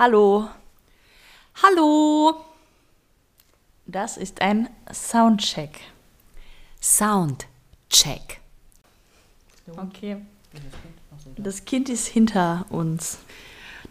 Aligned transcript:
Hallo, 0.00 0.48
Hallo! 1.62 2.42
das 3.84 4.16
ist 4.16 4.40
ein 4.40 4.70
Soundcheck. 4.90 5.78
Soundcheck. 6.80 8.40
Okay. 9.76 10.16
Das 11.36 11.66
Kind 11.66 11.90
ist 11.90 12.06
hinter 12.06 12.64
uns. 12.70 13.18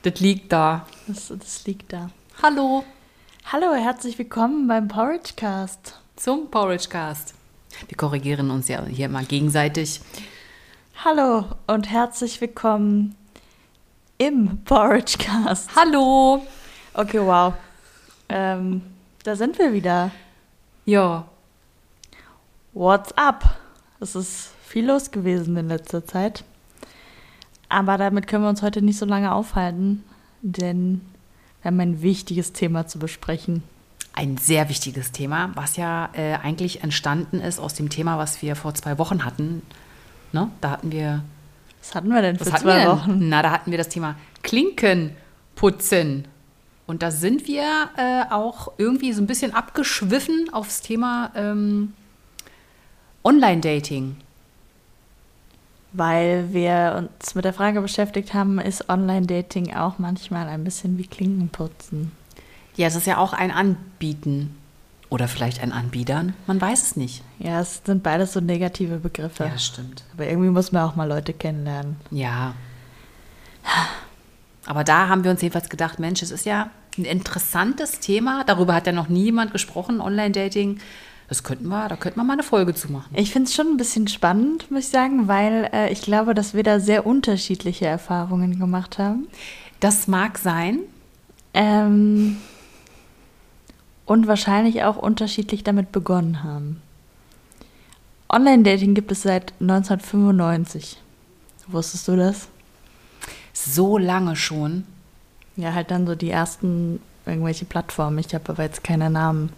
Das 0.01 0.19
liegt 0.19 0.51
da. 0.51 0.87
Das, 1.05 1.27
das 1.27 1.67
liegt 1.67 1.93
da. 1.93 2.09
Hallo 2.41 2.83
Hallo, 3.45 3.75
herzlich 3.75 4.17
willkommen 4.17 4.67
beim 4.67 4.87
Porridgecast. 4.87 5.99
zum 6.15 6.49
Porridgecast. 6.49 7.35
Wir 7.87 7.97
korrigieren 7.97 8.49
uns 8.49 8.67
ja 8.67 8.83
hier 8.83 9.05
immer 9.05 9.25
gegenseitig. 9.25 10.01
Hallo 11.05 11.45
und 11.67 11.87
herzlich 11.87 12.41
willkommen 12.41 13.13
im 14.19 14.63
Porridgecast. 14.63 15.71
Hallo! 15.75 16.45
Okay, 16.93 17.19
wow. 17.19 17.55
Ähm, 18.29 18.83
da 19.23 19.35
sind 19.35 19.57
wir 19.57 19.73
wieder. 19.73 20.11
Ja, 20.85 21.25
What's 22.73 23.11
up? 23.17 23.57
Es 23.99 24.15
ist 24.15 24.51
viel 24.63 24.85
los 24.85 25.09
gewesen 25.09 25.57
in 25.57 25.67
letzter 25.67 26.05
Zeit. 26.05 26.43
Aber 27.67 27.97
damit 27.97 28.27
können 28.27 28.43
wir 28.43 28.49
uns 28.49 28.61
heute 28.61 28.81
nicht 28.83 28.97
so 28.97 29.05
lange 29.05 29.33
aufhalten, 29.33 30.03
denn 30.41 31.01
wir 31.61 31.71
haben 31.71 31.79
ein 31.79 32.01
wichtiges 32.01 32.53
Thema 32.53 32.87
zu 32.87 32.99
besprechen. 32.99 33.63
ein 34.13 34.37
sehr 34.37 34.69
wichtiges 34.69 35.11
Thema, 35.11 35.51
was 35.55 35.77
ja 35.77 36.09
äh, 36.13 36.35
eigentlich 36.35 36.83
entstanden 36.83 37.41
ist 37.41 37.59
aus 37.59 37.73
dem 37.73 37.89
Thema, 37.89 38.17
was 38.17 38.41
wir 38.41 38.55
vor 38.55 38.73
zwei 38.75 38.97
Wochen 38.97 39.25
hatten. 39.25 39.61
Ne? 40.31 40.49
Da 40.61 40.71
hatten 40.71 40.91
wir. 40.91 41.23
Was 41.79 41.95
hatten 41.95 42.09
wir 42.09 42.21
denn 42.21 42.37
für 42.37 42.51
Was 42.51 42.61
zwei? 42.61 42.87
Wochen? 42.87 43.29
Na, 43.29 43.41
da 43.41 43.51
hatten 43.51 43.71
wir 43.71 43.77
das 43.77 43.89
Thema 43.89 44.15
Klinken 44.43 45.15
putzen. 45.55 46.27
Und 46.87 47.03
da 47.03 47.11
sind 47.11 47.47
wir 47.47 47.89
äh, 47.97 48.23
auch 48.31 48.71
irgendwie 48.77 49.13
so 49.13 49.21
ein 49.21 49.27
bisschen 49.27 49.53
abgeschwiffen 49.53 50.49
aufs 50.51 50.81
Thema 50.81 51.31
ähm, 51.35 51.93
Online-Dating. 53.23 54.17
Weil 55.91 56.53
wir 56.53 56.95
uns 56.97 57.35
mit 57.35 57.45
der 57.45 57.53
Frage 57.53 57.81
beschäftigt 57.81 58.33
haben, 58.33 58.59
ist 58.59 58.89
Online-Dating 58.89 59.75
auch 59.75 59.99
manchmal 59.99 60.47
ein 60.47 60.63
bisschen 60.63 60.97
wie 60.97 61.07
Klinkenputzen? 61.07 62.11
Ja, 62.75 62.87
es 62.87 62.95
ist 62.95 63.07
ja 63.07 63.17
auch 63.17 63.33
ein 63.33 63.51
Anbieten. 63.51 64.55
Oder 65.09 65.27
vielleicht 65.27 65.61
ein 65.61 65.71
Anbiedern. 65.71 66.35
Man 66.45 66.61
weiß 66.61 66.83
es 66.83 66.95
nicht. 66.95 67.23
Ja, 67.39 67.61
es 67.61 67.81
sind 67.83 68.03
beides 68.03 68.33
so 68.33 68.41
negative 68.41 68.97
Begriffe. 68.97 69.45
Ja, 69.45 69.49
das 69.49 69.65
stimmt. 69.65 70.03
Aber 70.13 70.27
irgendwie 70.27 70.49
muss 70.49 70.71
man 70.71 70.83
auch 70.83 70.95
mal 70.95 71.07
Leute 71.07 71.33
kennenlernen. 71.33 71.95
Ja. 72.11 72.53
Aber 74.67 74.83
da 74.83 75.07
haben 75.07 75.23
wir 75.23 75.31
uns 75.31 75.41
jedenfalls 75.41 75.69
gedacht, 75.69 75.97
Mensch, 75.97 76.21
es 76.21 76.29
ist 76.29 76.45
ja 76.45 76.69
ein 76.97 77.05
interessantes 77.05 77.99
Thema. 77.99 78.43
Darüber 78.45 78.75
hat 78.75 78.85
ja 78.85 78.93
noch 78.93 79.09
nie 79.09 79.25
jemand 79.25 79.51
gesprochen, 79.51 79.99
Online-Dating. 79.99 80.79
Das 81.27 81.43
könnten 81.43 81.67
wir, 81.67 81.87
da 81.87 81.95
könnten 81.95 82.19
wir 82.19 82.23
mal 82.23 82.33
eine 82.33 82.43
Folge 82.43 82.73
zu 82.75 82.91
machen. 82.91 83.09
Ich 83.15 83.31
finde 83.31 83.47
es 83.47 83.55
schon 83.55 83.67
ein 83.67 83.77
bisschen 83.77 84.07
spannend, 84.07 84.69
muss 84.71 84.85
ich 84.85 84.89
sagen, 84.89 85.27
weil 85.27 85.69
äh, 85.73 85.91
ich 85.91 86.01
glaube, 86.01 86.33
dass 86.33 86.53
wir 86.53 86.63
da 86.63 86.79
sehr 86.79 87.05
unterschiedliche 87.05 87.85
Erfahrungen 87.85 88.59
gemacht 88.59 88.97
haben. 88.97 89.27
Das 89.79 90.07
mag 90.07 90.37
sein. 90.39 90.79
Ähm, 91.53 92.37
und 94.09 94.25
wahrscheinlich 94.25 94.83
auch 94.83 94.97
unterschiedlich 94.97 95.63
damit 95.63 95.91
begonnen 95.91 96.43
haben. 96.43 96.81
Online-Dating 98.27 98.95
gibt 98.95 99.11
es 99.11 99.21
seit 99.21 99.53
1995. 99.61 100.97
Wusstest 101.67 102.07
du 102.07 102.15
das? 102.15 102.47
So 103.53 103.99
lange 103.99 104.35
schon. 104.35 104.85
Ja, 105.57 105.75
halt 105.75 105.91
dann 105.91 106.07
so 106.07 106.15
die 106.15 106.31
ersten 106.31 106.99
irgendwelche 107.27 107.65
Plattformen. 107.65 108.17
Ich 108.17 108.33
habe 108.33 108.49
aber 108.49 108.63
jetzt 108.63 108.83
keine 108.83 109.11
Namen. 109.11 109.51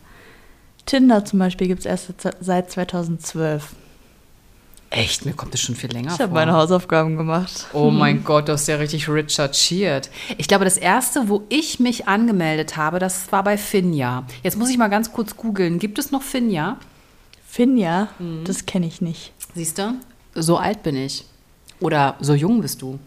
Tinder 0.86 1.24
zum 1.24 1.40
Beispiel 1.40 1.68
gibt 1.68 1.80
es 1.80 1.86
erst 1.86 2.14
seit 2.42 2.72
2012. 2.72 3.74
Echt, 4.94 5.26
mir 5.26 5.32
kommt 5.32 5.54
das 5.54 5.62
schon 5.62 5.76
viel 5.76 5.90
länger 5.90 6.12
Ich 6.12 6.18
vor. 6.18 6.26
habe 6.26 6.34
meine 6.34 6.52
Hausaufgaben 6.54 7.16
gemacht. 7.16 7.68
Oh 7.72 7.90
mein 7.92 8.26
Gott, 8.26 8.50
du 8.50 8.52
hast 8.52 8.68
ja 8.68 8.76
richtig 8.76 9.08
recherchiert. 9.08 10.10
Ich 10.38 10.50
glaube, 10.50 10.66
das 10.66 10.76
erste, 10.78 11.30
wo 11.30 11.44
ich 11.48 11.80
mich 11.80 12.10
angemeldet 12.10 12.76
habe, 12.76 13.00
das 13.00 13.32
war 13.32 13.42
bei 13.44 13.58
Finja. 13.58 14.26
Jetzt 14.44 14.58
muss 14.58 14.70
ich 14.70 14.78
mal 14.78 14.90
ganz 14.90 15.14
kurz 15.14 15.38
googeln. 15.38 15.80
Gibt 15.80 15.98
es 15.98 16.12
noch 16.12 16.22
Finja? 16.22 16.78
Finja, 17.48 18.10
das 18.44 18.66
kenne 18.66 18.86
ich 18.86 19.02
nicht. 19.02 19.32
Siehst 19.56 19.78
du? 19.78 19.94
So 20.36 20.58
alt 20.58 20.84
bin 20.84 20.96
ich. 20.98 21.26
Oder 21.80 22.16
so 22.20 22.34
jung 22.34 22.62
bist 22.62 22.82
du. 22.82 23.00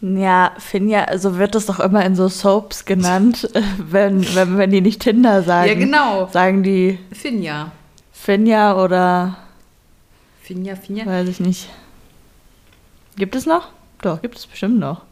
Ja, 0.00 0.52
Finja, 0.58 1.18
so 1.18 1.36
wird 1.38 1.54
es 1.56 1.66
doch 1.66 1.80
immer 1.80 2.04
in 2.04 2.14
so 2.14 2.28
Soaps 2.28 2.84
genannt, 2.84 3.48
wenn, 3.78 4.24
wenn, 4.36 4.56
wenn 4.58 4.70
die 4.70 4.80
nicht 4.80 5.00
Tinder 5.02 5.42
sagen. 5.42 5.68
Ja, 5.68 5.74
genau. 5.74 6.28
Sagen 6.32 6.62
die 6.62 6.98
Finja. 7.12 7.72
Finja 8.12 8.76
oder 8.82 9.36
Finja, 10.46 10.76
Finja. 10.76 11.04
weiß 11.04 11.26
ich 11.26 11.40
nicht. 11.40 11.68
Gibt 13.16 13.34
es 13.34 13.46
noch? 13.46 13.70
Doch, 14.00 14.22
gibt 14.22 14.38
es 14.38 14.46
bestimmt 14.46 14.78
noch. 14.78 15.02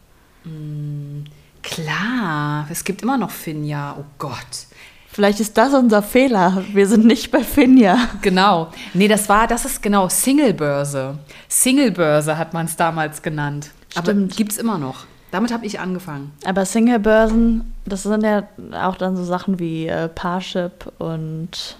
Klar, 1.61 2.67
es 2.69 2.85
gibt 2.85 3.01
immer 3.01 3.17
noch 3.17 3.31
Finja. 3.31 3.97
Oh 3.99 4.05
Gott. 4.17 4.67
Vielleicht 5.09 5.41
ist 5.41 5.57
das 5.57 5.73
unser 5.73 6.01
Fehler. 6.01 6.63
Wir 6.71 6.87
sind 6.87 7.05
nicht 7.05 7.31
bei 7.31 7.43
Finja. 7.43 7.97
Genau. 8.21 8.71
Nee, 8.93 9.09
das 9.09 9.27
war, 9.27 9.45
das 9.45 9.65
ist 9.65 9.83
genau 9.83 10.07
Singlebörse. 10.07 11.17
Singlebörse 11.49 12.37
hat 12.37 12.53
man 12.53 12.67
es 12.67 12.77
damals 12.77 13.21
genannt. 13.21 13.71
Aber 13.93 14.11
Stimmt. 14.11 14.37
gibt 14.37 14.53
es 14.53 14.57
immer 14.57 14.77
noch. 14.77 15.03
Damit 15.31 15.51
habe 15.51 15.65
ich 15.65 15.81
angefangen. 15.81 16.31
Aber 16.45 16.65
Singlebörsen, 16.65 17.73
das 17.83 18.03
sind 18.03 18.23
ja 18.23 18.47
auch 18.71 18.95
dann 18.95 19.17
so 19.17 19.25
Sachen 19.25 19.59
wie 19.59 19.87
äh, 19.87 20.07
Parship 20.07 20.93
und 20.97 21.75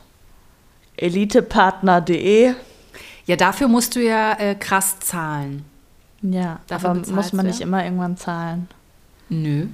Elitepartner.de. 0.97 2.55
Ja, 3.25 3.35
dafür 3.35 3.67
musst 3.67 3.95
du 3.95 4.03
ja 4.03 4.33
äh, 4.33 4.55
krass 4.55 4.99
zahlen. 4.99 5.65
Ja, 6.21 6.59
Dafür 6.67 6.91
aber 6.91 6.99
muss 7.11 7.33
man 7.33 7.45
du, 7.45 7.51
nicht 7.51 7.59
ja? 7.59 7.65
immer 7.65 7.83
irgendwann 7.83 8.17
zahlen. 8.17 8.67
Nö. 9.29 9.67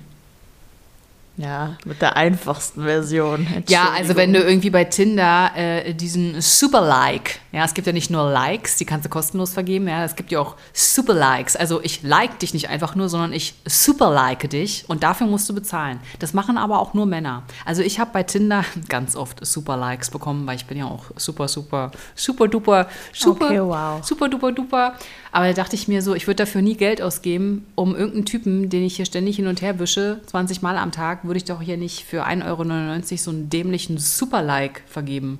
Ja, 1.38 1.78
mit 1.86 2.02
der 2.02 2.18
einfachsten 2.18 2.84
Version. 2.84 3.48
Ja, 3.68 3.90
also 3.96 4.16
wenn 4.16 4.34
du 4.34 4.40
irgendwie 4.40 4.70
bei 4.70 4.84
Tinder 4.84 5.52
äh, 5.56 5.94
diesen 5.94 6.42
Super-Like, 6.42 7.40
ja, 7.54 7.64
es 7.64 7.74
gibt 7.74 7.88
ja 7.88 7.94
nicht 7.94 8.12
nur 8.12 8.30
Likes, 8.30 8.76
die 8.76 8.86
kannst 8.86 9.06
du 9.06 9.10
kostenlos 9.10 9.54
vergeben, 9.54 9.88
ja, 9.88 10.04
es 10.04 10.16
gibt 10.16 10.32
ja 10.32 10.40
auch 10.40 10.58
Super-Likes. 10.74 11.56
Also 11.56 11.82
ich 11.82 12.04
like 12.04 12.38
dich 12.40 12.54
nicht 12.54 12.70
einfach 12.70 12.96
nur, 12.96 13.08
sondern 13.08 13.32
ich 13.32 13.56
super-like 13.66 14.50
dich 14.50 14.84
und 14.88 15.04
dafür 15.04 15.26
musst 15.26 15.50
du 15.50 15.56
bezahlen. 15.56 16.00
Das 16.20 16.34
machen 16.34 16.58
aber 16.58 16.80
auch 16.80 16.94
nur 16.94 17.06
Männer. 17.06 17.44
Also 17.66 17.82
ich 17.82 18.00
habe 18.00 18.12
bei 18.14 18.24
Tinder 18.24 18.66
ganz 18.90 19.16
oft 19.16 19.44
Super-Likes 19.46 20.12
bekommen, 20.12 20.46
weil 20.46 20.58
ich 20.58 20.66
bin 20.66 20.78
ja 20.78 20.86
auch 20.86 21.06
super, 21.16 21.48
super, 21.48 21.92
super 22.14 22.48
duper, 22.50 22.88
super, 23.14 23.46
Okay, 23.46 23.62
wow. 23.62 24.04
super 24.04 24.28
duper 24.28 24.52
duper. 24.52 24.96
Aber 25.32 25.48
da 25.48 25.54
dachte 25.54 25.76
ich 25.76 25.88
mir 25.88 26.02
so, 26.02 26.14
ich 26.14 26.28
würde 26.28 26.44
dafür 26.44 26.62
nie 26.62 26.76
Geld 26.76 27.02
ausgeben, 27.02 27.66
um 27.76 27.96
irgendeinen 27.96 28.26
Typen, 28.26 28.70
den 28.70 28.84
ich 28.84 28.98
hier 28.98 29.06
ständig 29.06 29.38
hin 29.38 29.48
und 29.48 29.62
her 29.62 29.80
wische, 29.80 30.20
20 30.26 30.62
Mal 30.62 30.78
am 30.78 30.92
Tag, 30.92 31.24
würde 31.24 31.38
ich 31.38 31.46
doch 31.46 31.62
hier 31.62 31.78
nicht 31.78 32.04
für 32.04 32.26
1,99 32.26 32.46
Euro 32.46 33.18
so 33.18 33.32
einen 33.32 33.50
dämlichen 33.50 33.98
Super-Like 33.98 34.84
vergeben. 34.88 35.40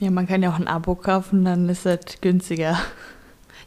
Ja, 0.00 0.10
man 0.10 0.26
kann 0.26 0.42
ja 0.42 0.50
auch 0.50 0.58
ein 0.58 0.66
Abo 0.66 0.96
kaufen, 0.96 1.44
dann 1.44 1.68
ist 1.68 1.86
das 1.86 2.00
günstiger. 2.20 2.78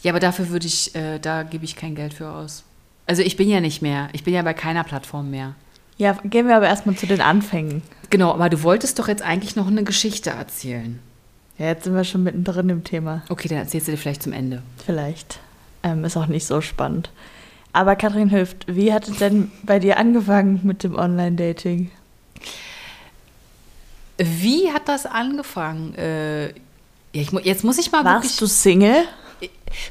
Ja, 0.01 0.11
aber 0.11 0.19
dafür 0.19 0.49
würde 0.49 0.67
ich, 0.67 0.93
äh, 0.93 1.17
da 1.19 1.43
gebe 1.43 1.63
ich 1.63 1.77
kein 1.77 1.95
Geld 1.95 2.13
für 2.13 2.29
aus. 2.29 2.63
Also 3.07 3.21
ich 3.21 3.37
bin 3.37 3.47
ja 3.49 3.61
nicht 3.61 3.81
mehr, 3.81 4.09
ich 4.11 4.23
bin 4.23 4.33
ja 4.33 4.41
bei 4.41 4.53
keiner 4.53 4.83
Plattform 4.83 5.31
mehr. 5.31 5.55
Ja, 5.97 6.13
gehen 6.25 6.47
wir 6.47 6.57
aber 6.57 6.67
erstmal 6.67 6.95
zu 6.95 7.07
den 7.07 7.21
Anfängen. 7.21 7.81
Genau, 8.09 8.33
aber 8.33 8.49
du 8.49 8.63
wolltest 8.63 8.99
doch 8.99 9.07
jetzt 9.07 9.21
eigentlich 9.21 9.55
noch 9.55 9.67
eine 9.67 9.83
Geschichte 9.83 10.31
erzählen. 10.31 10.99
Ja, 11.57 11.67
jetzt 11.67 11.85
sind 11.85 11.95
wir 11.95 12.03
schon 12.03 12.23
mittendrin 12.23 12.69
im 12.69 12.83
Thema. 12.83 13.23
Okay, 13.29 13.47
dann 13.47 13.59
erzählst 13.59 13.87
du 13.87 13.91
dir 13.91 13.97
vielleicht 13.97 14.23
zum 14.23 14.33
Ende. 14.33 14.61
Vielleicht. 14.85 15.39
Ähm, 15.83 16.03
ist 16.03 16.17
auch 16.17 16.27
nicht 16.27 16.45
so 16.45 16.61
spannend. 16.61 17.09
Aber 17.71 17.95
Katrin 17.95 18.29
hilft, 18.29 18.65
wie 18.73 18.93
hat 18.93 19.07
es 19.07 19.17
denn 19.17 19.51
bei 19.63 19.79
dir 19.79 19.97
angefangen 19.97 20.61
mit 20.63 20.83
dem 20.83 20.95
Online-Dating? 20.95 21.91
Wie 24.17 24.71
hat 24.71 24.87
das 24.87 25.05
angefangen? 25.05 25.93
Äh, 25.95 26.47
ja, 26.47 26.53
ich, 27.13 27.31
jetzt 27.43 27.63
muss 27.63 27.77
ich 27.77 27.91
mal. 27.91 28.03
Warst 28.03 28.39
du 28.41 28.45
Single? 28.45 29.03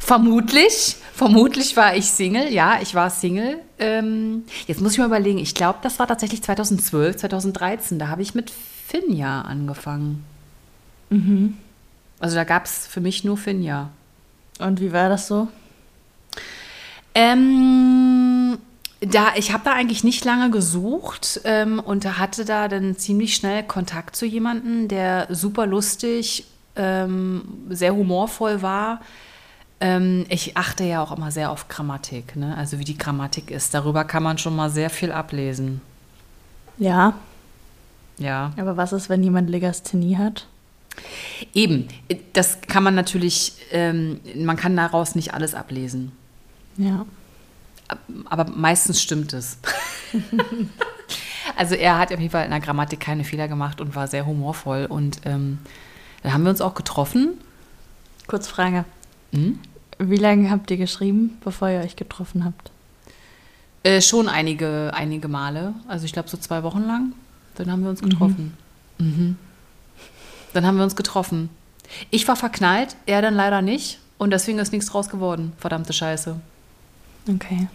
Vermutlich, 0.01 0.97
vermutlich 1.13 1.77
war 1.77 1.95
ich 1.95 2.07
Single, 2.07 2.51
ja, 2.53 2.79
ich 2.81 2.95
war 2.95 3.11
Single. 3.11 3.59
Ähm, 3.79 4.45
jetzt 4.67 4.81
muss 4.81 4.93
ich 4.93 4.99
mal 4.99 5.07
überlegen, 5.07 5.39
ich 5.39 5.55
glaube, 5.55 5.79
das 5.83 5.99
war 5.99 6.07
tatsächlich 6.07 6.43
2012, 6.43 7.17
2013, 7.19 7.99
da 7.99 8.09
habe 8.09 8.23
ich 8.23 8.35
mit 8.35 8.51
Finja 8.51 9.43
angefangen. 9.43 10.25
Also 12.21 12.37
da 12.37 12.45
gab 12.45 12.65
es 12.65 12.87
für 12.87 13.01
mich 13.01 13.25
nur 13.25 13.37
Finja. 13.37 13.91
Und 14.59 14.81
wie 14.81 14.93
war 14.93 15.09
das 15.09 15.27
so? 15.27 15.49
Ähm, 17.15 18.59
da, 19.01 19.29
ich 19.37 19.53
habe 19.53 19.65
da 19.65 19.73
eigentlich 19.73 20.05
nicht 20.05 20.25
lange 20.25 20.51
gesucht 20.51 21.41
ähm, 21.45 21.79
und 21.79 22.19
hatte 22.19 22.45
da 22.45 22.69
dann 22.69 22.97
ziemlich 22.97 23.35
schnell 23.37 23.63
Kontakt 23.63 24.17
zu 24.17 24.27
jemandem, 24.27 24.89
der 24.89 25.27
super 25.31 25.67
lustig, 25.67 26.47
ähm, 26.77 27.43
sehr 27.69 27.95
humorvoll 27.95 28.63
war. 28.63 29.01
Ähm, 29.81 30.25
ich 30.29 30.57
achte 30.57 30.85
ja 30.85 31.03
auch 31.03 31.17
immer 31.17 31.31
sehr 31.31 31.51
auf 31.51 31.69
Grammatik, 31.69 32.37
ne? 32.37 32.57
also 32.57 32.79
wie 32.79 32.85
die 32.85 32.99
Grammatik 32.99 33.51
ist. 33.51 33.75
Darüber 33.75 34.05
kann 34.05 34.23
man 34.23 34.39
schon 34.39 34.57
mal 34.57 34.71
sehr 34.71 34.91
viel 34.91 35.13
ablesen. 35.13 35.81
Ja, 36.79 37.15
Ja. 38.19 38.53
aber 38.57 38.77
was 38.77 38.93
ist, 38.93 39.09
wenn 39.09 39.23
jemand 39.23 39.51
Legasthenie 39.51 40.17
hat? 40.17 40.47
Eben, 41.53 41.89
das 42.33 42.61
kann 42.63 42.83
man 42.83 42.95
natürlich, 42.95 43.55
ähm, 43.71 44.21
man 44.37 44.57
kann 44.57 44.77
daraus 44.77 45.15
nicht 45.15 45.35
alles 45.35 45.55
ablesen. 45.55 46.13
Ja. 46.77 47.07
Aber 48.27 48.51
meistens 48.51 49.03
stimmt 49.03 49.33
es. 49.33 49.59
also 51.57 51.75
er 51.75 51.99
hat 51.99 52.13
auf 52.13 52.19
jeden 52.19 52.31
Fall 52.31 52.45
in 52.45 52.51
der 52.51 52.61
Grammatik 52.61 53.01
keine 53.01 53.25
Fehler 53.25 53.49
gemacht 53.49 53.81
und 53.81 53.95
war 53.95 54.09
sehr 54.09 54.27
humorvoll. 54.27 54.87
Und 54.87 55.21
ähm, 55.25 55.59
dann 56.23 56.33
haben 56.33 56.43
wir 56.45 56.51
uns 56.51 56.61
auch 56.61 56.75
getroffen. 56.75 57.35
Kurz 58.27 58.49
Frage. 58.49 58.85
Hm? 59.33 59.59
Wie 59.99 60.17
lange 60.17 60.51
habt 60.51 60.71
ihr 60.71 60.77
geschrieben, 60.77 61.37
bevor 61.45 61.69
ihr 61.69 61.81
euch 61.81 61.97
getroffen 61.97 62.45
habt? 62.45 62.71
Äh, 63.83 64.01
schon 64.01 64.29
einige, 64.29 64.93
einige 64.95 65.29
Male. 65.29 65.75
Also 65.87 66.07
ich 66.07 66.13
glaube 66.13 66.29
so 66.29 66.37
zwei 66.37 66.63
Wochen 66.63 66.83
lang. 66.85 67.13
Dann 67.57 67.71
haben 67.71 67.83
wir 67.83 67.91
uns 67.91 68.01
getroffen. 68.01 68.55
Mhm. 68.99 69.37
Dann 70.55 70.67
haben 70.67 70.77
wir 70.79 70.85
uns 70.85 70.97
getroffen. 70.97 71.51
Ich 72.11 72.27
war 72.27 72.37
verknallt, 72.37 72.97
er 73.05 73.21
dann 73.21 73.35
leider 73.35 73.61
nicht. 73.61 73.99
Und 74.17 74.31
deswegen 74.31 74.59
ist 74.59 74.73
nichts 74.73 74.87
draus 74.87 75.11
geworden. 75.11 75.53
Verdammte 75.59 75.93
Scheiße. 75.93 76.37
Okay. 77.29 77.69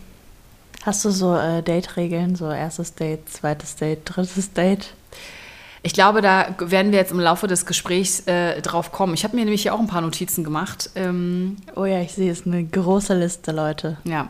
Hast 0.83 1.03
du 1.05 1.11
so 1.11 1.35
äh, 1.35 1.61
Date-Regeln, 1.61 2.35
so 2.35 2.49
erstes 2.49 2.95
Date, 2.95 3.29
zweites 3.29 3.75
Date, 3.75 3.99
drittes 4.05 4.53
Date? 4.53 4.93
Ich 5.83 5.93
glaube, 5.93 6.21
da 6.21 6.55
werden 6.59 6.91
wir 6.91 6.99
jetzt 6.99 7.11
im 7.11 7.19
Laufe 7.19 7.47
des 7.47 7.65
Gesprächs 7.65 8.21
äh, 8.27 8.61
drauf 8.61 8.91
kommen. 8.91 9.13
Ich 9.13 9.23
habe 9.23 9.35
mir 9.35 9.43
nämlich 9.43 9.61
hier 9.61 9.73
auch 9.73 9.79
ein 9.79 9.87
paar 9.87 10.01
Notizen 10.01 10.43
gemacht. 10.43 10.89
Ähm, 10.95 11.57
Oh 11.75 11.85
ja, 11.85 12.01
ich 12.01 12.13
sehe 12.13 12.31
es, 12.31 12.45
eine 12.45 12.63
große 12.63 13.13
Liste, 13.13 13.51
Leute. 13.51 13.97
ja. 14.05 14.29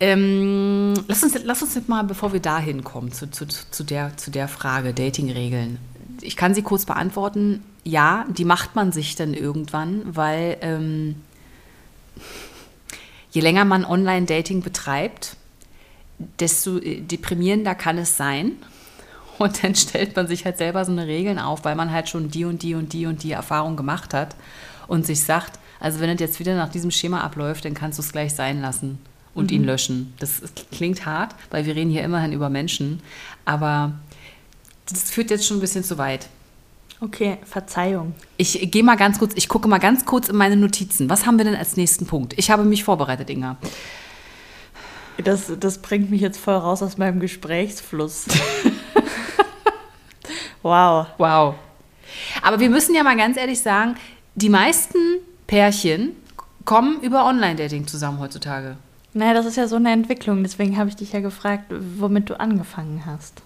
Ähm, 0.00 0.92
lass, 1.06 1.22
uns, 1.22 1.38
lass 1.44 1.62
uns 1.62 1.76
jetzt 1.76 1.88
mal, 1.88 2.02
bevor 2.02 2.32
wir 2.32 2.40
dahin 2.40 2.82
kommen, 2.82 3.12
zu, 3.12 3.30
zu, 3.30 3.46
zu, 3.46 3.84
der, 3.84 4.16
zu 4.16 4.32
der 4.32 4.48
Frage 4.48 4.92
Dating-Regeln. 4.92 5.78
Ich 6.20 6.36
kann 6.36 6.54
sie 6.54 6.62
kurz 6.62 6.84
beantworten. 6.84 7.62
Ja, 7.84 8.24
die 8.28 8.44
macht 8.44 8.74
man 8.74 8.92
sich 8.92 9.16
dann 9.16 9.34
irgendwann, 9.34 10.02
weil 10.04 10.56
ähm, 10.60 11.16
je 13.30 13.40
länger 13.40 13.64
man 13.64 13.84
Online-Dating 13.84 14.62
betreibt, 14.62 15.36
desto 16.38 16.78
äh, 16.78 17.00
deprimierender 17.00 17.74
kann 17.74 17.98
es 17.98 18.16
sein. 18.16 18.52
Und 19.38 19.64
dann 19.64 19.74
stellt 19.74 20.14
man 20.14 20.28
sich 20.28 20.44
halt 20.44 20.58
selber 20.58 20.84
so 20.84 20.92
eine 20.92 21.08
Regeln 21.08 21.40
auf, 21.40 21.64
weil 21.64 21.74
man 21.74 21.90
halt 21.90 22.08
schon 22.08 22.30
die 22.30 22.44
und 22.44 22.62
die 22.62 22.74
und 22.74 22.92
die 22.92 23.06
und 23.06 23.24
die 23.24 23.32
Erfahrung 23.32 23.76
gemacht 23.76 24.14
hat 24.14 24.36
und 24.86 25.04
sich 25.04 25.22
sagt, 25.22 25.58
also 25.80 25.98
wenn 26.00 26.08
es 26.10 26.20
jetzt 26.20 26.38
wieder 26.38 26.54
nach 26.56 26.68
diesem 26.68 26.92
Schema 26.92 27.20
abläuft, 27.20 27.64
dann 27.64 27.74
kannst 27.74 27.98
du 27.98 28.02
es 28.02 28.12
gleich 28.12 28.32
sein 28.32 28.60
lassen 28.60 28.98
und 29.34 29.50
ihn 29.50 29.64
löschen. 29.64 30.14
Das 30.20 30.40
klingt 30.70 31.04
hart, 31.04 31.34
weil 31.50 31.66
wir 31.66 31.74
reden 31.74 31.90
hier 31.90 32.04
immerhin 32.04 32.32
über 32.32 32.48
Menschen, 32.48 33.00
aber 33.44 33.92
das 34.88 35.10
führt 35.10 35.30
jetzt 35.30 35.46
schon 35.46 35.58
ein 35.58 35.60
bisschen 35.60 35.84
zu 35.84 35.98
weit. 35.98 36.28
Okay, 37.00 37.38
Verzeihung. 37.44 38.14
Ich 38.36 38.70
gehe 38.70 38.82
mal 38.82 38.96
ganz 38.96 39.18
kurz, 39.18 39.32
ich 39.34 39.48
gucke 39.48 39.68
mal 39.68 39.78
ganz 39.78 40.04
kurz 40.04 40.28
in 40.28 40.36
meine 40.36 40.56
Notizen. 40.56 41.10
Was 41.10 41.26
haben 41.26 41.38
wir 41.38 41.44
denn 41.44 41.56
als 41.56 41.76
nächsten 41.76 42.06
Punkt? 42.06 42.34
Ich 42.38 42.50
habe 42.50 42.64
mich 42.64 42.84
vorbereitet, 42.84 43.28
Inga. 43.30 43.56
Das, 45.22 45.52
das 45.60 45.78
bringt 45.78 46.10
mich 46.10 46.20
jetzt 46.20 46.38
voll 46.38 46.54
raus 46.54 46.82
aus 46.82 46.98
meinem 46.98 47.20
Gesprächsfluss. 47.20 48.26
wow. 50.62 51.06
Wow. 51.18 51.54
Aber 52.42 52.60
wir 52.60 52.70
müssen 52.70 52.94
ja 52.94 53.02
mal 53.02 53.16
ganz 53.16 53.36
ehrlich 53.36 53.60
sagen, 53.60 53.96
die 54.34 54.48
meisten 54.48 54.98
Pärchen 55.46 56.16
kommen 56.64 57.00
über 57.02 57.26
Online-Dating 57.26 57.86
zusammen 57.86 58.18
heutzutage. 58.18 58.76
Naja, 59.12 59.34
das 59.34 59.46
ist 59.46 59.56
ja 59.56 59.68
so 59.68 59.76
eine 59.76 59.92
Entwicklung, 59.92 60.42
deswegen 60.42 60.76
habe 60.76 60.88
ich 60.88 60.96
dich 60.96 61.12
ja 61.12 61.20
gefragt, 61.20 61.66
womit 61.70 62.30
du 62.30 62.40
angefangen 62.40 63.04
hast. 63.06 63.42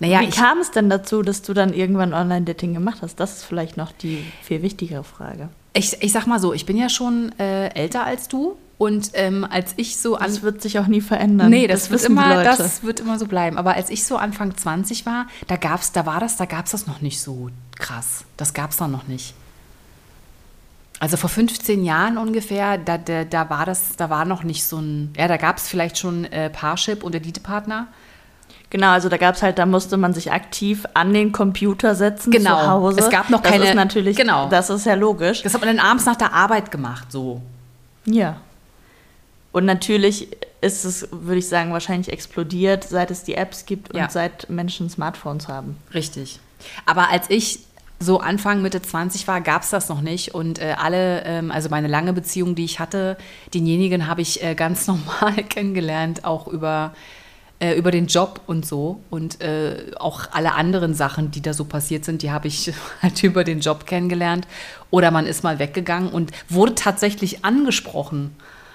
Naja, 0.00 0.20
Wie 0.20 0.30
kam 0.30 0.58
es 0.58 0.70
denn 0.70 0.88
dazu, 0.88 1.22
dass 1.22 1.42
du 1.42 1.54
dann 1.54 1.72
irgendwann 1.72 2.14
Online-Dating 2.14 2.74
gemacht 2.74 2.98
hast? 3.02 3.18
Das 3.18 3.38
ist 3.38 3.44
vielleicht 3.44 3.76
noch 3.76 3.92
die 3.92 4.24
viel 4.42 4.62
wichtigere 4.62 5.04
Frage. 5.04 5.48
ich, 5.72 6.00
ich 6.02 6.12
sag 6.12 6.26
mal 6.26 6.38
so, 6.38 6.52
ich 6.52 6.66
bin 6.66 6.76
ja 6.76 6.88
schon 6.88 7.32
äh, 7.38 7.68
älter 7.74 8.04
als 8.04 8.28
du 8.28 8.56
und 8.78 9.10
ähm, 9.14 9.44
als 9.48 9.74
ich 9.76 9.96
so 9.96 10.16
an 10.16 10.26
Das 10.26 10.42
wird 10.42 10.62
sich 10.62 10.78
auch 10.78 10.86
nie 10.86 11.00
verändern. 11.00 11.50
Nee, 11.50 11.66
das, 11.66 11.90
wird 11.90 12.02
wissen 12.02 12.16
die 12.16 12.22
immer, 12.22 12.44
das 12.44 12.84
wird 12.84 13.00
immer 13.00 13.18
so 13.18 13.26
bleiben. 13.26 13.58
Aber 13.58 13.74
als 13.74 13.90
ich 13.90 14.04
so 14.04 14.16
Anfang 14.16 14.56
20 14.56 15.04
war, 15.04 15.26
da 15.48 15.56
gab's, 15.56 15.90
da 15.90 16.06
war 16.06 16.20
das, 16.20 16.36
da 16.36 16.44
gab's 16.44 16.70
das 16.70 16.86
noch 16.86 17.00
nicht 17.00 17.20
so 17.20 17.50
krass. 17.76 18.24
Das 18.36 18.54
gab's 18.54 18.76
dann 18.76 18.92
noch 18.92 19.08
nicht. 19.08 19.34
Also 21.00 21.16
vor 21.16 21.30
15 21.30 21.84
Jahren 21.84 22.18
ungefähr, 22.18 22.78
da, 22.78 22.98
da, 22.98 23.24
da 23.24 23.50
war 23.50 23.66
das, 23.66 23.96
da 23.96 24.10
war 24.10 24.24
noch 24.24 24.44
nicht 24.44 24.64
so 24.64 24.78
ein, 24.78 25.12
ja, 25.16 25.28
da 25.28 25.36
gab's 25.36 25.68
vielleicht 25.68 25.98
schon 25.98 26.24
äh, 26.26 26.50
Parship 26.50 27.02
und 27.02 27.14
Elite-Partner. 27.14 27.88
Genau, 28.70 28.88
also 28.90 29.08
da 29.08 29.16
gab 29.16 29.34
es 29.34 29.42
halt, 29.42 29.58
da 29.58 29.64
musste 29.66 29.96
man 29.96 30.12
sich 30.12 30.30
aktiv 30.30 30.84
an 30.94 31.14
den 31.14 31.32
Computer 31.32 31.94
setzen 31.94 32.30
Genau. 32.30 32.60
zu 32.60 32.66
Hause. 32.70 33.00
Es 33.00 33.08
gab 33.10 33.30
noch 33.30 33.40
das 33.40 33.50
keine- 33.52 33.64
ist 33.68 33.74
natürlich, 33.74 34.16
genau. 34.16 34.48
das 34.50 34.68
ist 34.68 34.84
ja 34.84 34.94
logisch. 34.94 35.42
Das 35.42 35.54
hat 35.54 35.62
man 35.64 35.74
dann 35.76 35.84
abends 35.84 36.04
nach 36.04 36.16
der 36.16 36.32
Arbeit 36.34 36.70
gemacht, 36.70 37.10
so. 37.10 37.40
Ja. 38.04 38.36
Und 39.52 39.64
natürlich 39.64 40.28
ist 40.60 40.84
es, 40.84 41.08
würde 41.10 41.38
ich 41.38 41.48
sagen, 41.48 41.72
wahrscheinlich 41.72 42.12
explodiert, 42.12 42.84
seit 42.84 43.10
es 43.10 43.22
die 43.24 43.34
Apps 43.34 43.64
gibt 43.64 43.92
und 43.92 43.98
Ja. 44.00 44.10
seit 44.10 44.50
Menschen 44.50 44.90
Smartphones 44.90 45.48
haben. 45.48 45.76
Richtig. 45.94 46.38
Aber 46.84 47.08
als 47.10 47.30
ich 47.30 47.60
so 48.00 48.20
Anfang, 48.20 48.62
Mitte 48.62 48.82
20 48.82 49.26
war, 49.26 49.40
gab 49.40 49.62
es 49.62 49.70
das 49.70 49.88
noch 49.88 50.00
nicht. 50.02 50.34
Und 50.34 50.60
äh, 50.60 50.74
alle, 50.78 51.22
ähm, 51.24 51.50
also 51.50 51.68
meine 51.68 51.88
lange 51.88 52.12
Beziehung, 52.12 52.54
die 52.54 52.64
ich 52.64 52.78
hatte, 52.78 53.16
denjenigen 53.54 54.06
habe 54.06 54.20
ich 54.20 54.42
äh, 54.44 54.54
ganz 54.54 54.86
normal 54.86 55.34
kennengelernt, 55.48 56.24
auch 56.24 56.46
über, 56.46 56.92
äh, 57.60 57.74
über 57.74 57.90
den 57.90 58.06
Job 58.06 58.40
und 58.46 58.64
so. 58.66 59.00
Und 59.10 59.40
äh, 59.40 59.92
auch 59.98 60.28
alle 60.32 60.54
anderen 60.54 60.94
Sachen, 60.94 61.30
die 61.30 61.40
da 61.42 61.52
so 61.52 61.64
passiert 61.64 62.04
sind, 62.04 62.22
die 62.22 62.30
habe 62.30 62.48
ich 62.48 62.72
halt 63.02 63.22
über 63.22 63.44
den 63.44 63.60
Job 63.60 63.86
kennengelernt. 63.86 64.46
Oder 64.90 65.10
man 65.10 65.26
ist 65.26 65.42
mal 65.44 65.58
weggegangen 65.58 66.10
und 66.10 66.30
wurde 66.48 66.74
tatsächlich 66.74 67.44
angesprochen. 67.44 68.34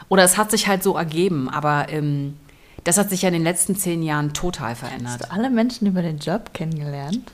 Oder 0.09 0.23
es 0.23 0.37
hat 0.37 0.51
sich 0.51 0.67
halt 0.67 0.83
so 0.83 0.95
ergeben. 0.95 1.49
Aber 1.49 1.87
ähm, 1.89 2.37
das 2.83 2.97
hat 2.97 3.09
sich 3.09 3.21
ja 3.21 3.29
in 3.29 3.33
den 3.33 3.43
letzten 3.43 3.75
zehn 3.75 4.03
Jahren 4.03 4.33
total 4.33 4.75
verändert. 4.75 5.21
Hast 5.21 5.23
du 5.25 5.31
alle 5.31 5.49
Menschen 5.49 5.87
über 5.87 6.01
den 6.01 6.19
Job 6.19 6.53
kennengelernt? 6.53 7.31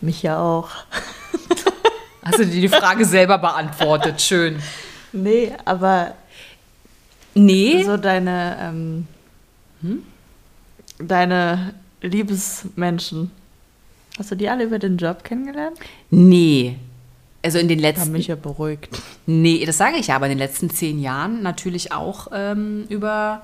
Mich 0.00 0.22
ja 0.22 0.38
auch. 0.40 0.68
Hast 2.24 2.38
du 2.38 2.46
dir 2.46 2.60
die 2.62 2.68
Frage 2.68 3.04
selber 3.04 3.38
beantwortet? 3.38 4.20
Schön. 4.20 4.58
Nee, 5.12 5.52
aber 5.64 6.14
Nee. 7.34 7.84
so 7.84 7.96
deine, 7.96 8.56
ähm, 8.60 9.06
Hm? 9.82 10.02
Deine 10.98 11.74
Liebesmenschen, 12.00 13.30
hast 14.18 14.30
du 14.30 14.34
die 14.36 14.48
alle 14.48 14.64
über 14.64 14.78
den 14.78 14.96
Job 14.96 15.24
kennengelernt? 15.24 15.78
Nee. 16.10 16.76
Also 17.42 17.58
in 17.58 17.68
den 17.68 17.78
Haben 17.78 17.82
letzten. 17.82 18.12
mich 18.12 18.26
ja 18.28 18.36
beruhigt. 18.36 18.88
Nee, 19.26 19.64
das 19.66 19.76
sage 19.76 19.96
ich 19.98 20.06
ja, 20.06 20.16
aber 20.16 20.26
in 20.26 20.30
den 20.32 20.38
letzten 20.38 20.70
zehn 20.70 21.00
Jahren 21.00 21.42
natürlich 21.42 21.92
auch 21.92 22.28
ähm, 22.32 22.86
über 22.88 23.42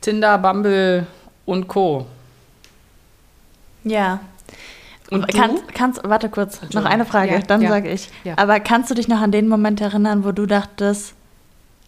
Tinder, 0.00 0.38
Bumble 0.38 1.06
und 1.44 1.68
Co. 1.68 2.06
Ja. 3.84 4.20
Und 5.10 5.30
du? 5.32 5.36
kannst, 5.38 5.74
kannst, 5.74 6.00
warte 6.04 6.30
kurz, 6.30 6.60
noch 6.72 6.86
eine 6.86 7.04
Frage, 7.04 7.34
Ja, 7.34 7.40
dann 7.40 7.60
ja, 7.60 7.68
sage 7.68 7.90
ich. 7.90 8.08
ja. 8.24 8.34
Aber 8.38 8.60
kannst 8.60 8.90
du 8.90 8.94
dich 8.94 9.08
noch 9.08 9.20
an 9.20 9.30
den 9.30 9.46
Moment 9.48 9.80
erinnern, 9.82 10.24
wo 10.24 10.32
du 10.32 10.46
dachtest, 10.46 11.12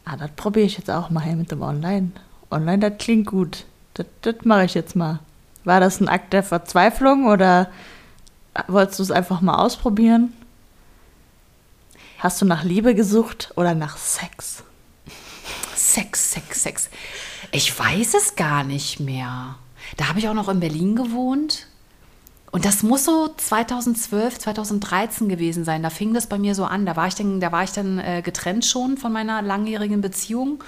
ah, 0.05 0.17
das 0.19 0.31
probiere 0.37 0.67
ich 0.67 0.77
jetzt 0.77 0.91
auch 0.91 1.09
mal 1.09 1.23
hier 1.25 1.37
mit 1.37 1.51
dem 1.51 1.63
Online. 1.63 2.11
Online, 2.51 2.91
das 2.91 2.99
klingt 2.99 3.27
gut. 3.27 3.65
Das, 3.95 4.07
das 4.23 4.37
mache 4.45 4.65
ich 4.65 4.75
jetzt 4.75 4.97
mal. 4.97 5.21
War 5.65 5.81
das 5.81 6.01
ein 6.01 6.09
Akt 6.09 6.33
der 6.33 6.43
Verzweiflung 6.43 7.27
oder 7.27 7.71
wolltest 8.69 8.99
du 8.99 9.03
es 9.05 9.11
einfach 9.11 9.41
mal 9.41 9.57
ausprobieren? 9.57 10.33
Hast 12.19 12.41
du 12.41 12.47
nach 12.47 12.65
Liebe 12.65 12.95
gesucht 12.95 13.53
oder 13.57 13.75
nach 13.75 13.97
Sex? 13.97 14.63
Sex, 15.75 16.33
Sex, 16.33 16.63
Sex. 16.63 16.91
Ich 17.53 17.79
weiß 17.79 18.15
es 18.15 18.37
gar 18.37 18.65
nicht 18.65 19.01
mehr. 19.01 19.57
Da 19.97 20.09
habe 20.09 20.19
ich 20.19 20.29
auch 20.29 20.35
noch 20.35 20.49
in 20.49 20.61
Berlin 20.61 20.97
gewohnt. 20.97 21.67
Und 22.51 22.65
das 22.65 22.83
muss 22.83 23.05
so 23.05 23.35
2012, 23.37 24.39
2013 24.39 25.29
gewesen 25.29 25.65
sein. 25.65 25.83
Da 25.83 25.91
fing 25.91 26.15
das 26.15 26.29
bei 26.29 26.39
mir 26.39 26.55
so 26.55 26.65
an. 26.65 26.87
Da 26.87 26.97
war 26.97 27.09
ich 27.09 27.15
dann, 27.15 27.41
da 27.41 27.53
war 27.53 27.65
ich 27.65 27.73
dann 27.73 27.99
äh, 27.99 28.23
getrennt 28.23 28.65
schon 28.65 28.97
von 28.97 29.13
meiner 29.13 29.43
langjährigen 29.43 30.01
Beziehung 30.01 30.63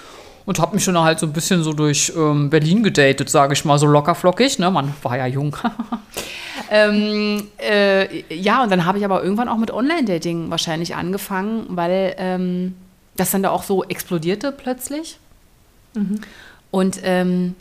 und 0.47 0.59
habe 0.59 0.75
mich 0.75 0.83
schon 0.85 0.97
halt 0.97 1.19
so 1.19 1.25
ein 1.25 1.33
bisschen 1.33 1.61
so 1.61 1.73
durch 1.73 2.13
ähm, 2.15 2.49
Berlin 2.49 2.81
gedatet, 2.81 3.29
sage 3.29 3.51
ich 3.51 3.65
mal, 3.65 3.77
so 3.77 3.85
lockerflockig. 3.85 4.59
Ne? 4.59 4.71
Man 4.71 4.93
war 5.03 5.17
ja 5.17 5.27
jung. 5.27 5.55
ähm, 6.71 7.49
äh, 7.57 8.33
ja, 8.33 8.63
und 8.63 8.71
dann 8.71 8.85
habe 8.85 8.97
ich 8.97 9.03
aber 9.03 9.21
irgendwann 9.21 9.49
auch 9.49 9.57
mit 9.57 9.71
Online-Dating 9.71 10.49
wahrscheinlich 10.49 10.95
angefangen, 10.95 11.65
weil 11.67 12.15
ähm, 12.17 12.75
das 13.17 13.31
dann 13.31 13.43
da 13.43 13.49
auch 13.49 13.63
so 13.63 13.83
explodierte 13.83 14.53
plötzlich. 14.53 15.19
Und 16.71 16.99
ähm, 17.03 17.55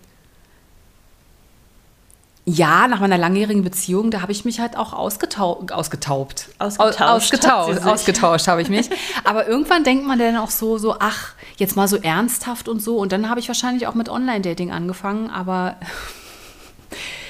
Ja, 2.48 2.86
nach 2.86 3.00
meiner 3.00 3.18
langjährigen 3.18 3.64
Beziehung, 3.64 4.12
da 4.12 4.22
habe 4.22 4.30
ich 4.30 4.44
mich 4.44 4.60
halt 4.60 4.76
auch 4.76 4.92
ausgetau 4.92 5.66
ausgetaubt. 5.72 6.48
Ausgetauscht 6.60 7.00
Ausgetauscht, 7.00 7.84
ausgetauscht 7.84 8.46
habe 8.46 8.62
ich 8.62 8.68
mich. 8.68 8.88
Aber 9.24 9.48
irgendwann 9.48 9.82
denkt 9.82 10.06
man 10.06 10.16
dann 10.16 10.36
auch 10.36 10.50
so, 10.50 10.78
so, 10.78 10.94
ach, 11.00 11.34
jetzt 11.56 11.74
mal 11.74 11.88
so 11.88 11.96
ernsthaft 11.96 12.68
und 12.68 12.80
so. 12.80 12.98
Und 12.98 13.10
dann 13.10 13.28
habe 13.28 13.40
ich 13.40 13.48
wahrscheinlich 13.48 13.88
auch 13.88 13.94
mit 13.94 14.08
Online-Dating 14.08 14.70
angefangen. 14.70 15.28
Aber 15.28 15.74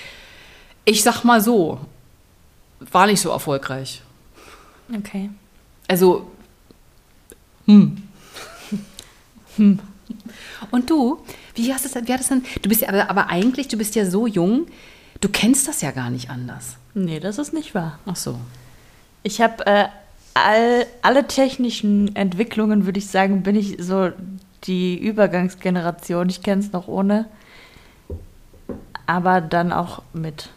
ich 0.84 1.02
sag 1.02 1.24
mal 1.24 1.40
so, 1.40 1.80
war 2.92 3.06
nicht 3.06 3.22
so 3.22 3.30
erfolgreich. 3.30 4.02
Okay. 4.94 5.30
Also, 5.88 6.30
hm. 7.64 8.02
hm. 9.56 9.78
Und 10.70 10.90
du, 10.90 11.22
wie 11.54 11.72
hast 11.72 11.86
es, 11.86 11.94
wie 11.94 12.12
hat 12.12 12.20
es 12.20 12.28
denn, 12.28 12.44
du 12.60 12.68
bist 12.68 12.82
ja, 12.82 12.90
aber, 12.90 13.08
aber 13.08 13.28
eigentlich, 13.30 13.68
du 13.68 13.78
bist 13.78 13.94
ja 13.94 14.04
so 14.04 14.26
jung, 14.26 14.66
du 15.20 15.28
kennst 15.28 15.68
das 15.68 15.82
ja 15.82 15.90
gar 15.90 16.10
nicht 16.10 16.30
anders. 16.30 16.76
Nee, 16.94 17.20
das 17.20 17.38
ist 17.38 17.52
nicht 17.52 17.74
wahr. 17.74 17.98
Ach 18.06 18.16
so. 18.16 18.38
Ich 19.22 19.40
habe 19.40 19.66
äh, 19.66 19.86
all, 20.34 20.86
alle 21.02 21.26
technischen 21.26 22.14
Entwicklungen, 22.14 22.86
würde 22.86 22.98
ich 22.98 23.08
sagen, 23.08 23.42
bin 23.42 23.56
ich 23.56 23.76
so 23.80 24.10
die 24.64 24.98
Übergangsgeneration. 24.98 26.28
Ich 26.28 26.42
kenne 26.42 26.60
es 26.60 26.72
noch 26.72 26.88
ohne, 26.88 27.26
aber 29.06 29.40
dann 29.40 29.72
auch 29.72 30.02
mit. 30.12 30.50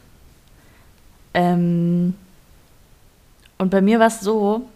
Ähm, 1.33 2.15
und 3.57 3.69
bei 3.69 3.81
mir 3.81 3.99
war 3.99 4.07
es 4.07 4.19
so, 4.21 4.67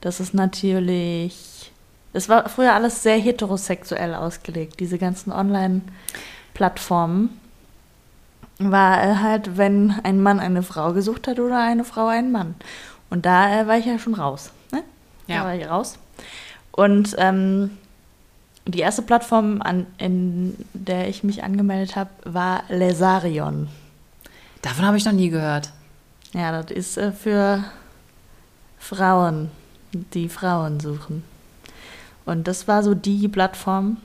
dass 0.00 0.20
es 0.20 0.34
natürlich. 0.34 1.72
Es 2.12 2.28
war 2.28 2.48
früher 2.48 2.74
alles 2.74 3.04
sehr 3.04 3.18
heterosexuell 3.18 4.14
ausgelegt, 4.14 4.80
diese 4.80 4.98
ganzen 4.98 5.30
Online-Plattformen. 5.32 7.39
War 8.60 9.22
halt, 9.22 9.56
wenn 9.56 9.94
ein 10.02 10.22
Mann 10.22 10.38
eine 10.38 10.62
Frau 10.62 10.92
gesucht 10.92 11.26
hat 11.26 11.40
oder 11.40 11.58
eine 11.58 11.84
Frau 11.84 12.08
einen 12.08 12.30
Mann. 12.30 12.54
Und 13.08 13.26
da 13.26 13.60
äh, 13.60 13.66
war 13.66 13.78
ich 13.78 13.86
ja 13.86 13.98
schon 13.98 14.14
raus. 14.14 14.52
Ne? 14.70 14.82
Ja. 15.26 15.38
Da 15.38 15.44
war 15.44 15.54
ich 15.54 15.68
raus. 15.68 15.98
Und 16.72 17.16
ähm, 17.18 17.70
die 18.66 18.80
erste 18.80 19.02
Plattform, 19.02 19.62
an, 19.62 19.86
in 19.98 20.56
der 20.74 21.08
ich 21.08 21.24
mich 21.24 21.42
angemeldet 21.42 21.96
habe, 21.96 22.10
war 22.24 22.62
Lesarion. 22.68 23.68
Davon 24.62 24.84
habe 24.84 24.96
ich 24.96 25.04
noch 25.04 25.12
nie 25.12 25.30
gehört. 25.30 25.72
Ja, 26.32 26.52
das 26.52 26.70
ist 26.70 26.98
äh, 26.98 27.12
für 27.12 27.64
Frauen, 28.78 29.50
die 29.92 30.28
Frauen 30.28 30.80
suchen. 30.80 31.24
Und 32.24 32.46
das 32.46 32.68
war 32.68 32.82
so 32.82 32.94
die 32.94 33.28
Plattform, 33.28 33.96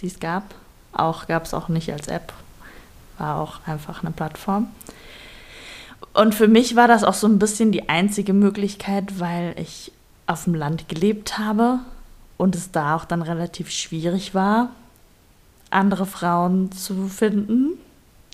die 0.00 0.06
es 0.06 0.20
gab. 0.20 0.54
Auch 0.92 1.26
gab 1.26 1.44
es 1.44 1.52
auch 1.52 1.68
nicht 1.68 1.92
als 1.92 2.08
App, 2.08 2.32
war 3.18 3.40
auch 3.40 3.60
einfach 3.66 4.02
eine 4.02 4.12
Plattform. 4.12 4.68
Und 6.12 6.34
für 6.34 6.48
mich 6.48 6.76
war 6.76 6.88
das 6.88 7.04
auch 7.04 7.14
so 7.14 7.26
ein 7.26 7.38
bisschen 7.38 7.72
die 7.72 7.88
einzige 7.88 8.32
Möglichkeit, 8.32 9.18
weil 9.18 9.54
ich 9.58 9.92
auf 10.26 10.44
dem 10.44 10.54
Land 10.54 10.88
gelebt 10.88 11.38
habe 11.38 11.80
und 12.36 12.54
es 12.54 12.70
da 12.70 12.96
auch 12.96 13.04
dann 13.04 13.22
relativ 13.22 13.70
schwierig 13.70 14.34
war, 14.34 14.70
andere 15.70 16.06
Frauen 16.06 16.70
zu 16.72 17.08
finden, 17.08 17.78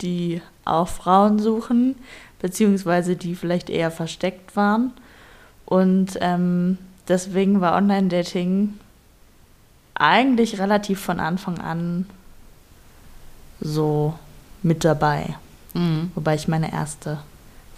die 0.01 0.41
auch 0.63 0.87
Frauen 0.87 1.39
suchen, 1.39 1.95
beziehungsweise 2.39 3.15
die 3.15 3.35
vielleicht 3.35 3.69
eher 3.69 3.91
versteckt 3.91 4.55
waren. 4.55 4.93
Und 5.65 6.17
ähm, 6.21 6.77
deswegen 7.07 7.61
war 7.61 7.75
Online-Dating 7.75 8.73
eigentlich 9.95 10.59
relativ 10.59 10.99
von 10.99 11.19
Anfang 11.19 11.59
an 11.59 12.05
so 13.59 14.15
mit 14.63 14.83
dabei. 14.83 15.35
Mhm. 15.73 16.11
Wobei 16.15 16.35
ich 16.35 16.47
meine 16.47 16.71
erste 16.71 17.19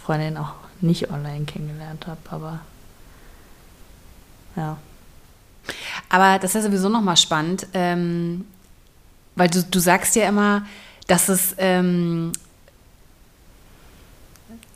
Freundin 0.03 0.37
auch 0.37 0.53
nicht 0.81 1.11
online 1.11 1.45
kennengelernt 1.45 2.07
habe, 2.07 2.19
aber 2.29 2.59
ja. 4.55 4.77
Aber 6.09 6.39
das 6.39 6.55
ist 6.55 6.65
sowieso 6.65 6.89
nochmal 6.89 7.17
spannend, 7.17 7.67
ähm, 7.73 8.45
weil 9.35 9.49
du, 9.49 9.63
du 9.63 9.79
sagst 9.79 10.15
ja 10.15 10.27
immer, 10.27 10.65
dass 11.07 11.29
es, 11.29 11.55
ähm, 11.57 12.33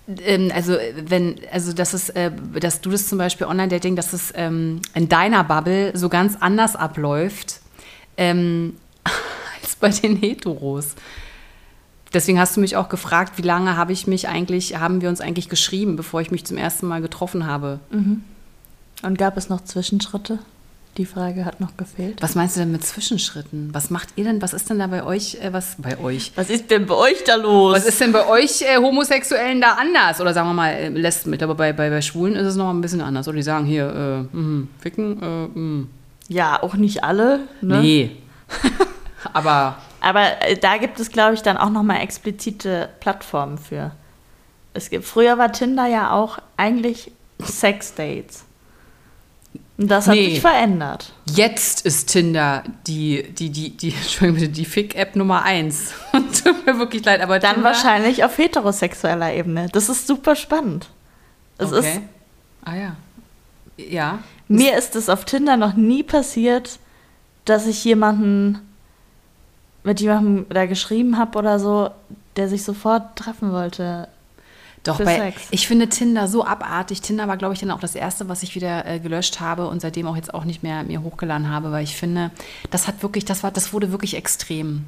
ähm, 0.08 0.52
also 0.54 0.78
wenn, 0.96 1.40
also 1.52 1.74
dass 1.74 1.94
es, 1.94 2.10
äh, 2.10 2.32
dass 2.60 2.82
du 2.82 2.90
das 2.90 3.08
zum 3.08 3.18
Beispiel 3.18 3.48
Online-Dating, 3.48 3.96
dass 3.96 4.14
es 4.14 4.34
ähm, 4.36 4.82
in 4.94 5.10
deiner 5.10 5.44
Bubble 5.44 5.92
so 5.96 6.10
ganz 6.10 6.38
anders 6.40 6.76
abläuft 6.76 7.60
ähm, 8.16 8.78
als 9.62 9.76
bei 9.76 9.90
den 9.90 10.16
Heteros. 10.16 10.96
Deswegen 12.14 12.40
hast 12.40 12.56
du 12.56 12.62
mich 12.62 12.76
auch 12.76 12.90
gefragt, 12.90 13.34
wie 13.38 13.42
lange 13.42 13.78
habe 13.78 13.92
ich 13.94 14.08
mich 14.08 14.28
eigentlich, 14.28 14.78
haben 14.78 15.02
wir 15.02 15.10
uns 15.10 15.22
eigentlich 15.22 15.50
geschrieben, 15.50 15.96
bevor 15.96 16.22
ich 16.22 16.32
mich 16.32 16.46
zum 16.46 16.58
ersten 16.58 16.88
Mal 16.88 17.02
getroffen 17.02 17.46
habe. 17.46 17.80
Und 19.04 19.18
gab 19.18 19.38
es 19.38 19.50
noch 19.50 19.64
Zwischenschritte? 19.64 20.40
Die 20.98 21.06
Frage 21.06 21.46
hat 21.46 21.62
noch 21.62 21.78
gefehlt. 21.78 22.24
Was 22.24 22.34
meinst 22.34 22.56
du 22.56 22.62
denn 22.62 22.72
mit 22.72 22.84
Zwischenschritten? 22.84 23.70
Was 23.72 23.92
macht 23.92 24.10
ihr 24.16 24.24
denn? 24.24 24.42
Was 24.42 24.54
ist 24.54 24.68
denn 24.72 24.80
da 24.80 24.88
bei 24.88 25.04
euch? 25.04 25.36
Äh, 25.36 25.54
was 25.54 25.76
bei 25.78 26.00
euch? 26.00 26.32
Was 26.36 26.50
ist 26.50 26.72
denn 26.72 26.88
bei 26.88 26.96
euch 26.96 27.24
da 27.24 27.36
los? 27.36 27.76
Was 27.76 27.86
ist 27.86 28.02
denn 28.02 28.12
bei 28.12 28.28
euch 28.28 28.64
äh, 28.64 28.78
Homosexuellen 28.78 29.62
da 29.62 29.74
anders? 29.74 30.20
Oder 30.20 30.34
sagen 30.34 30.50
wir 30.50 30.54
mal 30.56 30.72
äh, 30.72 30.90
Lesben 30.90 31.30
mit, 31.30 31.44
aber 31.44 31.54
bei, 31.54 31.72
bei, 31.72 31.92
bei 31.92 32.02
Schwulen 32.02 32.36
ist 32.36 32.48
es 32.48 32.56
noch 32.56 32.72
ein 32.72 32.82
bisschen 32.82 33.02
anders. 33.02 33.28
Oder 33.28 33.38
die 33.38 33.44
sagen 33.44 33.66
hier, 33.66 34.28
äh, 34.34 34.36
mh, 34.36 34.68
ficken, 34.80 35.22
äh, 35.22 35.60
mh. 35.60 35.86
ja, 36.30 36.64
auch 36.64 36.74
nicht 36.74 37.04
alle. 37.04 37.42
Ne? 37.62 37.80
Nee. 37.80 38.12
aber 39.34 39.78
Aber 40.08 40.42
äh, 40.42 40.58
da 40.58 40.78
gibt 40.78 41.00
es, 41.00 41.10
glaube 41.12 41.34
ich, 41.34 41.42
dann 41.42 41.58
auch 41.58 41.70
nochmal 41.70 42.02
explizite 42.02 42.90
Plattformen 43.00 43.58
für. 43.58 43.92
Es 44.74 44.90
gibt, 44.90 45.06
früher 45.06 45.38
war 45.38 45.52
Tinder 45.52 45.86
ja 45.88 46.12
auch 46.12 46.38
eigentlich 46.56 47.12
Sex-Dates. 47.44 48.46
Und 49.78 49.90
das 49.92 50.08
hat 50.08 50.16
Nee. 50.16 50.32
sich 50.32 50.42
verändert. 50.42 51.14
jetzt 51.26 51.86
ist 51.86 52.08
Tinder 52.10 52.64
die, 52.88 53.24
die, 53.34 53.50
die, 53.52 53.70
die, 53.78 53.90
Entschuldigung 54.02 54.40
bitte, 54.42 54.52
die 54.52 54.66
Fick-App 54.66 55.16
Nummer 55.16 55.44
eins. 55.44 55.92
Tut 56.12 56.66
mir 56.66 56.80
wirklich 56.80 57.04
leid, 57.06 57.22
aber 57.22 57.38
Dann 57.40 57.56
Tinder, 57.56 57.70
wahrscheinlich 57.70 58.24
auf 58.24 58.38
heterosexueller 58.38 59.34
Ebene. 59.34 59.68
Das 59.72 59.90
ist 59.90 60.08
super 60.08 60.36
spannend. 60.36 60.90
Es 61.60 61.72
Okay. 61.74 61.80
ist, 61.80 62.02
ah 62.66 62.76
ja. 62.76 62.96
Ja. 63.78 64.20
mir 64.48 64.76
ist 64.78 64.96
es 64.96 65.10
auf 65.10 65.26
Tinder 65.26 65.58
noch 65.58 65.74
nie 65.76 66.02
passiert, 66.04 66.80
dass 67.46 67.68
ich 67.68 67.84
jemanden 67.84 68.60
mit 69.88 70.01
jemandem 70.01 70.46
da 70.50 70.65
geschrieben 70.65 71.17
habe 71.17 71.39
oder 71.39 71.60
so, 71.60 71.89
der 72.36 72.50
sich 72.50 72.63
sofort 72.63 73.15
treffen 73.15 73.53
wollte. 73.53 74.10
Doch, 74.84 75.00
bei, 75.00 75.17
Sex. 75.17 75.48
ich 75.50 75.65
finde 75.65 75.88
Tinder 75.88 76.27
so 76.27 76.46
abartig. 76.46 77.01
Tinder 77.01 77.27
war, 77.27 77.38
glaube 77.38 77.53
ich, 77.53 77.62
dann 77.62 77.72
auch 77.72 77.79
das 77.79 77.96
erste, 77.96 78.27
was 78.27 78.44
ich 78.44 78.53
wieder 78.53 78.86
äh, 78.86 79.00
gelöscht 79.00 79.39
habe 79.39 79.67
und 79.67 79.82
seitdem 79.82 80.06
auch 80.06 80.15
jetzt 80.17 80.34
auch 80.34 80.44
nicht 80.44 80.62
mehr 80.62 80.84
mir 80.84 81.01
hochgeladen 81.03 81.50
habe, 81.50 81.72
weil 81.72 81.86
ich 81.86 81.96
finde, 81.96 82.32
das 82.70 82.88
hat 82.88 83.01
wirklich, 83.01 83.24
das 83.24 83.44
war, 83.44 83.51
das 83.51 83.72
wurde 83.72 83.91
wirklich 83.91 84.15
extrem. 84.15 84.86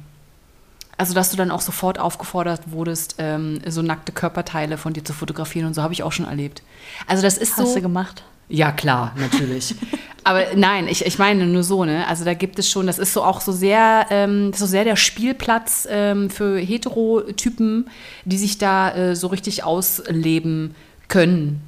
Also, 0.98 1.14
dass 1.14 1.30
du 1.30 1.38
dann 1.38 1.50
auch 1.50 1.62
sofort 1.62 1.98
aufgefordert 1.98 2.72
wurdest, 2.72 3.14
ähm, 3.16 3.60
so 3.66 3.80
nackte 3.80 4.12
Körperteile 4.12 4.76
von 4.76 4.92
dir 4.92 5.02
zu 5.02 5.14
fotografieren 5.14 5.66
und 5.66 5.74
so 5.74 5.82
habe 5.82 5.94
ich 5.94 6.02
auch 6.02 6.12
schon 6.12 6.26
erlebt. 6.26 6.62
Also, 7.06 7.22
das 7.22 7.38
ist 7.38 7.56
Hast 7.56 7.68
so. 7.68 7.74
du 7.74 7.80
gemacht? 7.80 8.22
Ja, 8.50 8.72
klar, 8.72 9.14
natürlich. 9.16 9.74
Aber 10.24 10.44
nein, 10.54 10.86
ich, 10.86 11.06
ich 11.06 11.18
meine 11.18 11.46
nur 11.46 11.62
so, 11.62 11.84
ne? 11.86 12.06
Also 12.06 12.26
da 12.26 12.34
gibt 12.34 12.58
es 12.58 12.68
schon, 12.68 12.86
das 12.86 12.98
ist 12.98 13.14
so 13.14 13.22
auch 13.24 13.40
so 13.40 13.52
sehr, 13.52 14.06
ähm, 14.10 14.52
so 14.52 14.66
sehr 14.66 14.84
der 14.84 14.96
Spielplatz 14.96 15.88
ähm, 15.90 16.28
für 16.28 16.58
Heterotypen, 16.58 17.88
die 18.26 18.36
sich 18.36 18.58
da 18.58 18.92
äh, 18.94 19.16
so 19.16 19.28
richtig 19.28 19.64
ausleben 19.64 20.74
können 21.08 21.62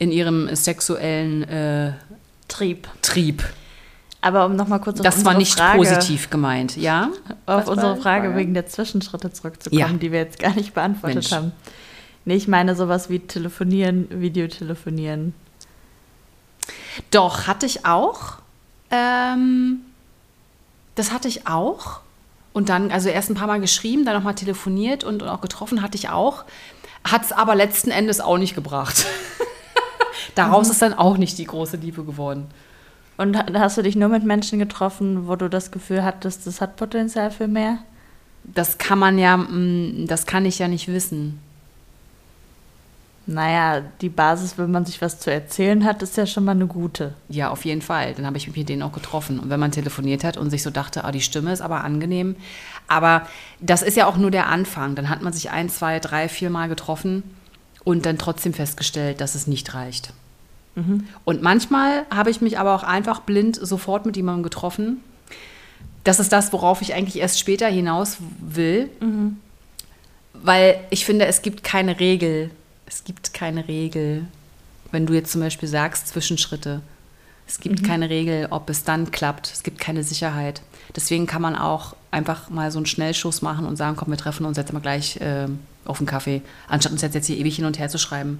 in 0.00 0.10
ihrem 0.10 0.54
sexuellen 0.56 1.44
äh, 1.44 1.92
Trieb. 2.48 2.88
Trieb. 3.02 3.44
Aber 4.20 4.46
um 4.46 4.56
nochmal 4.56 4.80
kurz 4.80 4.98
auf 4.98 5.04
Das 5.04 5.24
war 5.24 5.34
nicht 5.34 5.54
Frage, 5.56 5.78
positiv 5.78 6.28
gemeint, 6.30 6.76
ja? 6.76 7.10
auf 7.46 7.68
unsere 7.68 7.96
Frage 7.96 8.24
Frage? 8.28 8.36
wegen 8.36 8.54
der 8.54 8.66
Zwischenschritte 8.66 9.32
zurückzukommen, 9.32 9.78
Ja. 9.80 9.88
die 9.92 10.10
wir 10.10 10.18
jetzt 10.18 10.40
gar 10.40 10.54
nicht 10.56 10.74
beantwortet 10.74 11.14
Mensch. 11.16 11.32
haben. 11.32 11.52
Nee, 12.28 12.34
ich 12.36 12.46
meine 12.46 12.76
sowas 12.76 13.08
wie 13.08 13.20
telefonieren, 13.20 14.06
Videotelefonieren. 14.10 15.32
Doch, 17.10 17.46
hatte 17.46 17.64
ich 17.64 17.86
auch. 17.86 18.34
Ähm, 18.90 19.78
das 20.94 21.10
hatte 21.10 21.26
ich 21.26 21.46
auch. 21.46 22.00
Und 22.52 22.68
dann, 22.68 22.90
also 22.90 23.08
erst 23.08 23.30
ein 23.30 23.34
paar 23.34 23.46
Mal 23.46 23.62
geschrieben, 23.62 24.04
dann 24.04 24.14
nochmal 24.14 24.34
telefoniert 24.34 25.04
und, 25.04 25.22
und 25.22 25.28
auch 25.30 25.40
getroffen 25.40 25.80
hatte 25.80 25.96
ich 25.96 26.10
auch. 26.10 26.44
Hat 27.02 27.24
es 27.24 27.32
aber 27.32 27.54
letzten 27.54 27.90
Endes 27.90 28.20
auch 28.20 28.36
nicht 28.36 28.54
gebracht. 28.54 29.06
Daraus 30.34 30.68
ist 30.68 30.82
dann 30.82 30.92
auch 30.92 31.16
nicht 31.16 31.38
die 31.38 31.46
große 31.46 31.78
Liebe 31.78 32.04
geworden. 32.04 32.48
Und 33.16 33.38
ha- 33.38 33.46
hast 33.54 33.78
du 33.78 33.82
dich 33.82 33.96
nur 33.96 34.10
mit 34.10 34.24
Menschen 34.24 34.58
getroffen, 34.58 35.28
wo 35.28 35.34
du 35.34 35.48
das 35.48 35.70
Gefühl 35.70 36.04
hattest, 36.04 36.46
das 36.46 36.60
hat 36.60 36.76
Potenzial 36.76 37.30
für 37.30 37.48
mehr? 37.48 37.78
Das 38.44 38.76
kann 38.76 38.98
man 38.98 39.16
ja, 39.18 39.34
mm, 39.38 40.04
das 40.06 40.26
kann 40.26 40.44
ich 40.44 40.58
ja 40.58 40.68
nicht 40.68 40.88
wissen. 40.88 41.40
Naja, 43.30 43.82
die 44.00 44.08
Basis, 44.08 44.56
wenn 44.56 44.70
man 44.70 44.86
sich 44.86 45.02
was 45.02 45.20
zu 45.20 45.30
erzählen 45.30 45.84
hat, 45.84 46.02
ist 46.02 46.16
ja 46.16 46.24
schon 46.24 46.46
mal 46.46 46.52
eine 46.52 46.66
gute. 46.66 47.12
Ja, 47.28 47.50
auf 47.50 47.66
jeden 47.66 47.82
Fall. 47.82 48.14
Dann 48.14 48.24
habe 48.24 48.38
ich 48.38 48.46
mich 48.46 48.56
mit 48.56 48.70
denen 48.70 48.82
auch 48.82 48.92
getroffen. 48.92 49.38
Und 49.38 49.50
wenn 49.50 49.60
man 49.60 49.70
telefoniert 49.70 50.24
hat 50.24 50.38
und 50.38 50.48
sich 50.48 50.62
so 50.62 50.70
dachte, 50.70 51.04
ah, 51.04 51.12
die 51.12 51.20
Stimme 51.20 51.52
ist 51.52 51.60
aber 51.60 51.84
angenehm. 51.84 52.36
Aber 52.86 53.26
das 53.60 53.82
ist 53.82 53.98
ja 53.98 54.06
auch 54.06 54.16
nur 54.16 54.30
der 54.30 54.46
Anfang. 54.46 54.94
Dann 54.94 55.10
hat 55.10 55.20
man 55.20 55.34
sich 55.34 55.50
ein, 55.50 55.68
zwei, 55.68 56.00
drei, 56.00 56.30
vier 56.30 56.48
Mal 56.48 56.70
getroffen 56.70 57.22
und 57.84 58.06
dann 58.06 58.16
trotzdem 58.16 58.54
festgestellt, 58.54 59.20
dass 59.20 59.34
es 59.34 59.46
nicht 59.46 59.74
reicht. 59.74 60.14
Mhm. 60.74 61.06
Und 61.26 61.42
manchmal 61.42 62.06
habe 62.08 62.30
ich 62.30 62.40
mich 62.40 62.58
aber 62.58 62.74
auch 62.74 62.82
einfach 62.82 63.20
blind 63.20 63.56
sofort 63.56 64.06
mit 64.06 64.16
jemandem 64.16 64.42
getroffen. 64.42 65.02
Das 66.02 66.18
ist 66.18 66.32
das, 66.32 66.50
worauf 66.54 66.80
ich 66.80 66.94
eigentlich 66.94 67.18
erst 67.18 67.38
später 67.38 67.68
hinaus 67.68 68.16
will. 68.40 68.88
Mhm. 69.00 69.36
Weil 70.32 70.80
ich 70.88 71.04
finde, 71.04 71.26
es 71.26 71.42
gibt 71.42 71.62
keine 71.62 72.00
Regel 72.00 72.52
es 72.88 73.04
gibt 73.04 73.34
keine 73.34 73.68
Regel. 73.68 74.26
Wenn 74.90 75.06
du 75.06 75.12
jetzt 75.14 75.30
zum 75.32 75.42
Beispiel 75.42 75.68
sagst, 75.68 76.08
Zwischenschritte, 76.08 76.80
es 77.46 77.60
gibt 77.60 77.82
mhm. 77.82 77.86
keine 77.86 78.10
Regel, 78.10 78.48
ob 78.50 78.68
es 78.70 78.84
dann 78.84 79.10
klappt. 79.10 79.50
Es 79.52 79.62
gibt 79.62 79.78
keine 79.78 80.02
Sicherheit. 80.02 80.62
Deswegen 80.96 81.26
kann 81.26 81.42
man 81.42 81.56
auch 81.56 81.94
einfach 82.10 82.50
mal 82.50 82.70
so 82.70 82.78
einen 82.78 82.86
Schnellschuss 82.86 83.42
machen 83.42 83.66
und 83.66 83.76
sagen, 83.76 83.96
komm, 83.96 84.10
wir 84.10 84.18
treffen 84.18 84.46
uns 84.46 84.56
jetzt 84.56 84.72
mal 84.72 84.80
gleich 84.80 85.16
äh, 85.20 85.48
auf 85.84 85.98
einen 85.98 86.06
Kaffee, 86.06 86.42
anstatt 86.68 86.92
uns 86.92 87.02
jetzt 87.02 87.26
hier 87.26 87.36
ewig 87.36 87.56
hin 87.56 87.64
und 87.64 87.78
her 87.78 87.88
zu 87.88 87.98
schreiben. 87.98 88.38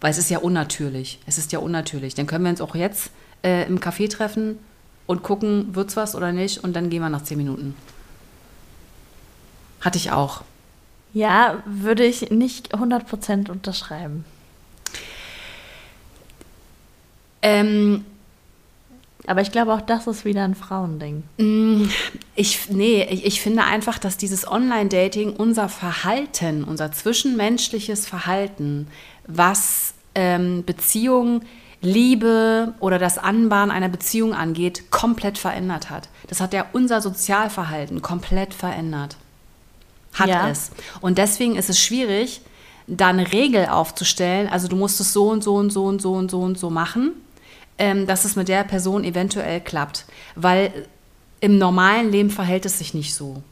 Weil 0.00 0.10
es 0.10 0.18
ist 0.18 0.30
ja 0.30 0.38
unnatürlich. 0.38 1.18
Es 1.26 1.38
ist 1.38 1.52
ja 1.52 1.58
unnatürlich. 1.58 2.14
Dann 2.14 2.26
können 2.26 2.44
wir 2.44 2.50
uns 2.50 2.60
auch 2.60 2.74
jetzt 2.74 3.10
äh, 3.42 3.66
im 3.66 3.80
Café 3.80 4.08
treffen 4.08 4.58
und 5.06 5.22
gucken, 5.22 5.74
wird's 5.74 5.96
was 5.96 6.14
oder 6.14 6.32
nicht, 6.32 6.62
und 6.62 6.74
dann 6.74 6.90
gehen 6.90 7.00
wir 7.00 7.08
nach 7.08 7.24
zehn 7.24 7.38
Minuten. 7.38 7.74
Hatte 9.80 9.98
ich 9.98 10.10
auch. 10.10 10.42
Ja, 11.14 11.62
würde 11.64 12.04
ich 12.04 12.30
nicht 12.30 12.74
100% 12.74 13.50
unterschreiben. 13.50 14.24
Ähm, 17.42 18.04
aber 19.26 19.42
ich 19.42 19.52
glaube, 19.52 19.74
auch 19.74 19.80
das 19.80 20.06
ist 20.06 20.24
wieder 20.24 20.44
ein 20.44 20.54
Frauending. 20.54 21.22
Mm, 21.38 21.84
ich, 22.34 22.70
nee, 22.70 23.06
ich, 23.10 23.26
ich 23.26 23.40
finde 23.40 23.64
einfach, 23.64 23.98
dass 23.98 24.16
dieses 24.16 24.50
Online-Dating 24.50 25.34
unser 25.34 25.68
Verhalten, 25.68 26.64
unser 26.64 26.92
zwischenmenschliches 26.92 28.06
Verhalten, 28.06 28.88
was 29.26 29.94
ähm, 30.14 30.64
Beziehungen, 30.64 31.42
Liebe 31.80 32.74
oder 32.80 32.98
das 32.98 33.18
Anbahnen 33.18 33.70
einer 33.70 33.88
Beziehung 33.88 34.34
angeht, 34.34 34.90
komplett 34.90 35.38
verändert 35.38 35.90
hat. 35.90 36.08
Das 36.26 36.40
hat 36.40 36.52
ja 36.52 36.66
unser 36.72 37.00
Sozialverhalten 37.00 38.02
komplett 38.02 38.52
verändert 38.52 39.16
hat 40.18 40.28
ja. 40.28 40.48
es. 40.48 40.70
Und 41.00 41.18
deswegen 41.18 41.56
ist 41.56 41.70
es 41.70 41.80
schwierig, 41.80 42.40
da 42.86 43.08
eine 43.08 43.32
Regel 43.32 43.66
aufzustellen. 43.66 44.48
Also 44.48 44.68
du 44.68 44.76
musst 44.76 45.00
es 45.00 45.12
so 45.12 45.28
und 45.28 45.44
so 45.44 45.54
und 45.56 45.70
so 45.70 45.84
und 45.84 46.00
so 46.00 46.12
und 46.12 46.30
so 46.30 46.40
und 46.40 46.58
so 46.58 46.70
machen, 46.70 47.12
ähm, 47.76 48.06
dass 48.06 48.24
es 48.24 48.36
mit 48.36 48.48
der 48.48 48.64
Person 48.64 49.04
eventuell 49.04 49.60
klappt. 49.60 50.06
Weil 50.34 50.86
im 51.40 51.58
normalen 51.58 52.10
Leben 52.10 52.30
verhält 52.30 52.66
es 52.66 52.78
sich 52.78 52.94
nicht 52.94 53.14
so. 53.14 53.42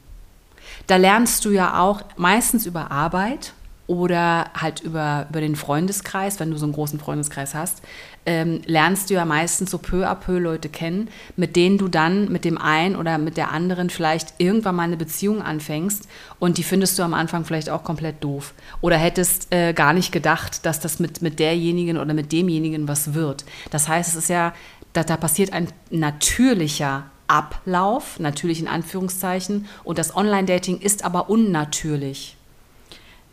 Da 0.87 0.97
lernst 0.97 1.45
du 1.45 1.51
ja 1.51 1.79
auch 1.79 2.01
meistens 2.17 2.65
über 2.65 2.91
Arbeit 2.91 3.53
oder 3.87 4.51
halt 4.53 4.81
über, 4.81 5.27
über 5.29 5.39
den 5.39 5.55
Freundeskreis, 5.55 6.39
wenn 6.39 6.51
du 6.51 6.57
so 6.57 6.65
einen 6.65 6.73
großen 6.73 6.99
Freundeskreis 6.99 7.55
hast, 7.55 7.81
ähm, 8.27 8.61
lernst 8.65 9.09
du 9.09 9.15
ja 9.15 9.25
meistens 9.25 9.71
so 9.71 9.77
peu 9.77 10.05
à 10.05 10.13
peu 10.13 10.37
Leute 10.37 10.67
kennen, 10.67 11.09
mit 11.37 11.55
denen 11.55 11.77
du 11.77 11.87
dann 11.87 12.29
mit 12.29 12.43
dem 12.43 12.57
einen 12.57 12.97
oder 12.97 13.17
mit 13.17 13.37
der 13.37 13.51
anderen 13.51 13.89
vielleicht 13.89 14.33
irgendwann 14.37 14.75
mal 14.75 14.83
eine 14.83 14.97
Beziehung 14.97 15.41
anfängst 15.41 16.07
und 16.37 16.57
die 16.57 16.63
findest 16.63 16.99
du 16.99 17.03
am 17.03 17.13
Anfang 17.13 17.45
vielleicht 17.45 17.69
auch 17.69 17.85
komplett 17.85 18.21
doof. 18.23 18.53
Oder 18.81 18.97
hättest 18.97 19.53
äh, 19.53 19.71
gar 19.73 19.93
nicht 19.93 20.11
gedacht, 20.11 20.65
dass 20.65 20.81
das 20.81 20.99
mit, 20.99 21.21
mit 21.21 21.39
derjenigen 21.39 21.97
oder 21.97 22.13
mit 22.13 22.33
demjenigen 22.33 22.87
was 22.89 23.13
wird. 23.13 23.45
Das 23.71 23.87
heißt, 23.87 24.09
es 24.09 24.15
ist 24.15 24.29
ja, 24.29 24.53
da, 24.91 25.03
da 25.03 25.15
passiert 25.15 25.53
ein 25.53 25.69
natürlicher 25.89 27.05
Ablauf, 27.27 28.19
natürlich 28.19 28.59
in 28.59 28.67
Anführungszeichen, 28.67 29.67
und 29.85 29.97
das 29.97 30.15
Online-Dating 30.15 30.79
ist 30.79 31.05
aber 31.05 31.29
unnatürlich. 31.29 32.35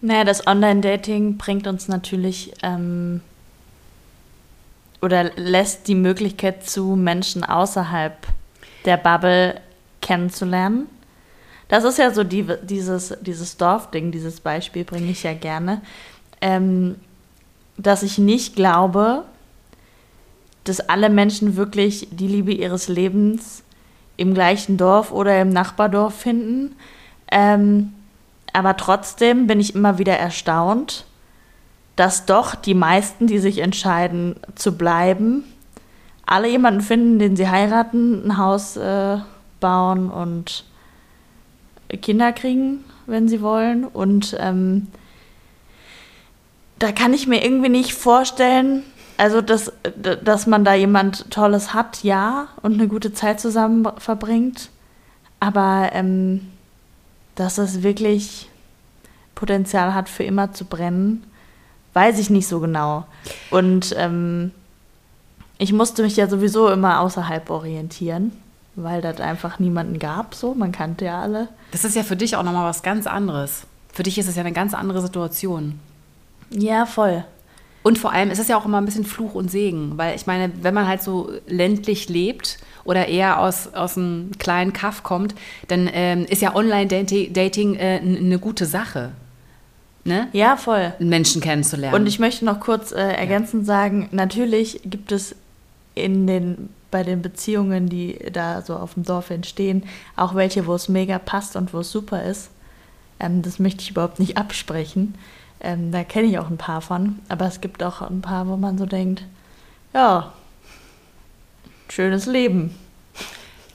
Naja, 0.00 0.24
das 0.24 0.46
Online-Dating 0.46 1.36
bringt 1.36 1.66
uns 1.66 1.88
natürlich 1.88 2.52
ähm, 2.62 3.22
oder 5.00 5.30
lässt 5.36 5.88
die 5.88 5.94
Möglichkeit 5.94 6.64
zu, 6.64 6.96
Menschen 6.96 7.44
außerhalb 7.44 8.26
der 8.84 8.96
Bubble 8.96 9.60
kennenzulernen. 10.00 10.86
Das 11.68 11.84
ist 11.84 11.98
ja 11.98 12.10
so 12.10 12.24
die, 12.24 12.46
dieses, 12.62 13.16
dieses 13.20 13.56
Dorfding, 13.56 14.12
dieses 14.12 14.40
Beispiel 14.40 14.84
bringe 14.84 15.10
ich 15.10 15.22
ja 15.22 15.34
gerne, 15.34 15.80
ähm, 16.40 16.96
dass 17.76 18.02
ich 18.02 18.18
nicht 18.18 18.54
glaube, 18.54 19.24
dass 20.64 20.80
alle 20.80 21.10
Menschen 21.10 21.56
wirklich 21.56 22.08
die 22.10 22.28
Liebe 22.28 22.52
ihres 22.52 22.88
Lebens 22.88 23.62
im 24.16 24.34
gleichen 24.34 24.76
Dorf 24.76 25.10
oder 25.12 25.40
im 25.40 25.50
Nachbardorf 25.50 26.14
finden. 26.14 26.76
Ähm, 27.30 27.94
aber 28.52 28.76
trotzdem 28.76 29.46
bin 29.46 29.60
ich 29.60 29.74
immer 29.74 29.98
wieder 29.98 30.16
erstaunt, 30.16 31.04
dass 31.96 32.26
doch 32.26 32.54
die 32.54 32.74
meisten, 32.74 33.26
die 33.26 33.38
sich 33.38 33.58
entscheiden 33.58 34.36
zu 34.54 34.76
bleiben, 34.76 35.44
alle 36.26 36.48
jemanden 36.48 36.80
finden, 36.80 37.18
den 37.18 37.36
sie 37.36 37.48
heiraten, 37.48 38.26
ein 38.26 38.38
Haus 38.38 38.76
äh, 38.76 39.18
bauen 39.60 40.10
und 40.10 40.64
Kinder 42.00 42.32
kriegen, 42.32 42.84
wenn 43.06 43.28
sie 43.28 43.42
wollen. 43.42 43.84
Und 43.84 44.36
ähm, 44.40 44.88
da 46.78 46.92
kann 46.92 47.12
ich 47.12 47.26
mir 47.26 47.44
irgendwie 47.44 47.68
nicht 47.68 47.94
vorstellen, 47.94 48.82
also 49.16 49.40
dass, 49.40 49.72
dass 50.24 50.46
man 50.46 50.64
da 50.64 50.74
jemand 50.74 51.30
Tolles 51.30 51.74
hat, 51.74 52.02
ja, 52.02 52.48
und 52.62 52.74
eine 52.74 52.88
gute 52.88 53.12
Zeit 53.12 53.38
zusammen 53.38 53.86
verbringt. 53.98 54.70
Aber 55.38 55.90
ähm, 55.92 56.48
dass 57.34 57.58
es 57.58 57.82
wirklich 57.82 58.48
Potenzial 59.34 59.94
hat, 59.94 60.08
für 60.08 60.24
immer 60.24 60.52
zu 60.52 60.64
brennen 60.64 61.24
weiß 61.94 62.18
ich 62.18 62.28
nicht 62.28 62.46
so 62.46 62.60
genau. 62.60 63.06
Und 63.50 63.94
ähm, 63.96 64.50
ich 65.56 65.72
musste 65.72 66.02
mich 66.02 66.16
ja 66.16 66.28
sowieso 66.28 66.68
immer 66.68 67.00
außerhalb 67.00 67.48
orientieren, 67.48 68.32
weil 68.74 69.00
das 69.00 69.20
einfach 69.20 69.58
niemanden 69.58 69.98
gab, 69.98 70.34
so. 70.34 70.54
Man 70.54 70.72
kannte 70.72 71.06
ja 71.06 71.22
alle. 71.22 71.48
Das 71.70 71.84
ist 71.84 71.96
ja 71.96 72.02
für 72.02 72.16
dich 72.16 72.36
auch 72.36 72.42
nochmal 72.42 72.68
was 72.68 72.82
ganz 72.82 73.06
anderes. 73.06 73.62
Für 73.92 74.02
dich 74.02 74.18
ist 74.18 74.28
es 74.28 74.34
ja 74.34 74.40
eine 74.40 74.52
ganz 74.52 74.74
andere 74.74 75.00
Situation. 75.00 75.78
Ja, 76.50 76.84
voll. 76.84 77.24
Und 77.84 77.98
vor 77.98 78.12
allem 78.12 78.30
ist 78.30 78.38
es 78.38 78.48
ja 78.48 78.56
auch 78.56 78.64
immer 78.64 78.78
ein 78.78 78.86
bisschen 78.86 79.04
Fluch 79.04 79.34
und 79.34 79.50
Segen, 79.50 79.96
weil 79.96 80.16
ich 80.16 80.26
meine, 80.26 80.50
wenn 80.62 80.74
man 80.74 80.88
halt 80.88 81.02
so 81.02 81.30
ländlich 81.46 82.08
lebt 82.08 82.58
oder 82.84 83.08
eher 83.08 83.40
aus, 83.40 83.74
aus 83.74 83.96
einem 83.96 84.32
kleinen 84.38 84.72
Kaff 84.72 85.02
kommt, 85.02 85.34
dann 85.68 85.88
ähm, 85.92 86.24
ist 86.24 86.40
ja 86.40 86.56
Online-Dating 86.56 87.74
äh, 87.76 88.00
eine 88.02 88.38
gute 88.38 88.64
Sache 88.66 89.12
ne? 90.04 90.28
Ja, 90.32 90.56
voll. 90.56 90.92
Menschen 90.98 91.40
kennenzulernen. 91.40 91.94
Und 91.94 92.06
ich 92.06 92.18
möchte 92.18 92.44
noch 92.44 92.60
kurz 92.60 92.92
äh, 92.92 93.00
ergänzend 93.00 93.62
ja. 93.62 93.66
sagen, 93.66 94.08
natürlich 94.12 94.80
gibt 94.84 95.12
es 95.12 95.34
in 95.94 96.26
den 96.26 96.68
bei 96.94 97.02
den 97.02 97.22
Beziehungen, 97.22 97.88
die 97.88 98.20
da 98.32 98.62
so 98.62 98.76
auf 98.76 98.94
dem 98.94 99.02
Dorf 99.02 99.30
entstehen, 99.30 99.82
auch 100.14 100.36
welche, 100.36 100.68
wo 100.68 100.76
es 100.76 100.88
mega 100.88 101.18
passt 101.18 101.56
und 101.56 101.74
wo 101.74 101.80
es 101.80 101.90
super 101.90 102.22
ist. 102.22 102.50
Ähm, 103.18 103.42
das 103.42 103.58
möchte 103.58 103.82
ich 103.82 103.90
überhaupt 103.90 104.20
nicht 104.20 104.36
absprechen. 104.38 105.16
Ähm, 105.60 105.90
da 105.90 106.04
kenne 106.04 106.28
ich 106.28 106.38
auch 106.38 106.48
ein 106.48 106.56
paar 106.56 106.80
von. 106.80 107.18
Aber 107.28 107.46
es 107.46 107.60
gibt 107.60 107.82
auch 107.82 108.00
ein 108.00 108.20
paar, 108.20 108.46
wo 108.46 108.56
man 108.56 108.78
so 108.78 108.86
denkt, 108.86 109.24
ja, 109.92 110.32
schönes 111.88 112.26
Leben. 112.26 112.78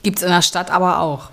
Gibt 0.02 0.16
es 0.16 0.22
in 0.22 0.30
der 0.30 0.40
Stadt 0.40 0.70
aber 0.70 1.00
auch. 1.00 1.28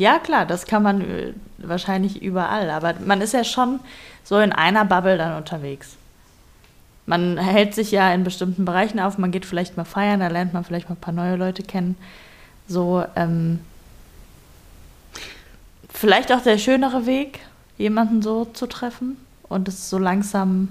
Ja, 0.00 0.18
klar, 0.18 0.46
das 0.46 0.64
kann 0.64 0.82
man 0.82 1.02
äh, 1.02 1.34
wahrscheinlich 1.58 2.22
überall. 2.22 2.70
Aber 2.70 2.94
man 3.04 3.20
ist 3.20 3.34
ja 3.34 3.44
schon 3.44 3.80
so 4.24 4.38
in 4.38 4.50
einer 4.50 4.86
Bubble 4.86 5.18
dann 5.18 5.36
unterwegs. 5.36 5.98
Man 7.04 7.36
hält 7.36 7.74
sich 7.74 7.90
ja 7.90 8.10
in 8.14 8.24
bestimmten 8.24 8.64
Bereichen 8.64 8.98
auf, 8.98 9.18
man 9.18 9.30
geht 9.30 9.44
vielleicht 9.44 9.76
mal 9.76 9.84
feiern, 9.84 10.20
da 10.20 10.28
lernt 10.28 10.54
man 10.54 10.64
vielleicht 10.64 10.88
mal 10.88 10.94
ein 10.94 11.02
paar 11.02 11.12
neue 11.12 11.36
Leute 11.36 11.62
kennen. 11.62 11.96
So, 12.66 13.04
ähm, 13.14 13.60
vielleicht 15.92 16.32
auch 16.32 16.40
der 16.40 16.56
schönere 16.56 17.04
Weg, 17.04 17.40
jemanden 17.76 18.22
so 18.22 18.46
zu 18.46 18.66
treffen 18.66 19.18
und 19.50 19.68
es 19.68 19.90
so 19.90 19.98
langsam 19.98 20.68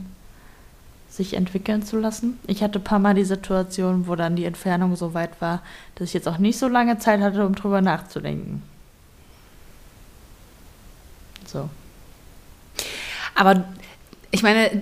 sich 1.07 1.35
entwickeln 1.35 1.83
zu 1.83 1.99
lassen. 1.99 2.39
Ich 2.47 2.63
hatte 2.63 2.79
ein 2.79 2.83
paar 2.83 2.97
Mal 2.97 3.13
die 3.13 3.25
Situation, 3.25 4.07
wo 4.07 4.15
dann 4.15 4.35
die 4.35 4.45
Entfernung 4.45 4.95
so 4.95 5.13
weit 5.13 5.39
war, 5.39 5.61
dass 5.93 6.07
ich 6.07 6.13
jetzt 6.15 6.27
auch 6.27 6.39
nicht 6.39 6.57
so 6.57 6.67
lange 6.67 6.97
Zeit 6.97 7.21
hatte, 7.21 7.45
um 7.45 7.53
drüber 7.53 7.81
nachzudenken. 7.81 8.63
So. 11.51 11.69
Aber 13.35 13.65
ich 14.31 14.43
meine, 14.43 14.81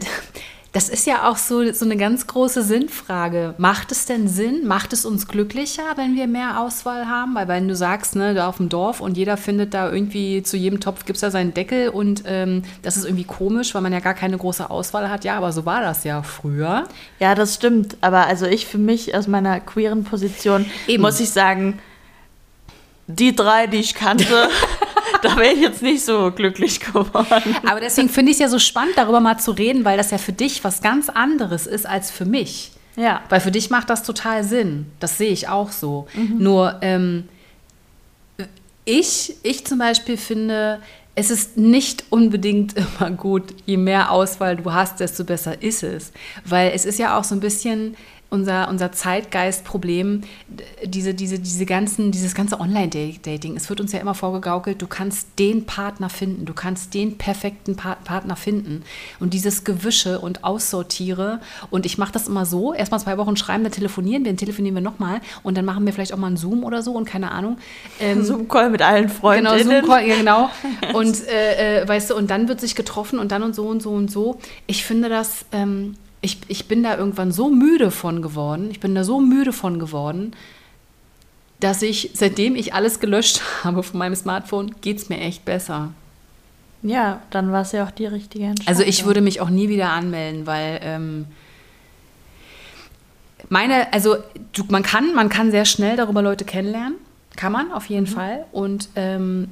Das 0.77 0.89
ist 0.89 1.07
ja 1.07 1.27
auch 1.27 1.37
so, 1.37 1.73
so 1.73 1.85
eine 1.85 1.97
ganz 1.97 2.27
große 2.27 2.61
Sinnfrage. 2.61 3.55
Macht 3.57 3.91
es 3.91 4.05
denn 4.05 4.27
Sinn? 4.27 4.67
Macht 4.67 4.93
es 4.93 5.05
uns 5.05 5.27
glücklicher, 5.27 5.81
wenn 5.95 6.15
wir 6.15 6.27
mehr 6.27 6.61
Auswahl 6.61 7.07
haben? 7.07 7.33
Weil 7.33 7.47
wenn 7.47 7.67
du 7.67 7.75
sagst, 7.75 8.15
ne, 8.15 8.35
da 8.35 8.47
auf 8.47 8.57
dem 8.57 8.69
Dorf 8.69 9.01
und 9.01 9.17
jeder 9.17 9.37
findet 9.37 9.73
da 9.73 9.91
irgendwie, 9.91 10.43
zu 10.43 10.55
jedem 10.55 10.79
Topf 10.79 11.05
gibt 11.05 11.17
es 11.17 11.21
da 11.21 11.31
seinen 11.31 11.55
Deckel 11.55 11.89
und 11.89 12.25
ähm, 12.27 12.61
das 12.83 12.95
ist 12.95 13.05
irgendwie 13.05 13.23
komisch, 13.23 13.73
weil 13.73 13.81
man 13.81 13.91
ja 13.91 14.01
gar 14.01 14.13
keine 14.13 14.37
große 14.37 14.69
Auswahl 14.69 15.09
hat. 15.09 15.23
Ja, 15.23 15.37
aber 15.37 15.51
so 15.51 15.65
war 15.65 15.81
das 15.81 16.03
ja 16.03 16.21
früher. 16.21 16.83
Ja, 17.19 17.33
das 17.33 17.55
stimmt. 17.55 17.97
Aber 18.01 18.27
also 18.27 18.45
ich 18.45 18.67
für 18.67 18.77
mich 18.77 19.15
aus 19.15 19.27
meiner 19.27 19.59
queeren 19.59 20.03
Position 20.03 20.67
Eben. 20.85 21.01
muss 21.01 21.19
ich 21.19 21.31
sagen, 21.31 21.79
die 23.07 23.35
drei, 23.35 23.67
die 23.67 23.77
ich 23.77 23.95
kannte, 23.95 24.25
da 25.21 25.37
wäre 25.37 25.53
ich 25.53 25.61
jetzt 25.61 25.81
nicht 25.81 26.03
so 26.03 26.31
glücklich 26.31 26.79
geworden. 26.79 27.55
Aber 27.65 27.79
deswegen 27.79 28.09
finde 28.09 28.31
ich 28.31 28.35
es 28.35 28.41
ja 28.41 28.49
so 28.49 28.59
spannend, 28.59 28.97
darüber 28.97 29.19
mal 29.19 29.37
zu 29.37 29.51
reden, 29.51 29.85
weil 29.85 29.97
das 29.97 30.11
ja 30.11 30.17
für 30.17 30.33
dich 30.33 30.63
was 30.63 30.81
ganz 30.81 31.09
anderes 31.09 31.67
ist 31.67 31.85
als 31.85 32.11
für 32.11 32.25
mich. 32.25 32.71
Ja. 32.95 33.21
Weil 33.29 33.39
für 33.39 33.51
dich 33.51 33.69
macht 33.69 33.89
das 33.89 34.03
total 34.03 34.43
Sinn. 34.43 34.87
Das 34.99 35.17
sehe 35.17 35.31
ich 35.31 35.47
auch 35.47 35.71
so. 35.71 36.07
Nur 36.37 36.77
ähm, 36.81 37.29
ich, 38.85 39.35
ich 39.43 39.65
zum 39.65 39.77
Beispiel 39.77 40.17
finde, 40.17 40.81
es 41.13 41.29
ist 41.29 41.57
nicht 41.57 42.05
unbedingt 42.09 42.75
immer 42.99 43.11
gut, 43.11 43.53
je 43.65 43.77
mehr 43.77 44.11
Auswahl 44.11 44.55
du 44.55 44.71
hast, 44.71 44.99
desto 44.99 45.23
besser 45.23 45.61
ist 45.61 45.83
es. 45.83 46.11
Weil 46.45 46.71
es 46.73 46.85
ist 46.85 46.97
ja 46.97 47.17
auch 47.17 47.23
so 47.23 47.35
ein 47.35 47.39
bisschen 47.39 47.95
unser, 48.29 48.67
unser 48.69 48.91
Zeitgeistproblem, 48.91 50.21
diese, 50.83 51.13
diese, 51.13 51.39
diese 51.39 51.65
ganzen, 51.65 52.11
dieses 52.11 52.35
ganze 52.35 52.59
Online-Dating. 52.59 53.55
Es 53.55 53.69
wird 53.69 53.79
uns 53.79 53.91
ja 53.93 53.99
immer 53.99 54.13
vorgegaukelt, 54.13 54.81
du 54.81 54.87
kannst 54.87 55.39
den 55.39 55.65
Partner 55.65 56.09
finden, 56.09 56.45
du 56.45 56.53
kannst 56.53 56.93
den 56.93 57.17
perfekten 57.17 57.75
pa 57.75 57.95
Partner 58.03 58.35
finden. 58.35 58.83
Und 59.19 59.33
dieses 59.33 59.63
Gewische 59.63 60.19
und 60.19 60.43
Aussortiere. 60.43 61.39
Und 61.69 61.85
ich 61.85 61.97
mache 61.97 62.11
das 62.11 62.27
immer 62.27 62.45
so: 62.45 62.73
erstmal 62.73 62.99
zwei 62.99 63.17
Wochen 63.17 63.37
schreiben, 63.37 63.63
dann 63.63 63.71
telefonieren 63.71 64.23
wir, 64.23 64.31
dann 64.31 64.37
telefonieren 64.37 64.75
wir 64.75 64.81
nochmal 64.81 65.21
und 65.43 65.57
dann 65.57 65.65
machen 65.65 65.85
wir 65.85 65.93
vielleicht 65.93 66.13
auch 66.13 66.17
mal 66.17 66.27
einen 66.27 66.37
Zoom 66.37 66.63
oder 66.63 66.81
so 66.81 66.93
und 66.93 67.05
keine 67.05 67.31
Ahnung. 67.31 67.57
Ähm, 67.99 68.23
Zoom-Call 68.25 68.69
mit 68.69 68.81
allen 68.81 69.07
Genau, 69.07 69.19
Freundinnen. 69.19 69.63
Zoom-Call, 69.63 70.07
ja, 70.07 70.15
genau. 70.17 70.49
Und 70.93 71.27
äh, 71.27 71.81
äh, 71.81 71.87
weißt 71.87 72.09
du, 72.09 72.15
und 72.15 72.29
dann 72.29 72.47
wird 72.47 72.61
sich 72.61 72.75
getroffen 72.75 73.19
und 73.19 73.31
dann 73.31 73.43
und 73.43 73.55
so 73.55 73.67
und 73.67 73.81
so 73.81 73.91
und 73.91 74.09
so. 74.09 74.39
Ich 74.65 74.85
finde 74.85 75.09
das, 75.09 75.45
ähm, 75.51 75.95
ich, 76.21 76.39
ich 76.47 76.67
bin 76.67 76.83
da 76.83 76.97
irgendwann 76.97 77.31
so 77.31 77.49
müde 77.49 77.91
von 77.91 78.21
geworden, 78.21 78.69
ich 78.71 78.79
bin 78.79 78.95
da 78.95 79.03
so 79.03 79.19
müde 79.19 79.53
von 79.53 79.79
geworden, 79.79 80.33
dass 81.59 81.81
ich, 81.81 82.11
seitdem 82.13 82.55
ich 82.55 82.73
alles 82.73 82.99
gelöscht 82.99 83.41
habe 83.63 83.83
von 83.83 83.99
meinem 83.99 84.15
Smartphone, 84.15 84.75
geht 84.81 84.97
es 84.97 85.09
mir 85.09 85.19
echt 85.19 85.45
besser. 85.45 85.91
Ja, 86.83 87.21
dann 87.31 87.51
war 87.51 87.61
es 87.61 87.71
ja 87.71 87.85
auch 87.85 87.91
die 87.91 88.05
richtige 88.05 88.45
Entscheidung. 88.45 88.67
Also 88.67 88.83
ich 88.83 89.05
würde 89.05 89.21
mich 89.21 89.41
auch 89.41 89.49
nie 89.49 89.67
wieder 89.67 89.89
anmelden, 89.89 90.45
weil 90.45 90.79
ähm, 90.83 91.25
meine, 93.49 93.91
also 93.93 94.17
du, 94.53 94.63
man 94.69 94.83
kann, 94.83 95.13
man 95.15 95.29
kann 95.29 95.51
sehr 95.51 95.65
schnell 95.65 95.97
darüber 95.97 96.21
Leute 96.21 96.45
kennenlernen, 96.45 96.95
kann 97.35 97.51
man 97.51 97.71
auf 97.71 97.87
jeden 97.87 98.07
Fall. 98.07 98.45
Und 98.51 98.89
ähm, 98.95 99.49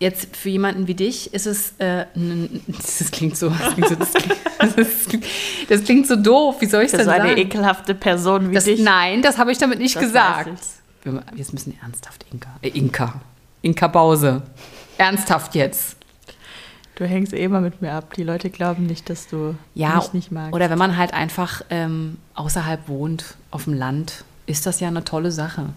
jetzt 0.00 0.36
für 0.36 0.48
jemanden 0.50 0.86
wie 0.86 0.94
dich 0.94 1.32
ist 1.32 1.46
es, 1.46 1.74
äh, 1.78 2.06
das 2.66 3.10
klingt 3.10 3.36
so, 3.36 3.48
das 3.50 3.74
klingt 3.74 3.88
so, 3.88 3.94
das 3.94 4.12
klingt, 4.12 4.36
das 4.76 5.04
klingt, 5.08 5.24
das 5.68 5.84
klingt 5.84 6.06
so 6.06 6.16
doof. 6.16 6.56
Wie 6.60 6.66
soll 6.66 6.82
ich 6.84 6.90
Für 6.90 6.98
das 6.98 7.06
so 7.06 7.12
eine 7.12 7.28
sagen? 7.28 7.38
ekelhafte 7.40 7.94
Person 7.94 8.50
wie 8.50 8.54
Das, 8.54 8.64
dich. 8.64 8.80
nein, 8.80 9.22
das 9.22 9.38
habe 9.38 9.52
ich 9.52 9.58
damit 9.58 9.78
nicht 9.78 9.96
Das 9.96 10.02
gesagt. 10.02 10.50
weiß 10.52 10.74
Wir- 11.04 11.22
Jetzt 11.36 11.52
müssen 11.52 11.78
ernsthaft, 11.82 12.24
Inka. 12.32 12.48
Äh, 12.62 12.68
Inka. 12.70 13.20
Inka 13.62 13.86
Bause. 13.88 14.42
Ernsthaft 14.98 15.54
jetzt. 15.54 15.96
Du 16.96 17.04
hängst 17.04 17.32
eh 17.32 17.42
immer 17.42 17.60
mit 17.60 17.82
mir 17.82 17.92
ab. 17.92 18.14
Die 18.14 18.22
Leute 18.22 18.50
glauben 18.50 18.86
nicht, 18.86 19.10
dass 19.10 19.26
du 19.26 19.56
Ja, 19.74 19.96
mich 19.96 20.12
nicht 20.12 20.30
magst. 20.32 20.54
oder 20.54 20.70
wenn 20.70 20.78
man 20.78 20.96
halt 20.96 21.12
einfach 21.12 21.62
ähm, 21.70 22.18
außerhalb 22.34 22.88
wohnt, 22.88 23.34
auf 23.50 23.64
dem 23.64 23.74
Land, 23.74 24.24
ist 24.46 24.64
das 24.66 24.78
ja 24.80 24.86
eine 24.88 25.02
tolle 25.02 25.32
Sache. 25.32 25.70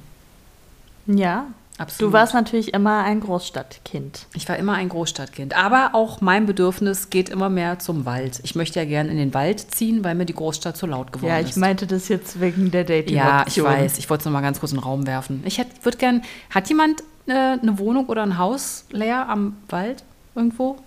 ja, 1.07 1.47
Absolut. 1.79 2.09
du 2.11 2.13
warst 2.17 2.33
natürlich 2.33 2.73
immer 2.73 3.03
ein 3.03 3.19
Großstadtkind. 3.19 4.25
Ich 4.33 4.49
war 4.49 4.57
immer 4.57 4.73
ein 4.73 4.89
Großstadtkind. 4.89 5.55
Aber 5.55 5.91
auch 5.93 6.21
mein 6.21 6.45
Bedürfnis 6.47 7.09
geht 7.11 7.29
immer 7.29 7.49
mehr 7.49 7.77
zum 7.77 8.05
Wald. 8.05 8.39
Ich 8.43 8.55
möchte 8.55 8.79
ja 8.79 8.85
gerne 8.85 9.11
in 9.11 9.17
den 9.17 9.33
Wald 9.35 9.59
ziehen, 9.73 10.03
weil 10.03 10.15
mir 10.15 10.25
die 10.25 10.33
Großstadt 10.33 10.75
so 10.75 10.87
laut 10.87 11.13
geworden 11.13 11.29
Ja, 11.29 11.37
ist. 11.39 11.51
ich 11.51 11.55
meinte 11.57 11.85
das 11.85 12.07
jetzt 12.07 12.39
wegen 12.41 12.71
der 12.71 12.83
dating 12.83 13.15
Ja, 13.15 13.45
ich 13.47 13.61
weiß. 13.63 13.99
Ich 13.99 14.09
wollte 14.09 14.21
es 14.21 14.25
noch 14.25 14.31
mal 14.31 14.41
ganz 14.41 14.59
kurz 14.59 14.71
in 14.71 14.79
den 14.79 14.83
Raum 14.83 15.05
werfen. 15.05 15.43
Ich 15.45 15.63
würde 15.83 15.97
gern. 15.99 16.23
Hat 16.49 16.67
jemand 16.69 17.01
äh, 17.27 17.33
eine 17.33 17.77
Wohnung 17.77 18.07
oder 18.07 18.23
ein 18.23 18.39
Haus 18.39 18.85
leer 18.89 19.29
am 19.29 19.57
Wald 19.69 20.03
irgendwo? 20.33 20.77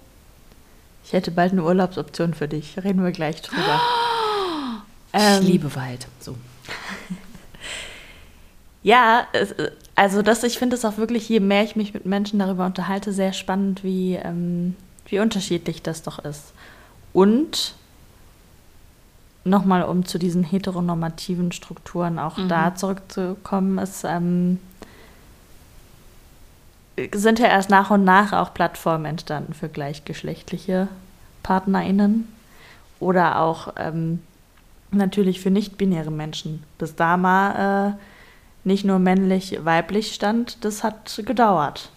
Ich 1.05 1.13
hätte 1.13 1.31
bald 1.31 1.53
eine 1.53 1.63
Urlaubsoption 1.63 2.35
für 2.35 2.49
dich. 2.49 2.77
Reden 2.83 3.03
wir 3.05 3.13
gleich 3.13 3.41
drüber. 3.43 3.81
ich 5.15 5.21
Ähm, 5.21 5.45
liebe 5.45 5.75
Wald. 5.77 6.09
So. 6.19 6.37
Ja, 8.83 9.27
es, 9.33 9.55
also 9.95 10.23
das, 10.23 10.43
ich 10.45 10.59
finde 10.59 10.77
es 10.77 10.85
auch 10.85 10.97
wirklich, 10.97 11.29
je 11.29 11.41
mehr 11.41 11.63
ich 11.65 11.77
mich 11.77 11.95
mit 11.95 12.07
Menschen 12.07 12.39
darüber 12.39 12.67
unterhalte, 12.67 13.13
sehr 13.13 13.33
spannend, 13.33 13.85
wie, 13.85 14.15
ähm, 14.15 14.77
wie 15.07 15.21
unterschiedlich 15.21 15.83
das 15.83 16.03
doch 16.03 16.19
ist. 16.19 16.53
Und 17.13 17.75
nochmal, 19.45 19.83
um 19.83 20.05
zu 20.05 20.19
diesen 20.19 20.45
heteronormativen 20.45 21.53
Strukturen 21.53 22.19
auch 22.19 22.37
da 22.49 22.75
zurückzukommen, 22.75 23.79
ist, 23.79 24.05
ähm, 24.05 24.59
sind 27.15 27.39
ja 27.39 27.47
erst 27.47 27.71
nach 27.71 27.91
und 27.91 28.05
nach 28.05 28.33
auch 28.33 28.53
Plattformen 28.53 29.07
entstanden 29.07 29.55
für 29.55 29.69
gleichgeschlechtliche 29.69 30.89
PartnerInnen 31.43 32.29
oder 32.99 33.41
auch 33.41 33.73
ähm, 33.77 34.21
natürlich 34.91 35.41
für 35.41 35.51
nicht-binäre 35.51 36.11
Menschen. 36.11 36.63
Bis 36.79 36.95
da 36.95 37.17
mal 37.17 37.97
äh, 37.97 38.01
nicht 38.65 38.85
nur 38.85 38.99
männlich-weiblich 38.99 40.15
stand, 40.15 40.65
das 40.65 40.85
hat 40.85 41.23
gedauert. 41.25 41.91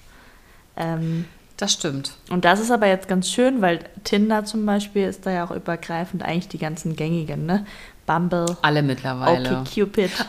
Ähm, 0.76 1.26
Das 1.58 1.73
stimmt. 1.73 2.13
und 2.30 2.45
das 2.45 2.60
ist 2.60 2.71
aber 2.71 2.88
jetzt 2.88 3.08
ganz 3.08 3.30
schön, 3.30 3.62
weil 3.62 3.80
Tinder 4.04 4.45
zum 4.45 4.65
Beispiel 4.65 5.08
ist 5.08 5.26
da 5.26 5.32
ja 5.32 5.45
auch 5.45 5.52
übergreifend 5.52 6.23
eigentlich 6.23 6.47
die 6.47 6.58
ganzen 6.58 6.95
gängigen, 6.95 7.45
ne? 7.45 7.65
Bumble, 8.06 8.58
Alle 8.62 8.84
mittlerweile. 8.84 9.63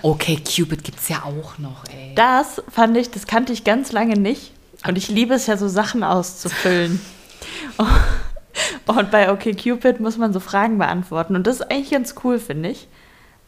Okay, 0.03 0.37
Cupid 0.37 0.85
gibt 0.85 1.01
es 1.01 1.09
ja 1.09 1.25
auch 1.25 1.59
noch, 1.59 1.85
ey. 1.87 2.15
Das 2.15 2.63
fand 2.69 2.97
ich, 2.97 3.11
das 3.11 3.27
kannte 3.27 3.53
ich 3.53 3.65
ganz 3.65 3.91
lange 3.91 4.17
nicht. 4.17 4.53
Und 4.87 4.97
ich 4.97 5.09
liebe 5.09 5.35
es 5.35 5.49
ja, 5.49 5.57
so 5.57 5.67
Sachen 5.67 6.05
auszufüllen. 6.05 7.01
Und 8.87 9.11
bei 9.11 9.31
OkCupid 9.33 10.01
muss 10.01 10.17
man 10.19 10.33
so 10.33 10.41
Fragen 10.41 10.79
beantworten. 10.79 11.37
Und 11.37 11.47
das 11.47 11.57
ist 11.57 11.71
eigentlich 11.71 11.91
ganz 11.91 12.15
cool, 12.25 12.39
finde 12.39 12.71
ich. 12.71 12.89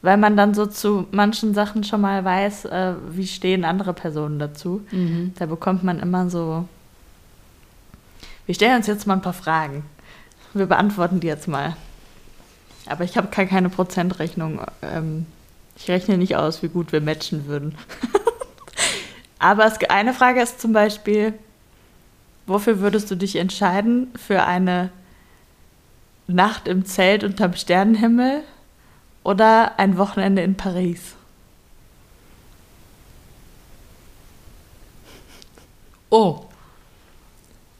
Weil 0.06 0.18
man 0.18 0.36
dann 0.36 0.54
so 0.54 0.66
zu 0.66 1.08
manchen 1.10 1.52
Sachen 1.52 1.82
schon 1.82 2.00
mal 2.00 2.24
weiß, 2.24 2.66
äh, 2.66 2.94
wie 3.10 3.26
stehen 3.26 3.64
andere 3.64 3.92
Personen 3.92 4.38
dazu. 4.38 4.86
Mhm. 4.92 5.32
Da 5.36 5.46
bekommt 5.46 5.82
man 5.82 5.98
immer 5.98 6.30
so. 6.30 6.68
Wir 8.46 8.54
stellen 8.54 8.76
uns 8.76 8.86
jetzt 8.86 9.08
mal 9.08 9.14
ein 9.14 9.20
paar 9.20 9.32
Fragen. 9.32 9.82
Wir 10.54 10.66
beantworten 10.66 11.18
die 11.18 11.26
jetzt 11.26 11.48
mal. 11.48 11.76
Aber 12.86 13.02
ich 13.02 13.16
habe 13.16 13.26
keine, 13.32 13.48
keine 13.48 13.68
Prozentrechnung. 13.68 14.60
Ähm, 14.80 15.26
ich 15.74 15.88
rechne 15.88 16.18
nicht 16.18 16.36
aus, 16.36 16.62
wie 16.62 16.68
gut 16.68 16.92
wir 16.92 17.00
matchen 17.00 17.48
würden. 17.48 17.74
Aber 19.40 19.66
es, 19.66 19.82
eine 19.90 20.14
Frage 20.14 20.40
ist 20.40 20.60
zum 20.60 20.72
Beispiel, 20.72 21.34
wofür 22.46 22.78
würdest 22.78 23.10
du 23.10 23.16
dich 23.16 23.34
entscheiden? 23.34 24.12
Für 24.14 24.44
eine 24.44 24.90
Nacht 26.28 26.68
im 26.68 26.84
Zelt 26.84 27.24
unterm 27.24 27.54
Sternenhimmel 27.54 28.44
oder 29.26 29.78
ein 29.78 29.98
Wochenende 29.98 30.42
in 30.42 30.56
Paris? 30.56 31.14
Oh, 36.10 36.46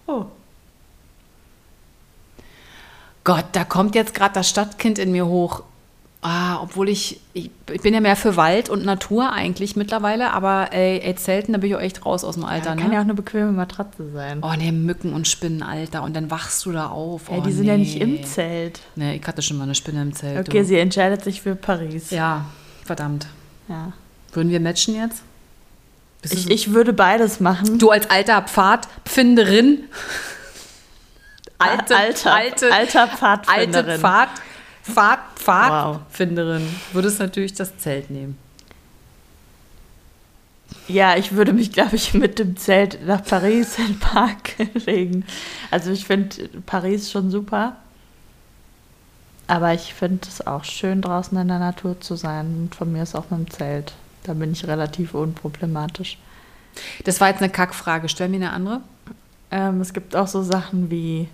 Oh. 0.09 0.27
Gott, 3.25 3.47
da 3.53 3.65
kommt 3.65 3.97
jetzt 3.97 4.15
gerade 4.15 4.35
das 4.35 4.49
Stadtkind 4.49 4.99
in 5.01 5.11
mir 5.11 5.27
hoch. 5.27 5.65
Ah, 6.29 6.61
obwohl 6.61 6.89
ich, 6.89 7.21
ich, 7.35 7.53
ich 7.73 7.83
bin 7.83 7.95
ja 7.95 8.01
mehr 8.01 8.17
für 8.17 8.35
Wald 8.35 8.69
und 8.69 8.85
Natur 8.85 9.31
eigentlich 9.33 9.77
mittlerweile, 9.77 10.33
aber 10.33 10.73
ey, 10.73 10.99
ey 10.99 11.15
Zelten, 11.15 11.53
da 11.53 11.59
bin 11.61 11.71
ich 11.71 11.77
auch 11.77 11.81
echt 11.81 12.05
raus 12.05 12.25
aus 12.25 12.35
dem 12.35 12.45
Alter, 12.45 12.75
Kann 12.75 12.89
ne? 12.89 12.95
ja 12.95 12.99
auch 12.99 13.05
eine 13.05 13.15
bequeme 13.15 13.53
Matratze 13.53 14.11
sein. 14.11 14.41
Oh 14.43 14.53
nee, 14.59 14.73
Mücken 14.73 15.13
und 15.13 15.29
Spinnen, 15.29 15.63
Alter. 15.63 16.03
Und 16.03 16.17
dann 16.17 16.29
wachst 16.29 16.67
du 16.67 16.73
da 16.73 16.89
auf. 16.89 17.31
Ey, 17.31 17.39
oh, 17.39 17.43
die 17.43 17.53
sind 17.53 17.67
ja 17.67 17.77
nicht 17.77 17.95
nee. 17.95 18.03
im 18.03 18.25
Zelt. 18.25 18.81
Nee, 18.97 19.15
ich 19.15 19.25
hatte 19.25 19.41
schon 19.41 19.57
mal 19.57 19.63
eine 19.63 19.77
Spinne 19.77 20.03
im 20.03 20.15
Zelt. 20.15 20.49
Okay, 20.49 20.63
du. 20.63 20.65
sie 20.65 20.79
entscheidet 20.79 21.23
sich 21.23 21.43
für 21.43 21.55
Paris. 21.55 22.11
Ja, 22.11 22.47
verdammt. 22.85 23.29
Ja. 23.69 23.93
Würden 24.33 24.51
wir 24.51 24.59
matchen 24.59 24.97
jetzt? 24.97 25.23
Ich, 26.23 26.51
ich 26.51 26.73
würde 26.73 26.93
beides 26.93 27.39
machen. 27.39 27.79
du 27.79 27.91
als 27.91 28.11
alter 28.11 28.43
Pfadfinderin. 28.43 29.85
Alte, 31.59 31.97
alter, 31.97 32.35
alte, 32.35 32.73
alter 32.73 33.07
Pfadfinderin. 33.07 33.91
alte 33.91 34.01
Pfad, 34.01 34.29
Pfad, 34.93 35.19
Wow. 35.45 35.99
Pfadfinderin. 36.11 36.67
Würdest 36.93 37.19
natürlich 37.19 37.55
das 37.55 37.77
Zelt 37.79 38.11
nehmen. 38.11 38.39
Ja, 40.89 41.17
ich 41.17 41.33
würde 41.33 41.53
mich, 41.53 41.73
glaube 41.73 41.97
ich, 41.97 42.15
mit 42.15 42.39
dem 42.39 42.57
Zelt 42.57 43.05
nach 43.07 43.25
Paris 43.25 43.79
in 43.79 43.87
den 43.87 43.99
Park 43.99 44.55
legen. 44.87 45.25
Also 45.71 45.91
ich 45.91 46.05
finde 46.05 46.49
Paris 46.67 47.11
schon 47.11 47.31
super. 47.31 47.77
Aber 49.49 49.73
ich 49.75 49.95
finde 49.95 50.27
es 50.29 50.45
auch 50.47 50.65
schön, 50.65 51.03
draußen 51.03 51.37
in 51.39 51.49
der 51.49 51.59
Natur 51.61 52.01
zu 52.01 52.17
sein. 52.17 52.47
Und 52.63 52.75
von 52.75 52.93
mir 52.93 53.03
ist 53.05 53.15
auch 53.15 53.31
mit 53.31 53.39
dem 53.41 53.51
Zelt. 53.51 53.93
Da 54.25 54.35
bin 54.35 54.53
ich 54.53 54.67
relativ 54.67 55.15
unproblematisch. 55.15 56.19
Das 57.05 57.21
war 57.21 57.29
jetzt 57.29 57.43
eine 57.43 57.51
Kackfrage. 57.53 58.09
Stell 58.09 58.29
mir 58.29 58.37
eine 58.37 58.53
andere. 58.53 58.81
Ähm, 59.53 59.81
es 59.81 59.93
gibt 59.93 60.17
auch 60.17 60.27
so 60.27 60.43
Sachen 60.43 60.91
wie. 60.91 61.29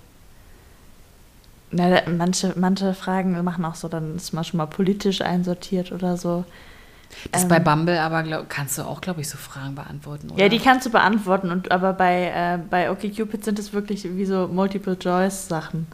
Na, 1.73 2.03
manche, 2.07 2.53
manche 2.57 2.95
Fragen 2.95 3.43
machen 3.43 3.65
auch 3.65 3.75
so, 3.75 3.89
dann 3.89 4.17
ist 4.17 4.33
man 4.33 4.45
schon 4.45 4.59
mal 4.59 4.67
politisch 4.67 5.23
einsortiert 5.23 5.91
oder 5.91 6.17
so. 6.17 6.45
Das 7.31 7.43
Ähm, 7.43 7.49
bei 7.49 7.59
Bumble 7.59 8.01
aber 8.01 8.23
glaub, 8.23 8.49
kannst 8.49 8.79
du 8.79 8.83
auch, 8.83 9.01
glaube 9.01 9.21
ich, 9.21 9.29
so 9.29 9.37
Fragen 9.37 9.75
beantworten, 9.75 10.31
oder? 10.31 10.43
Ja, 10.43 10.49
die 10.49 10.59
kannst 10.59 10.87
du 10.87 10.91
beantworten, 10.91 11.51
und, 11.51 11.71
aber 11.71 11.93
bei, 11.93 12.33
äh, 12.35 12.59
bei 12.71 12.91
OkCupid 12.91 13.45
sind 13.45 13.59
es 13.59 13.73
wirklich 13.73 14.05
wie 14.05 14.25
so 14.25 14.49
Multiple-Choice-Sachen. 14.49 15.87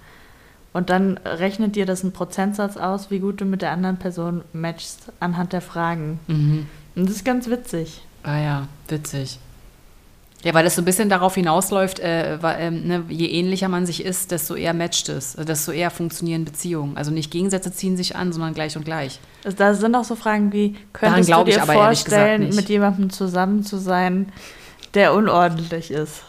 Und 0.73 0.91
dann 0.91 1.19
rechnet 1.25 1.77
dir 1.77 1.87
das 1.87 2.03
einen 2.03 2.13
Prozentsatz 2.13 2.77
aus, 2.77 3.11
wie 3.11 3.19
gut 3.19 3.41
du 3.41 3.45
mit 3.45 3.63
der 3.63 3.73
anderen 3.73 3.97
Person 3.97 4.43
matchst 4.53 5.13
anhand 5.19 5.53
der 5.53 5.61
Fragen. 5.61 6.21
Mhm. 6.27 6.67
Und 6.95 7.09
das 7.09 7.17
ist 7.17 7.25
ganz 7.25 7.49
witzig. 7.49 8.05
Ah 8.23 8.39
ja, 8.39 8.69
witzig. 8.89 9.39
Ja, 10.45 10.55
weil 10.55 10.63
das 10.63 10.77
so 10.77 10.83
ein 10.83 10.85
bisschen 10.85 11.09
darauf 11.09 11.35
hinausläuft, 11.35 11.99
äh, 11.99 12.39
weil, 12.41 12.61
ähm, 12.61 12.87
ne, 12.87 13.05
je 13.09 13.27
ähnlicher 13.27 13.69
man 13.69 13.87
sich 13.87 14.05
ist, 14.05 14.31
desto 14.31 14.55
eher 14.55 14.73
matcht 14.73 15.09
es, 15.09 15.35
also 15.35 15.47
desto 15.47 15.73
eher 15.73 15.91
funktionieren 15.91 16.45
Beziehungen. 16.45 16.97
Also 16.97 17.11
nicht 17.11 17.33
Gegensätze 17.33 17.73
ziehen 17.73 17.97
sich 17.97 18.15
an, 18.15 18.33
sondern 18.33 18.55
gleich 18.55 18.77
und 18.77 18.85
gleich. 18.85 19.19
Also 19.45 19.57
Da 19.57 19.75
sind 19.75 19.97
auch 19.97 20.05
so 20.05 20.15
Fragen 20.15 20.53
wie, 20.53 20.77
könntest 20.93 21.33
du 21.33 21.45
dir 21.45 21.61
vorstellen, 21.63 22.55
mit 22.55 22.69
jemandem 22.69 23.11
zusammen 23.11 23.65
zu 23.65 23.79
sein, 23.79 24.33
der 24.95 25.13
unordentlich 25.13 25.91
ist? 25.91 26.23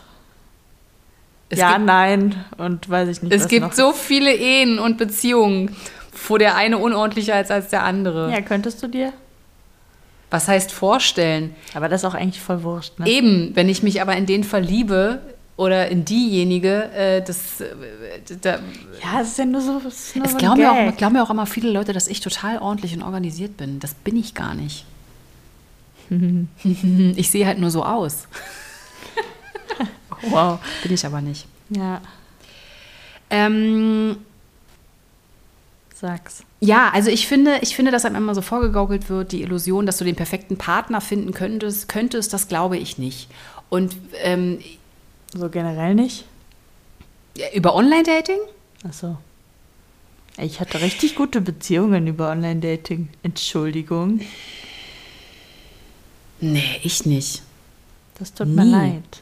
Es 1.49 1.59
ja, 1.59 1.73
gibt, 1.73 1.85
nein 1.85 2.45
und 2.57 2.89
weiß 2.89 3.09
ich 3.09 3.21
nicht. 3.21 3.33
es 3.33 3.47
gibt 3.47 3.67
noch. 3.67 3.73
so 3.73 3.91
viele 3.93 4.33
Ehen 4.33 4.79
und 4.79 4.97
Beziehungen, 4.97 5.75
wo 6.27 6.37
der 6.37 6.55
eine 6.55 6.77
unordentlicher 6.79 7.39
ist 7.39 7.51
als 7.51 7.69
der 7.69 7.83
andere. 7.83 8.31
Ja, 8.31 8.41
könntest 8.41 8.81
du 8.81 8.87
dir? 8.87 9.13
Was 10.29 10.47
heißt 10.47 10.71
vorstellen? 10.71 11.55
Aber 11.73 11.89
das 11.89 12.01
ist 12.01 12.05
auch 12.05 12.13
eigentlich 12.13 12.41
voll 12.41 12.63
wurscht, 12.63 12.99
ne? 12.99 13.07
Eben, 13.09 13.55
wenn 13.55 13.67
ich 13.69 13.81
mich 13.81 14.01
aber 14.01 14.15
in 14.15 14.25
den 14.25 14.43
verliebe 14.43 15.21
oder 15.57 15.89
in 15.89 16.05
diejenige, 16.05 16.91
äh, 16.91 17.21
das, 17.21 17.61
äh, 17.61 17.67
da, 18.41 18.59
Ja, 19.03 19.21
es 19.21 19.29
ist 19.29 19.37
ja 19.39 19.45
nur 19.45 19.61
so. 19.61 19.81
Es, 19.87 20.15
nur 20.15 20.25
es 20.25 20.31
so 20.33 20.37
glauben 20.37 20.61
ja, 20.61 20.71
auch, 20.71 20.95
glauben 20.95 21.15
ja 21.15 21.23
auch 21.23 21.31
immer 21.31 21.45
viele 21.45 21.71
Leute, 21.71 21.93
dass 21.93 22.07
ich 22.07 22.19
total 22.21 22.59
ordentlich 22.59 22.93
und 22.93 23.01
organisiert 23.01 23.57
bin. 23.57 23.79
Das 23.79 23.93
bin 23.93 24.15
ich 24.17 24.35
gar 24.35 24.53
nicht. 24.53 24.85
ich 27.15 27.29
sehe 27.31 27.45
halt 27.45 27.59
nur 27.59 27.71
so 27.71 27.83
aus. 27.83 28.27
Wow. 30.21 30.59
Bin 30.83 30.93
ich 30.93 31.05
aber 31.05 31.21
nicht. 31.21 31.47
Ja, 31.69 32.01
Ähm, 33.29 34.17
sag's. 35.93 36.43
Ja, 36.61 36.89
also 36.93 37.09
ich 37.09 37.27
finde, 37.27 37.59
ich 37.61 37.75
finde, 37.75 37.91
dass 37.91 38.05
einem 38.05 38.15
immer 38.17 38.35
so 38.35 38.41
vorgegaukelt 38.41 39.09
wird, 39.09 39.31
die 39.31 39.41
Illusion, 39.41 39.85
dass 39.85 39.97
du 39.97 40.03
den 40.05 40.15
perfekten 40.15 40.57
Partner 40.57 40.99
finden 41.01 41.33
könntest, 41.33 41.87
könntest, 41.87 42.33
das 42.33 42.47
glaube 42.47 42.77
ich 42.77 42.97
nicht. 42.97 43.29
Und 43.69 43.95
ähm, 44.23 44.59
So 45.33 45.49
generell 45.49 45.95
nicht? 45.95 46.25
über 47.53 47.73
Online-Dating? 47.75 48.39
Achso. 48.83 49.17
Ich 50.37 50.59
hatte 50.59 50.81
richtig 50.81 51.15
gute 51.15 51.39
Beziehungen 51.41 52.07
über 52.07 52.29
Online-Dating. 52.31 53.09
Entschuldigung. 53.23 54.21
Nee, 56.41 56.79
ich 56.83 57.05
nicht. 57.05 57.41
Das 58.17 58.33
tut 58.33 58.47
mir 58.47 58.65
Nie. 58.65 58.71
leid. 58.71 59.21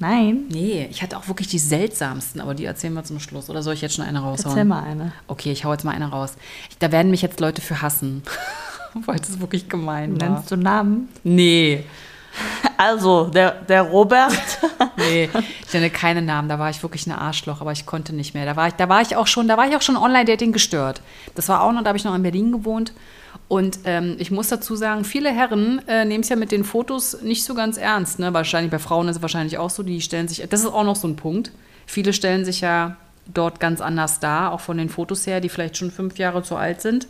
Nein? 0.00 0.44
Nee, 0.48 0.88
ich 0.90 1.02
hatte 1.02 1.16
auch 1.16 1.28
wirklich 1.28 1.48
die 1.48 1.58
seltsamsten, 1.58 2.40
aber 2.40 2.54
die 2.54 2.64
erzählen 2.64 2.94
wir 2.94 3.04
zum 3.04 3.20
Schluss. 3.20 3.48
Oder 3.50 3.62
soll 3.62 3.74
ich 3.74 3.82
jetzt 3.82 3.94
schon 3.94 4.04
eine 4.04 4.18
raushauen? 4.20 4.50
Erzähl 4.56 4.64
mal 4.64 4.82
eine. 4.82 5.12
Okay, 5.28 5.52
ich 5.52 5.64
hau 5.64 5.72
jetzt 5.72 5.84
mal 5.84 5.92
eine 5.94 6.10
raus. 6.10 6.34
Da 6.78 6.90
werden 6.90 7.10
mich 7.10 7.22
jetzt 7.22 7.38
Leute 7.40 7.60
für 7.60 7.82
hassen. 7.82 8.22
Weil 9.06 9.18
das 9.18 9.38
wirklich 9.38 9.68
gemein 9.68 10.20
war. 10.20 10.28
Nennst 10.28 10.50
du 10.50 10.56
Namen? 10.56 11.08
Nee, 11.22 11.84
Also, 12.76 13.26
der, 13.26 13.52
der 13.62 13.82
Robert. 13.82 14.32
nee, 14.96 15.28
ich 15.66 15.74
nenne 15.74 15.90
keine 15.90 16.22
Namen. 16.22 16.48
Da 16.48 16.58
war 16.58 16.70
ich 16.70 16.82
wirklich 16.82 17.06
ein 17.06 17.12
Arschloch, 17.12 17.60
aber 17.60 17.72
ich 17.72 17.84
konnte 17.86 18.14
nicht 18.14 18.34
mehr. 18.34 18.46
Da 18.46 18.56
war 18.56 18.68
ich, 18.68 18.74
da 18.74 18.88
war 18.88 19.02
ich 19.02 19.16
auch 19.16 19.26
schon, 19.26 19.48
da 19.48 19.56
war 19.56 19.68
ich 19.68 19.76
auch 19.76 19.82
schon 19.82 19.96
Online-Dating 19.96 20.52
gestört. 20.52 21.02
Das 21.34 21.48
war 21.48 21.62
auch 21.62 21.72
noch, 21.72 21.82
da 21.82 21.88
habe 21.88 21.98
ich 21.98 22.04
noch 22.04 22.14
in 22.14 22.22
Berlin 22.22 22.52
gewohnt. 22.52 22.92
Und 23.50 23.80
ähm, 23.82 24.14
ich 24.20 24.30
muss 24.30 24.46
dazu 24.46 24.76
sagen, 24.76 25.04
viele 25.04 25.28
Herren 25.32 25.82
äh, 25.88 26.04
nehmen 26.04 26.22
es 26.22 26.28
ja 26.28 26.36
mit 26.36 26.52
den 26.52 26.62
Fotos 26.62 27.20
nicht 27.22 27.42
so 27.42 27.54
ganz 27.54 27.78
ernst. 27.78 28.20
Ne? 28.20 28.32
Wahrscheinlich 28.32 28.70
bei 28.70 28.78
Frauen 28.78 29.08
ist 29.08 29.16
es 29.16 29.22
wahrscheinlich 29.22 29.58
auch 29.58 29.70
so. 29.70 29.82
Die 29.82 30.00
stellen 30.00 30.28
sich, 30.28 30.46
das 30.48 30.60
ist 30.60 30.66
auch 30.66 30.84
noch 30.84 30.94
so 30.94 31.08
ein 31.08 31.16
Punkt. 31.16 31.50
Viele 31.84 32.12
stellen 32.12 32.44
sich 32.44 32.60
ja 32.60 32.96
dort 33.26 33.58
ganz 33.58 33.80
anders 33.80 34.20
dar, 34.20 34.52
auch 34.52 34.60
von 34.60 34.78
den 34.78 34.88
Fotos 34.88 35.26
her, 35.26 35.40
die 35.40 35.48
vielleicht 35.48 35.76
schon 35.76 35.90
fünf 35.90 36.16
Jahre 36.16 36.44
zu 36.44 36.54
alt 36.54 36.80
sind, 36.80 37.08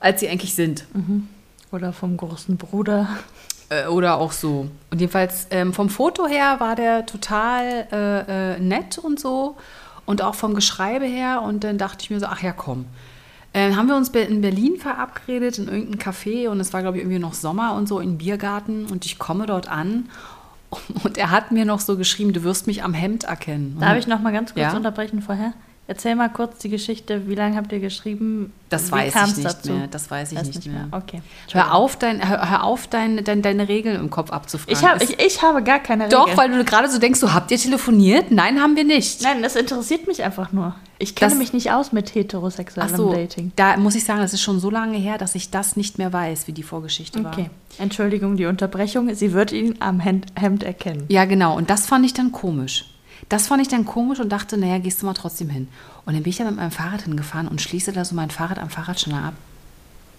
als 0.00 0.20
sie 0.20 0.30
eigentlich 0.30 0.54
sind. 0.54 0.86
Oder 1.72 1.92
vom 1.92 2.16
großen 2.16 2.56
Bruder. 2.56 3.06
Äh, 3.68 3.86
oder 3.88 4.16
auch 4.16 4.32
so. 4.32 4.70
Und 4.90 4.98
jedenfalls 4.98 5.48
ähm, 5.50 5.74
vom 5.74 5.90
Foto 5.90 6.26
her 6.26 6.56
war 6.58 6.74
der 6.74 7.04
total 7.04 7.86
äh, 7.92 8.54
äh, 8.54 8.60
nett 8.60 8.96
und 8.96 9.20
so. 9.20 9.58
Und 10.06 10.22
auch 10.22 10.36
vom 10.36 10.54
Geschreibe 10.54 11.04
her. 11.04 11.42
Und 11.42 11.64
dann 11.64 11.76
dachte 11.76 11.98
ich 12.02 12.08
mir 12.08 12.18
so, 12.18 12.26
ach 12.26 12.40
ja, 12.40 12.52
komm. 12.52 12.86
Äh, 13.54 13.72
haben 13.74 13.86
wir 13.88 13.96
uns 13.96 14.08
in 14.10 14.40
Berlin 14.42 14.76
verabredet, 14.78 15.58
in 15.58 15.68
irgendeinem 15.68 15.98
Café. 16.00 16.48
Und 16.48 16.60
es 16.60 16.72
war, 16.72 16.82
glaube 16.82 16.98
ich, 16.98 17.04
irgendwie 17.04 17.20
noch 17.20 17.34
Sommer 17.34 17.74
und 17.74 17.88
so, 17.88 18.00
in 18.00 18.18
Biergarten. 18.18 18.84
Und 18.86 19.06
ich 19.06 19.18
komme 19.18 19.46
dort 19.46 19.70
an. 19.70 20.10
Und 21.04 21.16
er 21.18 21.30
hat 21.30 21.52
mir 21.52 21.64
noch 21.64 21.78
so 21.78 21.96
geschrieben, 21.96 22.32
du 22.32 22.42
wirst 22.42 22.66
mich 22.66 22.82
am 22.82 22.94
Hemd 22.94 23.22
erkennen. 23.24 23.76
Darf 23.78 23.96
ich 23.96 24.08
noch 24.08 24.18
mal 24.18 24.32
ganz 24.32 24.54
kurz 24.54 24.72
Ja. 24.72 24.76
unterbrechen 24.76 25.22
vorher? 25.22 25.52
Erzähl 25.86 26.14
mal 26.14 26.30
kurz 26.30 26.58
die 26.60 26.70
Geschichte. 26.70 27.28
Wie 27.28 27.34
lange 27.34 27.56
habt 27.56 27.70
ihr 27.70 27.78
geschrieben? 27.78 28.54
Das 28.70 28.88
Wie 28.88 28.92
weiß 28.92 29.14
ich 29.28 29.36
nicht 29.36 29.44
dazu? 29.46 29.72
mehr. 29.72 29.86
Das 29.86 30.10
weiß 30.10 30.32
ich 30.32 30.38
Weiß 30.38 30.46
nicht, 30.46 30.66
mehr. 30.66 30.88
Okay. 30.92 31.20
Hör 31.52 31.74
auf, 31.74 31.96
dein, 31.96 32.26
hör, 32.26 32.50
hör 32.50 32.64
auf 32.64 32.86
dein, 32.86 33.22
dein, 33.22 33.42
deine 33.42 33.68
Regeln 33.68 34.00
im 34.00 34.08
Kopf 34.08 34.30
abzufragen. 34.30 34.72
Ich, 34.74 34.82
hab, 34.82 35.02
ich, 35.02 35.20
ich 35.20 35.42
habe 35.42 35.62
gar 35.62 35.80
keine 35.80 36.08
Doch, 36.08 36.22
Regeln. 36.26 36.38
weil 36.38 36.50
du 36.58 36.64
gerade 36.64 36.88
so 36.90 36.98
denkst, 36.98 37.20
so 37.20 37.34
habt 37.34 37.50
ihr 37.50 37.58
telefoniert? 37.58 38.30
Nein, 38.30 38.60
haben 38.62 38.76
wir 38.76 38.84
nicht. 38.84 39.22
Nein, 39.22 39.42
das 39.42 39.56
interessiert 39.56 40.06
mich 40.06 40.22
einfach 40.24 40.52
nur. 40.52 40.74
Ich 40.98 41.14
kenne 41.14 41.32
Das- 41.32 41.38
mich 41.38 41.52
nicht 41.52 41.70
aus 41.70 41.92
mit 41.92 42.14
heterosexuellem 42.14 42.96
so, 42.96 43.12
Dating. 43.12 43.52
da 43.56 43.76
muss 43.76 43.94
ich 43.94 44.04
sagen, 44.04 44.20
das 44.20 44.32
ist 44.32 44.40
schon 44.40 44.60
so 44.60 44.70
lange 44.70 44.96
her, 44.96 45.18
dass 45.18 45.34
ich 45.34 45.50
das 45.50 45.76
nicht 45.76 45.98
mehr 45.98 46.14
weiß, 46.14 46.46
wie 46.46 46.52
die 46.52 46.62
Vorgeschichte 46.62 47.22
war. 47.22 47.30
Okay. 47.32 47.50
Entschuldigung, 47.78 48.36
die 48.38 48.46
Unterbrechung. 48.46 49.14
Sie 49.14 49.34
wird 49.34 49.52
ihn 49.52 49.74
am 49.80 50.00
Hemd 50.00 50.62
erkennen. 50.62 51.04
Ja, 51.08 51.26
genau. 51.26 51.54
Und 51.58 51.68
das 51.68 51.84
fand 51.86 52.06
ich 52.06 52.14
dann 52.14 52.32
komisch. 52.32 52.86
Das 53.34 53.48
fand 53.48 53.60
ich 53.60 53.66
dann 53.66 53.84
komisch 53.84 54.20
und 54.20 54.28
dachte, 54.28 54.56
naja, 54.56 54.78
gehst 54.78 55.02
du 55.02 55.06
mal 55.06 55.12
trotzdem 55.12 55.50
hin. 55.50 55.66
Und 56.06 56.14
dann 56.14 56.22
bin 56.22 56.30
ich 56.30 56.38
ja 56.38 56.44
mit 56.44 56.54
meinem 56.54 56.70
Fahrrad 56.70 57.02
hingefahren 57.02 57.48
und 57.48 57.60
schließe 57.60 57.90
da 57.90 58.04
so 58.04 58.14
mein 58.14 58.30
Fahrrad 58.30 58.60
am 58.60 58.70
Fahrradständer 58.70 59.24
ab 59.24 59.34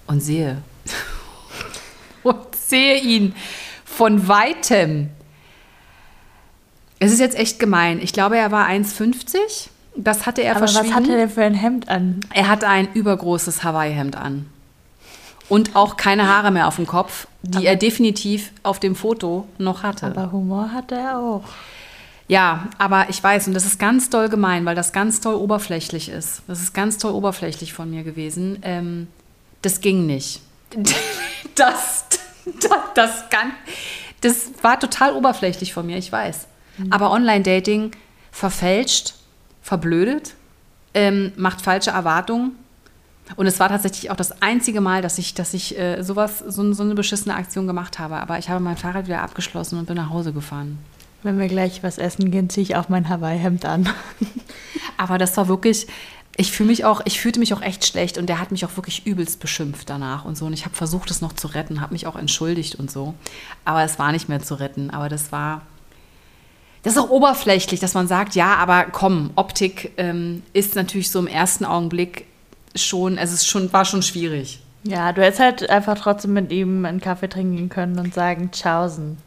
und 0.05 0.19
sehe. 0.19 0.57
und 2.23 2.53
sehe 2.53 2.99
ihn 2.99 3.33
von 3.85 4.27
weitem. 4.27 5.11
Es 6.99 7.13
ist 7.13 7.21
jetzt 7.21 7.37
echt 7.37 7.57
gemein. 7.57 8.01
Ich 8.01 8.11
glaube, 8.11 8.35
er 8.35 8.51
war 8.51 8.67
1,50. 8.67 9.69
Das 9.95 10.25
hatte 10.25 10.41
er 10.43 10.57
Aber 10.57 10.65
was 10.65 10.73
verschwiegen. 10.73 10.95
hat 10.95 11.07
er 11.07 11.15
denn 11.15 11.29
für 11.29 11.43
ein 11.45 11.53
Hemd 11.53 11.87
an? 11.87 12.19
Er 12.33 12.49
hatte 12.49 12.67
ein 12.67 12.91
übergroßes 12.93 13.63
Hawaii-Hemd 13.63 14.17
an. 14.17 14.45
Und 15.47 15.77
auch 15.77 15.95
keine 15.95 16.27
Haare 16.27 16.51
mehr 16.51 16.67
auf 16.67 16.75
dem 16.75 16.85
Kopf, 16.85 17.27
die 17.43 17.65
er 17.65 17.77
definitiv 17.77 18.51
auf 18.61 18.81
dem 18.81 18.93
Foto 18.93 19.47
noch 19.57 19.83
hatte. 19.83 20.07
Aber 20.07 20.33
Humor 20.33 20.73
hat 20.73 20.91
er 20.91 21.17
auch. 21.17 21.43
Ja, 22.27 22.69
aber 22.77 23.09
ich 23.09 23.23
weiß, 23.23 23.47
und 23.47 23.53
das 23.53 23.65
ist 23.65 23.77
ganz 23.77 24.09
doll 24.09 24.29
gemein, 24.29 24.65
weil 24.65 24.75
das 24.75 24.93
ganz 24.93 25.21
doll 25.21 25.35
oberflächlich 25.35 26.09
ist. 26.09 26.41
Das 26.47 26.61
ist 26.61 26.73
ganz 26.73 26.97
doll 26.97 27.13
oberflächlich 27.13 27.73
von 27.73 27.89
mir 27.89 28.03
gewesen. 28.03 28.59
Ähm, 28.63 29.07
das 29.61 29.81
ging 29.81 30.05
nicht. 30.05 30.41
Das, 31.53 32.03
das, 32.45 32.71
das, 32.95 33.29
kann, 33.29 33.53
das 34.19 34.51
war 34.61 34.77
total 34.77 35.13
oberflächlich 35.13 35.73
von 35.73 35.85
mir, 35.85 35.97
ich 35.97 36.11
weiß. 36.11 36.47
Aber 36.89 37.11
Online-Dating 37.11 37.91
verfälscht, 38.29 39.13
verblödet, 39.61 40.33
ähm, 40.93 41.31
macht 41.37 41.61
falsche 41.61 41.91
Erwartungen. 41.91 42.57
Und 43.37 43.47
es 43.47 43.59
war 43.61 43.69
tatsächlich 43.69 44.11
auch 44.11 44.17
das 44.17 44.41
einzige 44.41 44.81
Mal, 44.81 45.01
dass 45.01 45.17
ich, 45.17 45.33
dass 45.33 45.53
ich 45.53 45.79
äh, 45.79 46.01
sowas, 46.03 46.39
so, 46.39 46.73
so 46.73 46.83
eine 46.83 46.93
beschissene 46.93 47.35
Aktion 47.35 47.67
gemacht 47.67 47.97
habe. 47.97 48.17
Aber 48.17 48.37
ich 48.37 48.49
habe 48.49 48.59
mein 48.59 48.75
Fahrrad 48.75 49.07
wieder 49.07 49.21
abgeschlossen 49.21 49.79
und 49.79 49.85
bin 49.85 49.95
nach 49.95 50.09
Hause 50.09 50.33
gefahren. 50.33 50.77
Wenn 51.25 51.39
wir 51.39 51.47
gleich 51.47 51.81
was 51.81 51.97
essen 51.97 52.29
gehen, 52.29 52.51
ziehe 52.51 52.61
ich 52.61 52.75
auch 52.75 52.87
mein 52.87 53.09
Hawaii-Hemd 53.09 53.65
an. 53.65 53.89
Aber 54.97 55.17
das 55.17 55.35
war 55.37 55.47
wirklich, 55.47 55.87
ich 56.37 56.51
fühle 56.51 56.67
mich 56.67 56.85
auch, 56.85 57.01
ich 57.05 57.19
fühlte 57.19 57.39
mich 57.39 57.51
auch 57.55 57.63
echt 57.63 57.83
schlecht 57.83 58.19
und 58.19 58.27
der 58.27 58.39
hat 58.39 58.51
mich 58.51 58.63
auch 58.63 58.77
wirklich 58.77 59.07
übelst 59.07 59.39
beschimpft 59.39 59.89
danach 59.89 60.23
und 60.23 60.37
so. 60.37 60.45
Und 60.45 60.53
ich 60.53 60.65
habe 60.65 60.75
versucht, 60.75 61.09
es 61.09 61.21
noch 61.21 61.33
zu 61.33 61.47
retten, 61.47 61.81
habe 61.81 61.93
mich 61.93 62.05
auch 62.05 62.15
entschuldigt 62.15 62.75
und 62.75 62.91
so. 62.91 63.15
Aber 63.65 63.81
es 63.81 63.97
war 63.97 64.11
nicht 64.11 64.29
mehr 64.29 64.39
zu 64.39 64.53
retten. 64.53 64.91
Aber 64.91 65.09
das 65.09 65.31
war. 65.31 65.63
Das 66.83 66.95
ist 66.95 66.99
auch 67.01 67.09
oberflächlich, 67.09 67.79
dass 67.79 67.95
man 67.95 68.07
sagt, 68.07 68.35
ja, 68.35 68.53
aber 68.57 68.83
komm, 68.83 69.31
Optik 69.35 69.93
ähm, 69.97 70.43
ist 70.53 70.75
natürlich 70.75 71.09
so 71.09 71.17
im 71.17 71.25
ersten 71.25 71.65
Augenblick 71.65 72.27
schon, 72.75 73.17
also 73.17 73.33
es 73.33 73.41
ist 73.41 73.47
schon, 73.47 73.73
war 73.73 73.85
schon 73.85 74.03
schwierig. 74.03 74.61
Ja, 74.83 75.11
du 75.11 75.23
hättest 75.23 75.39
halt 75.39 75.69
einfach 75.71 75.97
trotzdem 75.97 76.33
mit 76.33 76.51
ihm 76.51 76.85
einen 76.85 77.01
Kaffee 77.01 77.29
trinken 77.29 77.69
können 77.69 77.97
und 77.97 78.13
sagen, 78.13 78.51
Tschaußen. 78.51 79.17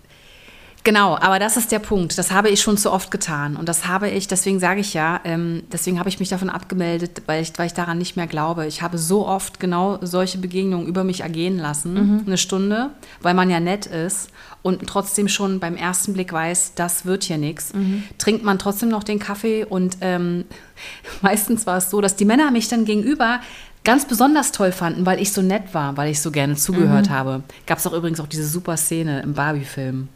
Genau, 0.88 1.18
aber 1.18 1.38
das 1.38 1.58
ist 1.58 1.70
der 1.70 1.80
Punkt. 1.80 2.16
Das 2.16 2.30
habe 2.30 2.48
ich 2.48 2.62
schon 2.62 2.78
zu 2.78 2.90
oft 2.90 3.10
getan. 3.10 3.56
Und 3.56 3.68
das 3.68 3.86
habe 3.86 4.08
ich, 4.08 4.26
deswegen 4.26 4.58
sage 4.58 4.80
ich 4.80 4.94
ja, 4.94 5.20
ähm, 5.24 5.64
deswegen 5.70 5.98
habe 5.98 6.08
ich 6.08 6.18
mich 6.18 6.30
davon 6.30 6.48
abgemeldet, 6.48 7.20
weil 7.26 7.42
ich, 7.42 7.52
weil 7.58 7.66
ich 7.66 7.74
daran 7.74 7.98
nicht 7.98 8.16
mehr 8.16 8.26
glaube. 8.26 8.64
Ich 8.64 8.80
habe 8.80 8.96
so 8.96 9.26
oft 9.28 9.60
genau 9.60 9.98
solche 10.00 10.38
Begegnungen 10.38 10.86
über 10.86 11.04
mich 11.04 11.20
ergehen 11.20 11.58
lassen, 11.58 11.92
Mhm. 11.92 12.22
eine 12.26 12.38
Stunde, 12.38 12.88
weil 13.20 13.34
man 13.34 13.50
ja 13.50 13.60
nett 13.60 13.84
ist 13.84 14.30
und 14.62 14.86
trotzdem 14.86 15.28
schon 15.28 15.60
beim 15.60 15.76
ersten 15.76 16.14
Blick 16.14 16.32
weiß, 16.32 16.72
das 16.74 17.04
wird 17.04 17.22
hier 17.24 17.36
nichts. 17.36 17.74
Mhm. 17.74 18.04
Trinkt 18.16 18.42
man 18.42 18.58
trotzdem 18.58 18.88
noch 18.88 19.04
den 19.04 19.18
Kaffee 19.18 19.66
und 19.66 19.98
ähm, 20.00 20.46
meistens 21.20 21.66
war 21.66 21.76
es 21.76 21.90
so, 21.90 22.00
dass 22.00 22.16
die 22.16 22.24
Männer 22.24 22.50
mich 22.50 22.68
dann 22.68 22.86
gegenüber 22.86 23.40
ganz 23.84 24.06
besonders 24.06 24.52
toll 24.52 24.72
fanden, 24.72 25.04
weil 25.04 25.20
ich 25.20 25.34
so 25.34 25.42
nett 25.42 25.74
war, 25.74 25.98
weil 25.98 26.10
ich 26.10 26.22
so 26.22 26.30
gerne 26.30 26.56
zugehört 26.56 27.10
habe. 27.10 27.42
Gab 27.66 27.76
es 27.76 27.86
auch 27.86 27.92
übrigens 27.92 28.20
auch 28.20 28.26
diese 28.26 28.46
super 28.46 28.78
Szene 28.78 29.20
im 29.20 29.34
Barbie-Film 29.34 30.08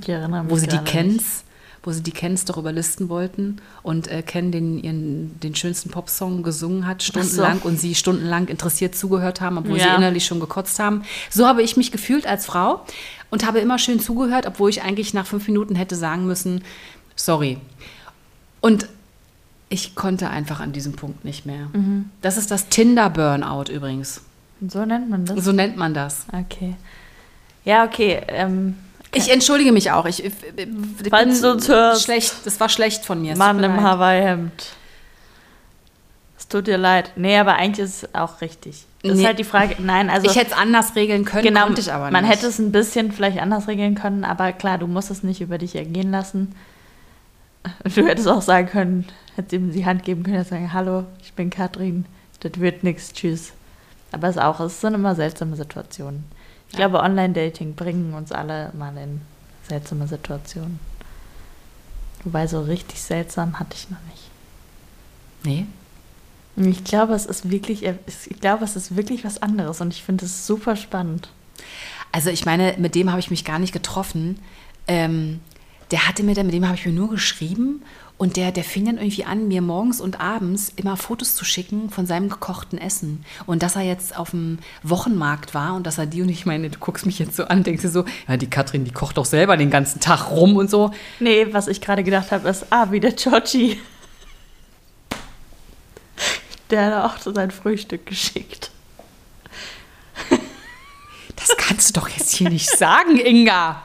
Ich 0.00 0.08
erinnere 0.08 0.44
mich 0.44 0.52
wo 0.52 0.56
sie 0.56 0.66
die 0.68 0.78
Kens, 0.78 1.44
wo 1.82 1.90
sie 1.92 2.02
die 2.02 2.12
Kens 2.12 2.44
doch 2.44 2.56
überlisten 2.56 3.08
wollten 3.08 3.56
und 3.82 4.08
äh, 4.08 4.22
Ken 4.22 4.52
den, 4.52 4.82
ihren, 4.82 5.38
den 5.40 5.54
schönsten 5.54 5.90
Popsong 5.90 6.42
gesungen 6.42 6.86
hat, 6.86 7.02
stundenlang 7.02 7.60
und 7.60 7.78
sie 7.78 7.94
stundenlang 7.94 8.48
interessiert 8.48 8.94
zugehört 8.94 9.40
haben, 9.40 9.58
obwohl 9.58 9.78
sie 9.78 9.86
Ja. 9.86 9.96
innerlich 9.96 10.24
schon 10.24 10.40
gekotzt 10.40 10.78
haben. 10.78 11.02
So 11.30 11.46
habe 11.46 11.62
ich 11.62 11.76
mich 11.76 11.90
gefühlt 11.92 12.26
als 12.26 12.46
Frau 12.46 12.84
und 13.30 13.44
habe 13.46 13.58
immer 13.58 13.78
schön 13.78 13.98
zugehört, 14.00 14.46
obwohl 14.46 14.70
ich 14.70 14.82
eigentlich 14.82 15.12
nach 15.12 15.26
fünf 15.26 15.46
Minuten 15.48 15.74
hätte 15.74 15.96
sagen 15.96 16.26
müssen, 16.26 16.62
sorry. 17.16 17.58
Und 18.60 18.88
ich 19.68 19.94
konnte 19.94 20.28
einfach 20.30 20.60
an 20.60 20.72
diesem 20.72 20.92
Punkt 20.92 21.24
nicht 21.24 21.46
mehr. 21.46 21.68
Mhm. 21.72 22.10
Das 22.20 22.36
ist 22.36 22.50
das 22.50 22.68
Tinder-Burnout 22.68 23.72
übrigens. 23.72 24.20
So 24.68 24.84
nennt 24.84 25.10
man 25.10 25.24
das. 25.24 25.44
So 25.44 25.50
nennt 25.50 25.76
man 25.76 25.94
das. 25.94 26.26
Okay. 26.32 26.76
Ja, 27.64 27.84
okay. 27.84 28.20
Ähm, 28.28 28.76
Ich 29.14 29.30
entschuldige 29.30 29.72
mich 29.72 29.90
auch. 29.90 30.06
Ich, 30.06 30.24
ich, 30.24 30.32
ich 30.56 30.68
Falls 31.10 31.40
du 31.42 31.52
uns 31.52 31.68
hörst. 31.68 32.04
schlecht. 32.04 32.34
Das 32.44 32.58
war 32.60 32.68
schlecht 32.68 33.04
von 33.04 33.20
mir. 33.20 33.36
Mann 33.36 33.62
im. 33.62 33.82
Hawaii-Hemd. 33.82 34.52
Es 36.38 36.48
tut 36.48 36.66
dir 36.66 36.78
leid. 36.78 37.12
Nee, 37.16 37.36
aber 37.38 37.54
eigentlich 37.56 37.84
ist 37.86 38.02
es 38.04 38.14
auch 38.14 38.40
richtig. 38.40 38.84
Das 39.02 39.12
Nee. 39.14 39.20
ist 39.20 39.26
halt 39.26 39.38
die 39.38 39.44
Frage. 39.44 39.76
Nein, 39.78 40.08
also. 40.10 40.28
ich 40.30 40.36
hätte 40.36 40.52
es 40.52 40.56
anders 40.56 40.94
regeln 40.94 41.24
können, 41.24 41.42
genau, 41.42 41.64
konnte 41.64 41.80
ich 41.80 41.92
aber 41.92 42.04
nicht. 42.04 42.12
Man 42.12 42.24
hätte 42.24 42.46
es 42.46 42.58
ein 42.58 42.70
bisschen 42.72 43.10
vielleicht 43.12 43.40
anders 43.40 43.66
regeln 43.68 43.94
können, 43.96 44.24
aber 44.24 44.52
klar, 44.52 44.78
du 44.78 44.86
musst 44.86 45.10
es 45.10 45.22
nicht 45.24 45.40
über 45.40 45.58
dich 45.58 45.74
ergehen 45.76 46.10
lassen. 46.12 46.54
Du 47.94 48.06
hättest 48.06 48.28
auch 48.28 48.42
sagen 48.42 48.68
können, 48.68 49.06
hättest 49.36 49.52
ihm 49.54 49.72
die 49.72 49.84
Hand 49.86 50.04
geben 50.04 50.22
können 50.24 50.38
und 50.38 50.48
sagen, 50.48 50.72
hallo, 50.72 51.04
ich 51.22 51.32
bin 51.34 51.50
Katrin, 51.50 52.06
das 52.40 52.52
wird 52.60 52.82
nichts, 52.84 53.12
tschüss. 53.12 53.52
Aber 54.12 54.28
es 54.28 54.36
ist 54.36 54.42
auch, 54.42 54.58
es 54.60 54.80
sind 54.80 54.94
immer 54.94 55.14
seltsame 55.14 55.54
Situationen. 55.56 56.24
Ich 56.72 56.76
glaube, 56.76 57.00
Online-Dating 57.00 57.74
bringen 57.74 58.14
uns 58.14 58.32
alle 58.32 58.70
mal 58.72 58.96
in 58.96 59.20
seltsame 59.68 60.08
Situationen. 60.08 60.80
Wobei 62.24 62.46
so 62.46 62.62
richtig 62.62 63.02
seltsam 63.02 63.58
hatte 63.60 63.76
ich 63.76 63.90
noch 63.90 64.00
nicht. 64.08 64.30
Nee. 65.44 65.66
Ich 66.56 66.82
glaube, 66.82 67.12
es 67.12 67.26
ist 67.26 67.50
wirklich, 67.50 67.82
ich 67.84 68.40
glaube, 68.40 68.64
es 68.64 68.74
ist 68.74 68.96
wirklich 68.96 69.22
was 69.22 69.42
anderes 69.42 69.82
und 69.82 69.92
ich 69.92 70.02
finde 70.02 70.24
es 70.24 70.46
super 70.46 70.74
spannend. 70.74 71.28
Also 72.10 72.30
ich 72.30 72.46
meine, 72.46 72.74
mit 72.78 72.94
dem 72.94 73.10
habe 73.10 73.20
ich 73.20 73.30
mich 73.30 73.44
gar 73.44 73.58
nicht 73.58 73.74
getroffen. 73.74 74.38
Ähm, 74.88 75.40
der 75.90 76.08
hatte 76.08 76.22
mir 76.22 76.34
dann, 76.34 76.46
mit 76.46 76.54
dem 76.54 76.64
habe 76.66 76.76
ich 76.76 76.86
mir 76.86 76.92
nur 76.92 77.10
geschrieben 77.10 77.82
und 78.22 78.36
der, 78.36 78.52
der 78.52 78.62
fing 78.62 78.84
dann 78.86 78.98
irgendwie 78.98 79.24
an, 79.24 79.48
mir 79.48 79.60
morgens 79.62 80.00
und 80.00 80.20
abends 80.20 80.72
immer 80.76 80.96
Fotos 80.96 81.34
zu 81.34 81.44
schicken 81.44 81.90
von 81.90 82.06
seinem 82.06 82.28
gekochten 82.28 82.78
Essen. 82.78 83.24
Und 83.46 83.64
dass 83.64 83.74
er 83.74 83.82
jetzt 83.82 84.16
auf 84.16 84.30
dem 84.30 84.60
Wochenmarkt 84.84 85.54
war 85.54 85.74
und 85.74 85.88
dass 85.88 85.98
er 85.98 86.06
die 86.06 86.22
und 86.22 86.28
ich 86.28 86.46
meine, 86.46 86.70
du 86.70 86.78
guckst 86.78 87.04
mich 87.04 87.18
jetzt 87.18 87.34
so 87.34 87.46
an, 87.46 87.64
denkst 87.64 87.82
du 87.82 87.88
so, 87.88 88.04
ja, 88.28 88.36
die 88.36 88.48
Katrin, 88.48 88.84
die 88.84 88.92
kocht 88.92 89.16
doch 89.16 89.24
selber 89.24 89.56
den 89.56 89.70
ganzen 89.70 89.98
Tag 89.98 90.30
rum 90.30 90.56
und 90.56 90.70
so. 90.70 90.92
Nee, 91.18 91.52
was 91.52 91.66
ich 91.66 91.80
gerade 91.80 92.04
gedacht 92.04 92.30
habe, 92.30 92.48
ist, 92.48 92.64
ah, 92.70 92.92
wie 92.92 93.00
der 93.00 93.16
Chochi. 93.16 93.80
Der 96.70 96.84
hat 96.94 97.04
auch 97.04 97.18
so 97.18 97.34
sein 97.34 97.50
Frühstück 97.50 98.06
geschickt. 98.06 98.70
Das 101.34 101.56
kannst 101.56 101.88
du 101.96 101.98
doch 101.98 102.08
jetzt 102.08 102.36
hier 102.36 102.50
nicht 102.50 102.70
sagen, 102.70 103.18
Inga. 103.18 103.82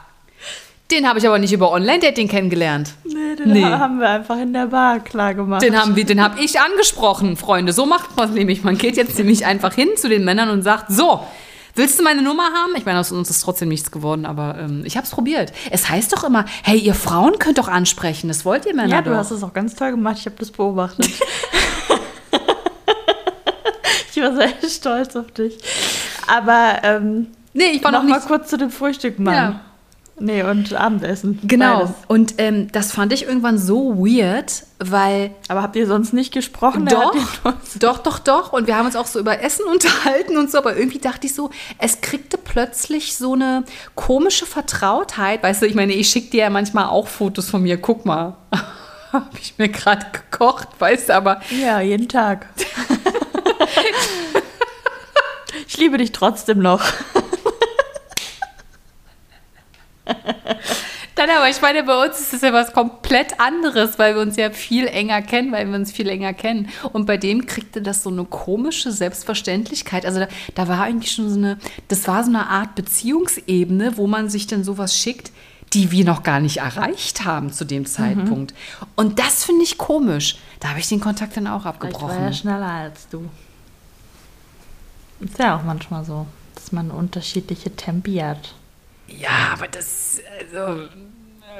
Den 0.90 1.06
habe 1.06 1.18
ich 1.18 1.26
aber 1.26 1.38
nicht 1.38 1.52
über 1.52 1.70
Online-Dating 1.70 2.28
kennengelernt. 2.28 2.94
Nee, 3.04 3.36
den 3.36 3.52
Nee. 3.52 3.62
haben 3.62 4.00
wir 4.00 4.08
einfach 4.08 4.38
in 4.38 4.54
der 4.54 4.68
Bar 4.68 5.00
klar 5.00 5.34
gemacht. 5.34 5.60
Den 5.60 5.78
haben 5.78 5.96
wir, 5.96 6.06
den 6.06 6.22
habe 6.22 6.40
ich 6.40 6.58
angesprochen, 6.60 7.36
Freunde. 7.36 7.74
So 7.74 7.84
macht 7.84 8.16
man 8.16 8.30
es 8.30 8.34
nämlich. 8.34 8.64
Man 8.64 8.78
geht 8.78 8.96
jetzt 8.96 9.18
nämlich 9.18 9.44
einfach 9.44 9.74
hin 9.74 9.90
zu 9.96 10.08
den 10.08 10.24
Männern 10.24 10.48
und 10.48 10.62
sagt: 10.62 10.86
So, 10.90 11.20
willst 11.74 11.98
du 11.98 12.02
meine 12.04 12.22
Nummer 12.22 12.44
haben? 12.44 12.72
Ich 12.76 12.86
meine, 12.86 13.00
aus 13.00 13.12
uns 13.12 13.28
ist 13.28 13.42
trotzdem 13.42 13.68
nichts 13.68 13.90
geworden, 13.90 14.24
aber 14.24 14.56
ähm, 14.58 14.80
ich 14.86 14.96
habe 14.96 15.04
es 15.04 15.10
probiert. 15.10 15.52
Es 15.70 15.90
heißt 15.90 16.10
doch 16.14 16.24
immer: 16.24 16.46
Hey, 16.62 16.78
ihr 16.78 16.94
Frauen 16.94 17.38
könnt 17.38 17.58
doch 17.58 17.68
ansprechen. 17.68 18.28
Das 18.28 18.46
wollt 18.46 18.64
ihr 18.64 18.74
Männer 18.74 18.88
ja, 18.88 19.02
du 19.02 19.10
doch. 19.10 19.18
hast 19.18 19.30
es 19.30 19.42
auch 19.42 19.52
ganz 19.52 19.74
toll 19.74 19.90
gemacht. 19.90 20.16
Ich 20.20 20.24
habe 20.24 20.36
das 20.38 20.50
beobachtet. 20.50 21.06
ich 24.14 24.22
war 24.22 24.34
sehr 24.34 24.54
stolz 24.70 25.14
auf 25.16 25.30
dich. 25.32 25.58
Aber 26.26 26.78
ähm, 26.82 27.26
nee, 27.52 27.72
ich 27.74 27.84
war 27.84 27.92
noch 27.92 28.02
noch 28.02 28.08
mal 28.08 28.20
kurz 28.20 28.48
zu 28.48 28.56
dem 28.56 28.70
Frühstück, 28.70 29.18
Mann. 29.18 29.34
Ja. 29.34 29.60
Nee, 30.20 30.42
und 30.42 30.74
Abendessen. 30.74 31.38
Genau. 31.44 31.80
Beides. 31.80 31.94
Und 32.08 32.34
ähm, 32.38 32.70
das 32.72 32.92
fand 32.92 33.12
ich 33.12 33.24
irgendwann 33.26 33.58
so 33.58 33.96
weird, 33.96 34.64
weil 34.78 35.30
Aber 35.48 35.62
habt 35.62 35.76
ihr 35.76 35.86
sonst 35.86 36.12
nicht 36.12 36.32
gesprochen? 36.32 36.86
Doch, 36.86 37.14
doch, 37.80 37.98
doch, 37.98 38.18
doch. 38.18 38.52
Und 38.52 38.66
wir 38.66 38.76
haben 38.76 38.86
uns 38.86 38.96
auch 38.96 39.06
so 39.06 39.18
über 39.18 39.42
Essen 39.42 39.64
unterhalten 39.66 40.36
und 40.36 40.50
so. 40.50 40.58
Aber 40.58 40.76
irgendwie 40.76 40.98
dachte 40.98 41.26
ich 41.26 41.34
so, 41.34 41.50
es 41.78 42.00
kriegte 42.00 42.38
plötzlich 42.38 43.16
so 43.16 43.34
eine 43.34 43.64
komische 43.94 44.46
Vertrautheit. 44.46 45.42
Weißt 45.42 45.62
du, 45.62 45.66
ich 45.66 45.74
meine, 45.74 45.92
ich 45.92 46.08
schicke 46.08 46.30
dir 46.30 46.42
ja 46.44 46.50
manchmal 46.50 46.86
auch 46.86 47.08
Fotos 47.08 47.48
von 47.50 47.62
mir. 47.62 47.78
Guck 47.78 48.04
mal, 48.04 48.36
habe 49.12 49.26
ich 49.40 49.54
mir 49.58 49.68
gerade 49.68 50.06
gekocht, 50.12 50.68
weißt 50.78 51.08
du, 51.10 51.14
aber 51.14 51.40
Ja, 51.50 51.80
jeden 51.80 52.08
Tag. 52.08 52.46
ich 55.66 55.76
liebe 55.76 55.98
dich 55.98 56.12
trotzdem 56.12 56.58
noch. 56.58 56.82
Dann 61.14 61.30
aber, 61.30 61.48
ich 61.48 61.60
meine, 61.60 61.82
bei 61.82 62.06
uns 62.06 62.20
ist 62.20 62.34
es 62.34 62.42
ja 62.42 62.52
was 62.52 62.72
komplett 62.72 63.40
anderes, 63.40 63.98
weil 63.98 64.14
wir 64.14 64.22
uns 64.22 64.36
ja 64.36 64.50
viel 64.50 64.86
enger 64.86 65.20
kennen, 65.20 65.50
weil 65.50 65.66
wir 65.66 65.74
uns 65.74 65.90
viel 65.90 66.08
enger 66.08 66.32
kennen. 66.32 66.68
Und 66.92 67.06
bei 67.06 67.16
dem 67.16 67.46
kriegte 67.46 67.82
das 67.82 68.04
so 68.04 68.10
eine 68.10 68.24
komische 68.24 68.92
Selbstverständlichkeit. 68.92 70.06
Also 70.06 70.20
da, 70.20 70.28
da 70.54 70.68
war 70.68 70.80
eigentlich 70.82 71.10
schon 71.10 71.28
so 71.28 71.36
eine, 71.36 71.58
das 71.88 72.06
war 72.06 72.22
so 72.22 72.30
eine 72.30 72.46
Art 72.46 72.76
Beziehungsebene, 72.76 73.96
wo 73.96 74.06
man 74.06 74.28
sich 74.28 74.46
dann 74.46 74.62
sowas 74.62 74.96
schickt, 74.96 75.32
die 75.72 75.90
wir 75.90 76.04
noch 76.04 76.22
gar 76.22 76.38
nicht 76.38 76.58
erreicht 76.58 77.24
haben 77.24 77.52
zu 77.52 77.64
dem 77.64 77.84
Zeitpunkt. 77.84 78.54
Und 78.94 79.18
das 79.18 79.44
finde 79.44 79.64
ich 79.64 79.76
komisch. 79.76 80.38
Da 80.60 80.68
habe 80.68 80.78
ich 80.78 80.88
den 80.88 81.00
Kontakt 81.00 81.36
dann 81.36 81.48
auch 81.48 81.60
Ich 81.60 81.64
war 81.64 81.72
ja 81.72 81.78
abgebrochen. 81.88 82.32
schneller 82.32 82.66
als 82.66 83.08
du. 83.08 83.28
Ist 85.20 85.38
ja 85.38 85.56
auch 85.56 85.64
manchmal 85.64 86.04
so, 86.04 86.26
dass 86.54 86.70
man 86.70 86.92
unterschiedliche 86.92 87.74
Tempi 87.74 88.18
hat. 88.18 88.54
Ja, 89.08 89.50
aber 89.52 89.68
das 89.68 90.20
also, 90.40 90.88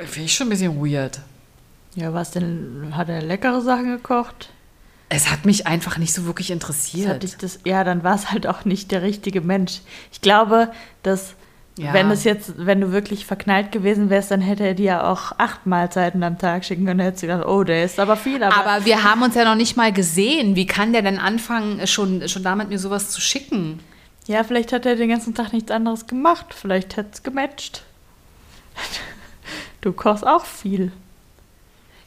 finde 0.06 0.26
ich 0.26 0.34
schon 0.34 0.46
ein 0.48 0.50
bisschen 0.50 0.76
weird. 0.80 1.20
Ja, 1.94 2.12
was 2.14 2.30
denn? 2.30 2.92
Hat 2.94 3.08
er 3.08 3.22
leckere 3.22 3.60
Sachen 3.60 3.90
gekocht? 3.90 4.50
Es 5.08 5.30
hat 5.30 5.46
mich 5.46 5.66
einfach 5.66 5.96
nicht 5.96 6.12
so 6.12 6.26
wirklich 6.26 6.48
Das 6.48 6.54
interessiert. 6.54 7.08
hat 7.08 7.22
dich 7.22 7.36
das, 7.36 7.60
ja, 7.64 7.82
dann 7.82 8.04
war 8.04 8.14
es 8.14 8.30
halt 8.30 8.46
auch 8.46 8.64
nicht 8.66 8.90
der 8.90 9.02
richtige 9.02 9.40
Mensch. 9.40 9.80
Ich 10.12 10.20
glaube, 10.20 10.70
dass 11.02 11.34
Ja. 11.78 11.94
wenn 11.94 12.10
es 12.10 12.24
jetzt, 12.24 12.54
wenn 12.58 12.80
du 12.82 12.92
wirklich 12.92 13.24
verknallt 13.24 13.72
gewesen 13.72 14.10
wärst, 14.10 14.30
dann 14.30 14.42
hätte 14.42 14.64
er 14.66 14.74
dir 14.74 14.84
ja 14.84 15.10
auch 15.10 15.32
acht 15.38 15.64
Mahlzeiten 15.64 16.22
am 16.22 16.36
Tag 16.36 16.64
schicken 16.66 16.84
können. 16.84 16.98
Dann 16.98 17.06
hättest 17.06 17.22
du 17.22 17.28
gedacht, 17.28 17.46
oh, 17.48 17.64
der 17.64 17.84
ist 17.84 17.98
aber 17.98 18.16
viel. 18.16 18.42
Aber, 18.42 18.54
Aber 18.54 18.84
wir 18.84 19.02
haben 19.02 19.22
uns 19.22 19.34
ja 19.34 19.44
noch 19.44 19.54
nicht 19.54 19.76
mal 19.76 19.92
gesehen. 19.92 20.56
Wie 20.56 20.66
kann 20.66 20.92
der 20.92 21.02
denn 21.02 21.18
anfangen, 21.18 21.86
schon, 21.86 22.28
schon 22.28 22.42
damit 22.42 22.68
mir 22.68 22.78
sowas 22.78 23.10
zu 23.10 23.20
schicken? 23.22 23.80
Ja, 24.28 24.44
vielleicht 24.44 24.72
hat 24.72 24.86
er 24.86 24.94
den 24.94 25.08
ganzen 25.08 25.34
Tag 25.34 25.52
nichts 25.52 25.70
anderes 25.70 26.06
gemacht. 26.06 26.54
Vielleicht 26.54 26.96
hätte 26.96 27.10
es 27.14 27.22
gematcht. 27.22 27.82
Du 29.80 29.92
kochst 29.92 30.26
auch 30.26 30.44
viel. 30.44 30.92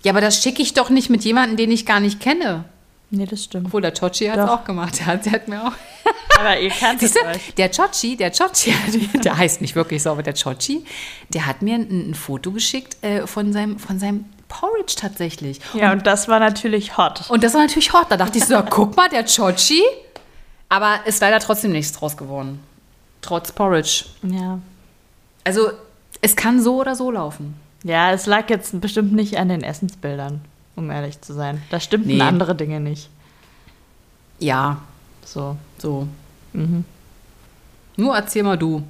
Ja, 0.03 0.11
aber 0.11 0.21
das 0.21 0.41
schicke 0.41 0.61
ich 0.61 0.73
doch 0.73 0.89
nicht 0.89 1.09
mit 1.09 1.23
jemandem, 1.23 1.57
den 1.57 1.71
ich 1.71 1.85
gar 1.85 1.99
nicht 1.99 2.19
kenne. 2.19 2.65
Nee, 3.09 3.25
das 3.25 3.43
stimmt. 3.43 3.65
Obwohl, 3.67 3.81
der 3.81 3.93
Chochi 3.93 4.27
hat 4.27 4.37
es 4.39 4.49
auch 4.49 4.63
gemacht. 4.63 4.99
Der 4.99 5.05
hat, 5.07 5.25
der 5.25 5.33
hat 5.33 5.47
mir 5.47 5.65
auch. 5.67 5.73
Aber 6.39 6.59
ihr 6.59 6.69
kanntet 6.69 7.11
Siehst 7.11 7.17
du, 7.17 7.27
euch. 7.27 7.53
der 7.55 7.69
Chochi, 7.69 8.15
der 8.15 8.31
Chochi, 8.31 8.73
der 9.23 9.37
heißt 9.37 9.61
nicht 9.61 9.75
wirklich 9.75 10.01
so, 10.01 10.09
aber 10.11 10.23
der 10.23 10.33
Chochi, 10.33 10.85
der 11.29 11.45
hat 11.45 11.61
mir 11.61 11.75
ein, 11.75 12.11
ein 12.11 12.15
Foto 12.15 12.51
geschickt 12.51 12.97
äh, 13.03 13.27
von, 13.27 13.53
seinem, 13.53 13.77
von 13.77 13.99
seinem 13.99 14.25
Porridge 14.47 14.95
tatsächlich. 14.97 15.59
Ja, 15.73 15.91
und 15.91 16.07
das 16.07 16.29
war 16.29 16.39
natürlich 16.39 16.97
hot. 16.97 17.29
Und 17.29 17.43
das 17.43 17.53
war 17.53 17.61
natürlich 17.61 17.93
hot. 17.93 18.07
Da 18.09 18.17
dachte 18.17 18.39
ich 18.39 18.45
so, 18.45 18.59
guck 18.69 18.95
mal, 18.95 19.09
der 19.09 19.25
Chochi. 19.25 19.83
Aber 20.71 21.05
ist 21.05 21.19
leider 21.21 21.39
trotzdem 21.39 21.73
nichts 21.73 21.91
draus 21.91 22.15
geworden. 22.15 22.61
Trotz 23.21 23.51
Porridge. 23.51 24.05
Ja. 24.23 24.59
Also, 25.43 25.71
es 26.21 26.35
kann 26.37 26.61
so 26.63 26.79
oder 26.79 26.95
so 26.95 27.11
laufen. 27.11 27.55
Ja, 27.83 28.11
es 28.13 28.25
lag 28.25 28.49
jetzt 28.49 28.79
bestimmt 28.79 29.11
nicht 29.11 29.37
an 29.37 29.49
den 29.49 29.63
Essensbildern, 29.63 30.39
um 30.77 30.89
ehrlich 30.89 31.19
zu 31.19 31.33
sein. 31.33 31.61
Da 31.71 31.79
stimmten 31.81 32.07
Nee. 32.07 32.21
andere 32.21 32.55
Dinge 32.55 32.79
nicht. 32.79 33.09
Ja, 34.39 34.79
So. 35.25 35.57
so. 35.77 36.07
Mhm. 36.53 36.85
Nur 37.97 38.15
erzähl 38.15 38.43
mal 38.43 38.57
du. 38.57 38.81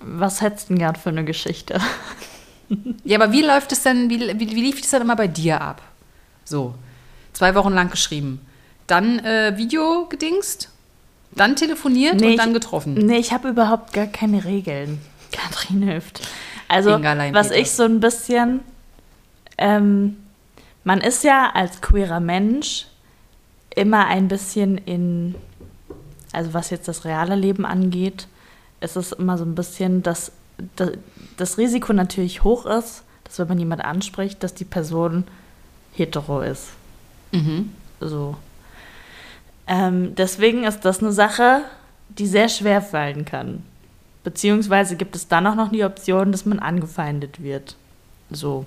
Was 0.00 0.40
hättest 0.42 0.68
du 0.68 0.74
denn 0.74 0.78
gern 0.78 0.96
für 0.96 1.10
eine 1.10 1.24
Geschichte? 1.24 1.80
Ja, 3.04 3.18
aber 3.20 3.32
wie 3.32 3.42
läuft 3.42 3.70
es 3.72 3.82
denn, 3.82 4.08
wie, 4.08 4.18
wie, 4.18 4.38
wie 4.50 4.62
lief 4.62 4.80
das 4.80 4.88
dann 4.92 5.02
immer 5.02 5.16
bei 5.16 5.26
dir 5.28 5.60
ab? 5.60 5.82
So, 6.46 6.74
zwei 7.34 7.54
Wochen 7.54 7.74
lang 7.74 7.90
geschrieben. 7.90 8.40
Dann 8.86 9.18
äh, 9.20 9.56
Video 9.56 10.06
gedingst, 10.08 10.68
dann 11.32 11.56
telefoniert 11.56 12.20
Nee, 12.20 12.32
und 12.32 12.36
dann 12.36 12.48
ich- 12.48 12.54
getroffen. 12.54 12.94
Nee, 12.94 13.18
ich 13.18 13.32
habe 13.32 13.48
überhaupt 13.48 13.92
gar 13.92 14.06
keine 14.06 14.44
Regeln. 14.44 15.00
Katrin 15.32 15.82
hilft. 15.82 16.20
Also, 16.68 16.90
was 17.32 17.50
ich 17.50 17.70
so 17.70 17.84
ein 17.84 18.00
bisschen. 18.00 18.60
Ähm, 19.58 20.16
man 20.84 21.00
ist 21.00 21.22
ja 21.22 21.50
als 21.54 21.80
queerer 21.80 22.20
Mensch 22.20 22.86
immer 23.74 24.06
ein 24.06 24.28
bisschen 24.28 24.78
in. 24.78 25.34
Also, 26.32 26.54
was 26.54 26.70
jetzt 26.70 26.88
das 26.88 27.04
reale 27.04 27.34
Leben 27.34 27.64
angeht, 27.66 28.26
ist 28.80 28.96
es 28.96 29.12
immer 29.12 29.36
so 29.38 29.44
ein 29.44 29.54
bisschen, 29.54 30.02
dass 30.02 30.32
das, 30.76 30.92
das 31.36 31.58
Risiko 31.58 31.92
natürlich 31.92 32.42
hoch 32.42 32.64
ist, 32.66 33.04
dass 33.24 33.38
wenn 33.38 33.48
man 33.48 33.58
jemand 33.58 33.84
anspricht, 33.84 34.42
dass 34.42 34.54
die 34.54 34.64
Person 34.64 35.24
hetero 35.94 36.40
ist. 36.40 36.68
Mhm. 37.32 37.72
So. 38.00 38.36
Ähm, 39.72 40.14
deswegen 40.14 40.64
ist 40.64 40.84
das 40.84 40.98
eine 40.98 41.12
Sache, 41.12 41.62
die 42.10 42.26
sehr 42.26 42.50
schwer 42.50 42.82
fallen 42.82 43.24
kann. 43.24 43.64
Beziehungsweise 44.22 44.96
gibt 44.96 45.16
es 45.16 45.28
dann 45.28 45.46
auch 45.46 45.54
noch 45.54 45.70
die 45.70 45.82
Option, 45.82 46.30
dass 46.30 46.44
man 46.44 46.58
angefeindet 46.58 47.42
wird. 47.42 47.74
So. 48.30 48.66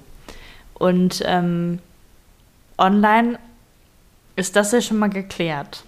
Und 0.74 1.22
ähm, 1.24 1.78
online 2.80 3.38
ist 4.36 4.56
das 4.56 4.72
ja 4.72 4.82
schon 4.82 4.98
mal 4.98 5.12
geklärt. 5.12 5.84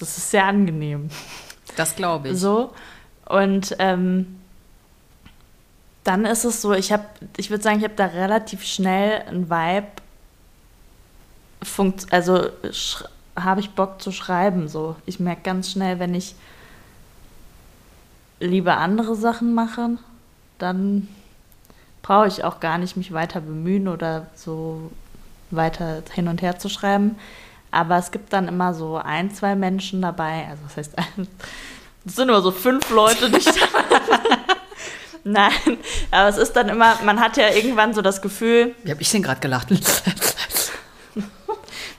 Das 0.00 0.18
ist 0.18 0.32
sehr 0.32 0.44
angenehm. 0.44 1.10
Das 1.76 1.94
glaube 1.94 2.30
ich. 2.30 2.38
So. 2.38 2.74
Und 3.28 3.76
ähm, 3.78 4.40
dann 6.02 6.24
ist 6.24 6.44
es 6.44 6.60
so, 6.60 6.72
ich 6.72 6.90
habe, 6.90 7.04
ich 7.36 7.50
würde 7.50 7.62
sagen, 7.62 7.78
ich 7.78 7.84
habe 7.84 7.94
da 7.94 8.06
relativ 8.06 8.64
schnell 8.64 9.22
einen 9.28 9.48
Vibe. 9.48 9.86
Funkt, 11.62 12.12
also 12.12 12.50
habe 13.36 13.60
ich 13.60 13.70
Bock 13.70 14.00
zu 14.02 14.12
schreiben. 14.12 14.68
So, 14.68 14.96
ich 15.06 15.20
merke 15.20 15.42
ganz 15.42 15.70
schnell, 15.70 15.98
wenn 15.98 16.14
ich 16.14 16.34
lieber 18.40 18.78
andere 18.78 19.14
Sachen 19.14 19.54
mache, 19.54 19.98
dann 20.58 21.08
brauche 22.02 22.28
ich 22.28 22.44
auch 22.44 22.60
gar 22.60 22.78
nicht 22.78 22.96
mich 22.96 23.12
weiter 23.12 23.40
bemühen 23.40 23.88
oder 23.88 24.26
so 24.34 24.90
weiter 25.50 26.02
hin 26.12 26.28
und 26.28 26.42
her 26.42 26.58
zu 26.58 26.68
schreiben. 26.68 27.16
Aber 27.70 27.96
es 27.98 28.10
gibt 28.10 28.32
dann 28.32 28.48
immer 28.48 28.74
so 28.74 28.96
ein, 28.96 29.34
zwei 29.34 29.54
Menschen 29.54 30.00
dabei, 30.00 30.46
also 30.48 30.62
das 30.64 30.76
heißt, 30.76 30.94
es 32.06 32.16
sind 32.16 32.28
nur 32.28 32.42
so 32.42 32.50
fünf 32.50 32.90
Leute, 32.90 33.30
die 33.30 33.38
ich 33.38 33.46
Nein, 35.24 35.78
aber 36.12 36.28
es 36.28 36.38
ist 36.38 36.52
dann 36.52 36.68
immer, 36.68 36.96
man 37.04 37.18
hat 37.18 37.36
ja 37.36 37.48
irgendwann 37.48 37.92
so 37.92 38.00
das 38.00 38.22
Gefühl, 38.22 38.76
Wie 38.84 38.92
habe 38.92 39.02
ich 39.02 39.10
denn 39.10 39.22
gerade 39.22 39.40
gelacht? 39.40 39.68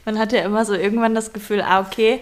Man 0.07 0.17
hat 0.17 0.31
ja 0.31 0.39
immer 0.39 0.63
so 0.63 0.73
irgendwann 0.73 1.13
das 1.13 1.33
Gefühl, 1.33 1.61
ah, 1.61 1.81
okay, 1.81 2.21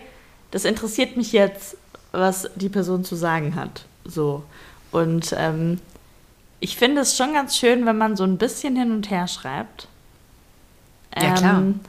das 0.49 0.65
interessiert 0.65 1.17
mich 1.17 1.31
jetzt, 1.31 1.77
was 2.11 2.49
die 2.55 2.67
Person 2.67 3.03
zu 3.03 3.15
sagen 3.15 3.53
hat. 3.53 3.85
So. 4.03 4.43
Und 4.91 5.35
ähm, 5.37 5.79
ich 6.59 6.77
finde 6.77 7.01
es 7.01 7.15
schon 7.15 7.35
ganz 7.35 7.55
schön, 7.55 7.85
wenn 7.85 7.97
man 7.97 8.15
so 8.15 8.23
ein 8.23 8.39
bisschen 8.39 8.75
hin 8.75 8.91
und 8.91 9.11
her 9.11 9.27
schreibt. 9.27 9.87
Ja, 11.15 11.35
klar. 11.35 11.59
Ähm, 11.59 11.79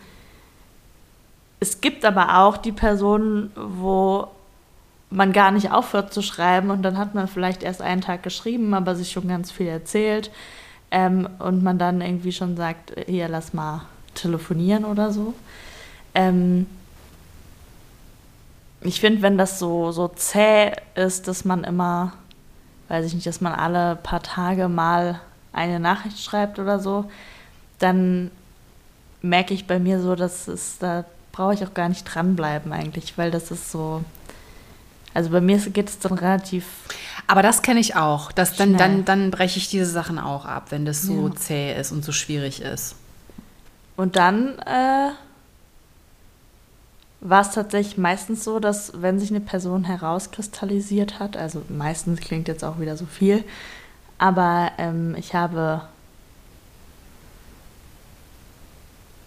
es 1.61 1.81
gibt 1.81 2.05
aber 2.05 2.41
auch 2.41 2.59
die 2.59 2.73
Personen, 2.73 3.51
wo 3.55 4.29
man 5.09 5.33
gar 5.33 5.51
nicht 5.51 5.71
aufhört 5.71 6.13
zu 6.13 6.21
schreiben 6.21 6.69
und 6.69 6.83
dann 6.83 6.99
hat 6.99 7.15
man 7.15 7.27
vielleicht 7.27 7.63
erst 7.63 7.81
einen 7.81 8.03
Tag 8.03 8.23
geschrieben, 8.23 8.75
aber 8.75 8.97
sich 8.97 9.13
schon 9.13 9.29
ganz 9.29 9.51
viel 9.51 9.69
erzählt 9.69 10.31
ähm, 10.91 11.27
und 11.39 11.63
man 11.63 11.79
dann 11.79 12.03
irgendwie 12.03 12.33
schon 12.33 12.55
sagt, 12.55 12.93
hier 13.07 13.29
lass 13.29 13.55
mal 13.55 13.87
telefonieren 14.15 14.85
oder 14.85 15.11
so. 15.11 15.33
Ähm, 16.17 16.67
ich 18.81 19.01
finde, 19.01 19.23
wenn 19.23 19.37
das 19.39 19.59
so, 19.59 19.93
so 19.93 20.09
zäh 20.09 20.73
ist, 20.95 21.29
dass 21.29 21.45
man 21.45 21.63
immer, 21.65 22.13
weiß 22.89 23.05
ich 23.07 23.15
nicht, 23.15 23.27
dass 23.27 23.41
man 23.41 23.53
alle 23.53 23.97
paar 23.97 24.23
Tage 24.23 24.69
mal 24.69 25.21
eine 25.53 25.79
Nachricht 25.79 26.23
schreibt 26.23 26.59
oder 26.59 26.79
so, 26.81 27.11
dann 27.79 28.31
merke 29.23 29.53
ich 29.55 29.67
bei 29.67 29.79
mir 29.79 30.01
so, 30.01 30.15
dass 30.15 30.49
es, 30.49 30.79
da 30.79 31.05
brauche 31.33 31.55
ich 31.55 31.65
auch 31.65 31.75
gar 31.75 31.89
nicht 31.89 32.05
dranbleiben 32.05 32.73
eigentlich, 32.73 33.19
weil 33.19 33.31
das 33.31 33.51
ist 33.51 33.71
so, 33.71 34.03
also 35.13 35.31
bei 35.31 35.41
mir 35.41 35.59
geht 35.59 35.89
es 35.89 35.99
dann 35.99 36.13
relativ, 36.13 36.65
Aber 37.27 37.43
das 37.43 37.61
kenne 37.63 37.81
ich 37.81 37.97
auch. 37.97 38.33
Das 38.33 38.57
dann, 38.57 38.69
Schnell. 38.71 38.79
dann, 38.79 39.05
dann 39.05 39.31
breche 39.31 39.59
ich 39.59 39.69
diese 39.69 39.87
Sachen 39.87 40.19
auch 40.19 40.45
ab, 40.47 40.67
wenn 40.71 40.85
das 40.87 41.03
so 41.03 41.29
Ja. 41.29 41.35
zäh 41.35 41.79
ist 41.79 41.93
und 41.93 42.05
so 42.05 42.13
schwierig 42.13 42.63
ist. 42.63 42.95
Und 43.97 44.17
dann 44.17 44.59
äh, 44.61 45.11
war 47.21 47.41
es 47.41 47.51
tatsächlich 47.51 47.99
meistens 47.99 48.45
so, 48.45 48.59
dass 48.59 49.01
wenn 49.01 49.19
sich 49.19 49.31
eine 49.31 49.41
Person 49.41 49.85
herauskristallisiert 49.85 51.19
hat, 51.19 51.37
also 51.37 51.63
meistens 51.69 52.21
klingt 52.21 52.49
jetzt 52.49 52.65
auch 52.65 52.79
wieder 52.79 52.97
so 52.97 53.07
viel, 53.07 53.45
aber 54.19 54.73
ähm, 54.79 55.15
ich 55.19 55.35
habe 55.35 55.83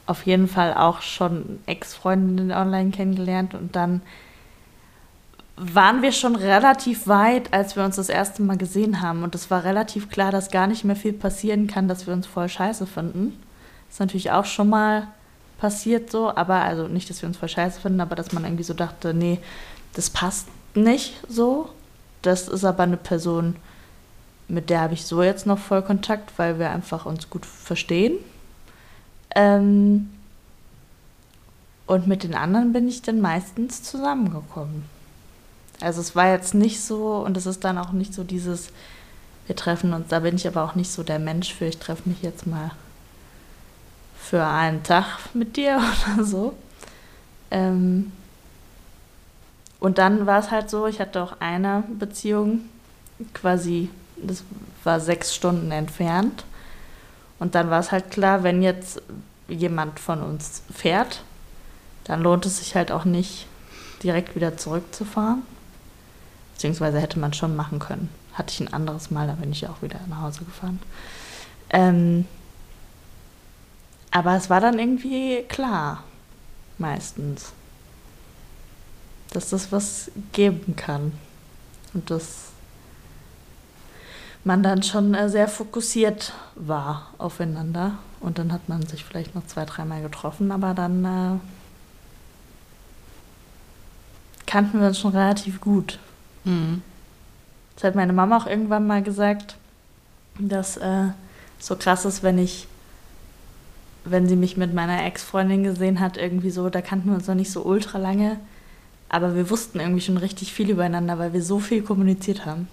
auf 0.06 0.26
jeden 0.26 0.48
Fall 0.48 0.74
auch 0.74 1.02
schon 1.02 1.60
Ex-Freundinnen 1.68 2.52
online 2.52 2.92
kennengelernt 2.92 3.54
und 3.54 3.76
dann 3.76 4.02
waren 5.56 6.02
wir 6.02 6.14
schon 6.14 6.36
relativ 6.36 7.06
weit, 7.06 7.54
als 7.54 7.76
wir 7.76 7.84
uns 7.84 7.98
das 7.98 8.08
erste 8.08 8.42
Mal 8.42 8.58
gesehen 8.58 9.02
haben. 9.02 9.24
Und 9.24 9.36
es 9.36 9.52
war 9.52 9.66
relativ 9.66 10.10
klar, 10.10 10.32
dass 10.32 10.52
gar 10.52 10.68
nicht 10.68 10.86
mehr 10.86 10.96
viel 10.96 11.12
passieren 11.12 11.68
kann, 11.68 11.90
dass 11.90 12.08
wir 12.08 12.14
uns 12.14 12.26
voll 12.26 12.48
scheiße 12.48 12.88
finden. 12.88 13.38
Ist 13.90 14.00
natürlich 14.00 14.32
auch 14.32 14.46
schon 14.46 14.70
mal 14.70 15.10
passiert 15.60 16.10
so, 16.10 16.36
aber 16.36 16.62
also 16.62 16.88
nicht, 16.88 17.10
dass 17.10 17.22
wir 17.22 17.28
uns 17.28 17.38
voll 17.38 17.50
scheiße 17.50 17.82
finden, 17.82 18.02
aber 18.02 18.16
dass 18.16 18.32
man 18.32 18.46
irgendwie 18.46 18.64
so 18.64 18.74
dachte, 18.74 19.14
nee, 19.14 19.40
das 19.94 20.10
passt 20.10 20.48
nicht 20.74 21.16
so. 21.28 21.70
Das 22.22 22.48
ist 22.48 22.66
aber 22.66 22.84
eine 22.84 22.98
Person, 22.98 23.56
mit 24.48 24.70
der 24.70 24.82
habe 24.82 24.94
ich 24.94 25.06
so 25.06 25.22
jetzt 25.22 25.46
noch 25.46 25.60
voll 25.60 25.82
Kontakt, 25.82 26.32
weil 26.38 26.60
wir 26.60 26.70
einfach 26.70 27.06
uns 27.06 27.30
gut 27.30 27.46
verstehen. 27.46 28.18
Ähm, 29.36 30.10
und 31.86 32.08
mit 32.08 32.24
den 32.24 32.36
anderen 32.36 32.74
bin 32.74 32.88
ich 32.88 33.02
dann 33.02 33.22
meistens 33.22 33.84
zusammengekommen. 33.84 34.86
Also 35.82 36.02
es 36.02 36.16
war 36.16 36.32
jetzt 36.32 36.54
nicht 36.54 36.82
so, 36.82 37.18
und 37.18 37.38
es 37.38 37.46
ist 37.46 37.64
dann 37.64 37.78
auch 37.78 37.92
nicht 37.92 38.14
so 38.14 38.24
dieses, 38.24 38.70
wir 39.48 39.56
treffen 39.56 39.94
uns, 39.94 40.08
da 40.10 40.20
bin 40.20 40.36
ich 40.36 40.48
aber 40.48 40.64
auch 40.64 40.76
nicht 40.76 40.92
so 40.92 41.04
der 41.04 41.20
Mensch 41.20 41.54
für, 41.54 41.66
ich 41.66 41.78
treffe 41.78 42.08
mich 42.08 42.22
jetzt 42.22 42.46
mal 42.46 42.72
für 44.22 44.46
einen 44.46 44.84
Tag 44.84 45.06
mit 45.34 45.56
dir 45.56 45.82
oder 46.16 46.24
so. 46.24 46.54
Ähm, 47.52 48.12
und 49.80 49.98
dann 49.98 50.26
war 50.26 50.40
es 50.40 50.52
halt 50.52 50.70
so, 50.70 50.88
ich 50.88 51.00
hatte 51.00 51.24
auch 51.24 51.38
eine 51.40 51.84
Beziehung, 51.98 52.62
quasi, 53.34 53.90
das 54.18 54.44
war 54.84 55.00
sechs 55.00 55.34
Stunden 55.34 55.72
entfernt. 55.72 56.44
Und 57.40 57.56
dann 57.56 57.70
war 57.70 57.80
es 57.80 57.92
halt 57.92 58.12
klar, 58.12 58.44
wenn 58.44 58.62
jetzt 58.62 59.02
jemand 59.48 60.00
von 60.00 60.22
uns 60.22 60.62
fährt, 60.74 61.24
dann 62.04 62.22
lohnt 62.22 62.46
es 62.46 62.60
sich 62.60 62.76
halt 62.76 62.92
auch 62.92 63.06
nicht, 63.06 63.48
direkt 64.04 64.36
wieder 64.36 64.58
zurückzufahren. 64.58 65.44
Beziehungsweise 66.54 67.00
hätte 67.00 67.20
man 67.20 67.34
schon 67.34 67.56
machen 67.56 67.80
können. 67.80 68.10
Hatte 68.34 68.52
ich 68.52 68.60
ein 68.60 68.74
anderes 68.74 69.12
Mal, 69.12 69.28
da 69.28 69.34
bin 69.34 69.52
ich 69.52 69.68
auch 69.68 69.82
wieder 69.82 70.00
nach 70.08 70.22
Hause 70.22 70.44
gefahren. 70.44 70.80
Ähm, 71.70 72.26
aber 74.12 74.36
es 74.36 74.50
war 74.50 74.62
dann 74.62 74.80
irgendwie 74.80 75.44
klar, 75.48 76.04
meistens, 76.78 77.52
dass 79.32 79.50
das 79.50 79.72
was 79.72 80.12
geben 80.32 80.76
kann. 80.76 81.14
Und 81.94 82.10
dass 82.10 82.50
man 84.44 84.64
dann 84.64 84.84
schon 84.84 85.14
äh, 85.14 85.30
sehr 85.30 85.48
fokussiert 85.48 86.34
war 86.56 87.08
aufeinander. 87.18 87.98
Und 88.20 88.38
dann 88.38 88.52
hat 88.52 88.68
man 88.68 88.86
sich 88.86 89.06
vielleicht 89.06 89.36
noch 89.36 89.46
zwei, 89.48 89.66
dreimal 89.66 90.02
getroffen, 90.02 90.52
aber 90.52 90.74
dann 90.74 91.06
äh, 91.06 91.40
kannten 94.46 94.80
wir 94.80 94.88
uns 94.88 95.00
schon 95.00 95.16
relativ 95.16 95.62
gut. 95.62 96.00
Mhm. 96.44 96.82
Das 97.76 97.84
hat 97.86 97.96
meine 97.96 98.14
Mama 98.14 98.38
auch 98.38 98.48
irgendwann 98.48 98.88
mal 98.88 99.02
gesagt, 99.02 99.56
dass 100.38 100.78
äh, 100.78 101.10
so 101.60 101.76
krass 101.76 102.06
ist, 102.06 102.24
wenn 102.24 102.38
ich, 102.38 102.68
wenn 104.06 104.28
sie 104.28 104.36
mich 104.36 104.58
mit 104.58 104.74
meiner 104.74 105.06
Ex-Freundin 105.06 105.64
gesehen 105.64 106.00
hat, 106.00 106.18
irgendwie 106.18 106.50
so, 106.52 106.70
da 106.70 106.82
kannten 106.82 107.10
wir 107.10 107.16
uns 107.16 107.28
noch 107.28 107.36
nicht 107.36 107.52
so 107.52 107.64
ultra 107.64 107.98
lange, 107.98 108.40
aber 109.10 109.36
wir 109.36 109.50
wussten 109.50 109.80
irgendwie 109.80 110.02
schon 110.02 110.18
richtig 110.18 110.54
viel 110.54 110.70
übereinander, 110.70 111.18
weil 111.20 111.34
wir 111.34 111.42
so 111.42 111.60
viel 111.60 111.82
kommuniziert 111.82 112.46
haben. 112.46 112.68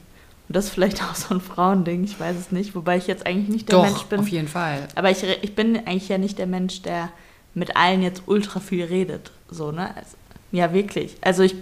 Und 0.49 0.57
das 0.57 0.67
ist 0.67 0.71
vielleicht 0.73 1.03
auch 1.05 1.15
so 1.15 1.35
ein 1.35 1.41
Frauending, 1.41 2.05
ich 2.05 2.19
weiß 2.21 2.37
es 2.37 2.53
nicht, 2.53 2.75
wobei 2.75 2.97
ich 2.97 3.07
jetzt 3.07 3.27
eigentlich 3.27 3.49
nicht 3.49 3.69
der 3.69 3.79
Doch, 3.79 3.85
Mensch 3.85 4.03
bin. 4.05 4.21
auf 4.21 4.29
jeden 4.29 4.49
Fall. 4.49 4.87
Aber 4.95 5.11
ich, 5.11 5.25
ich 5.43 5.55
bin 5.55 5.77
eigentlich 5.77 6.09
ja 6.09 6.19
nicht 6.19 6.39
der 6.39 6.47
Mensch, 6.47 6.83
der 6.83 7.11
mit 7.55 7.77
allen 7.77 8.03
jetzt 8.03 8.23
ultra 8.27 8.61
viel 8.61 8.85
redet. 8.85 9.31
So, 9.51 9.73
ne? 9.73 9.89
Also, 9.97 10.17
ja, 10.53 10.73
wirklich. 10.73 11.17
Also 11.23 11.43
ich, 11.43 11.55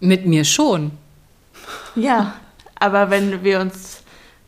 Mit 0.00 0.26
mir 0.26 0.44
schon. 0.44 0.92
ja, 1.96 2.34
aber 2.78 3.10
wenn 3.10 3.42
wir 3.42 3.60
uns 3.60 4.02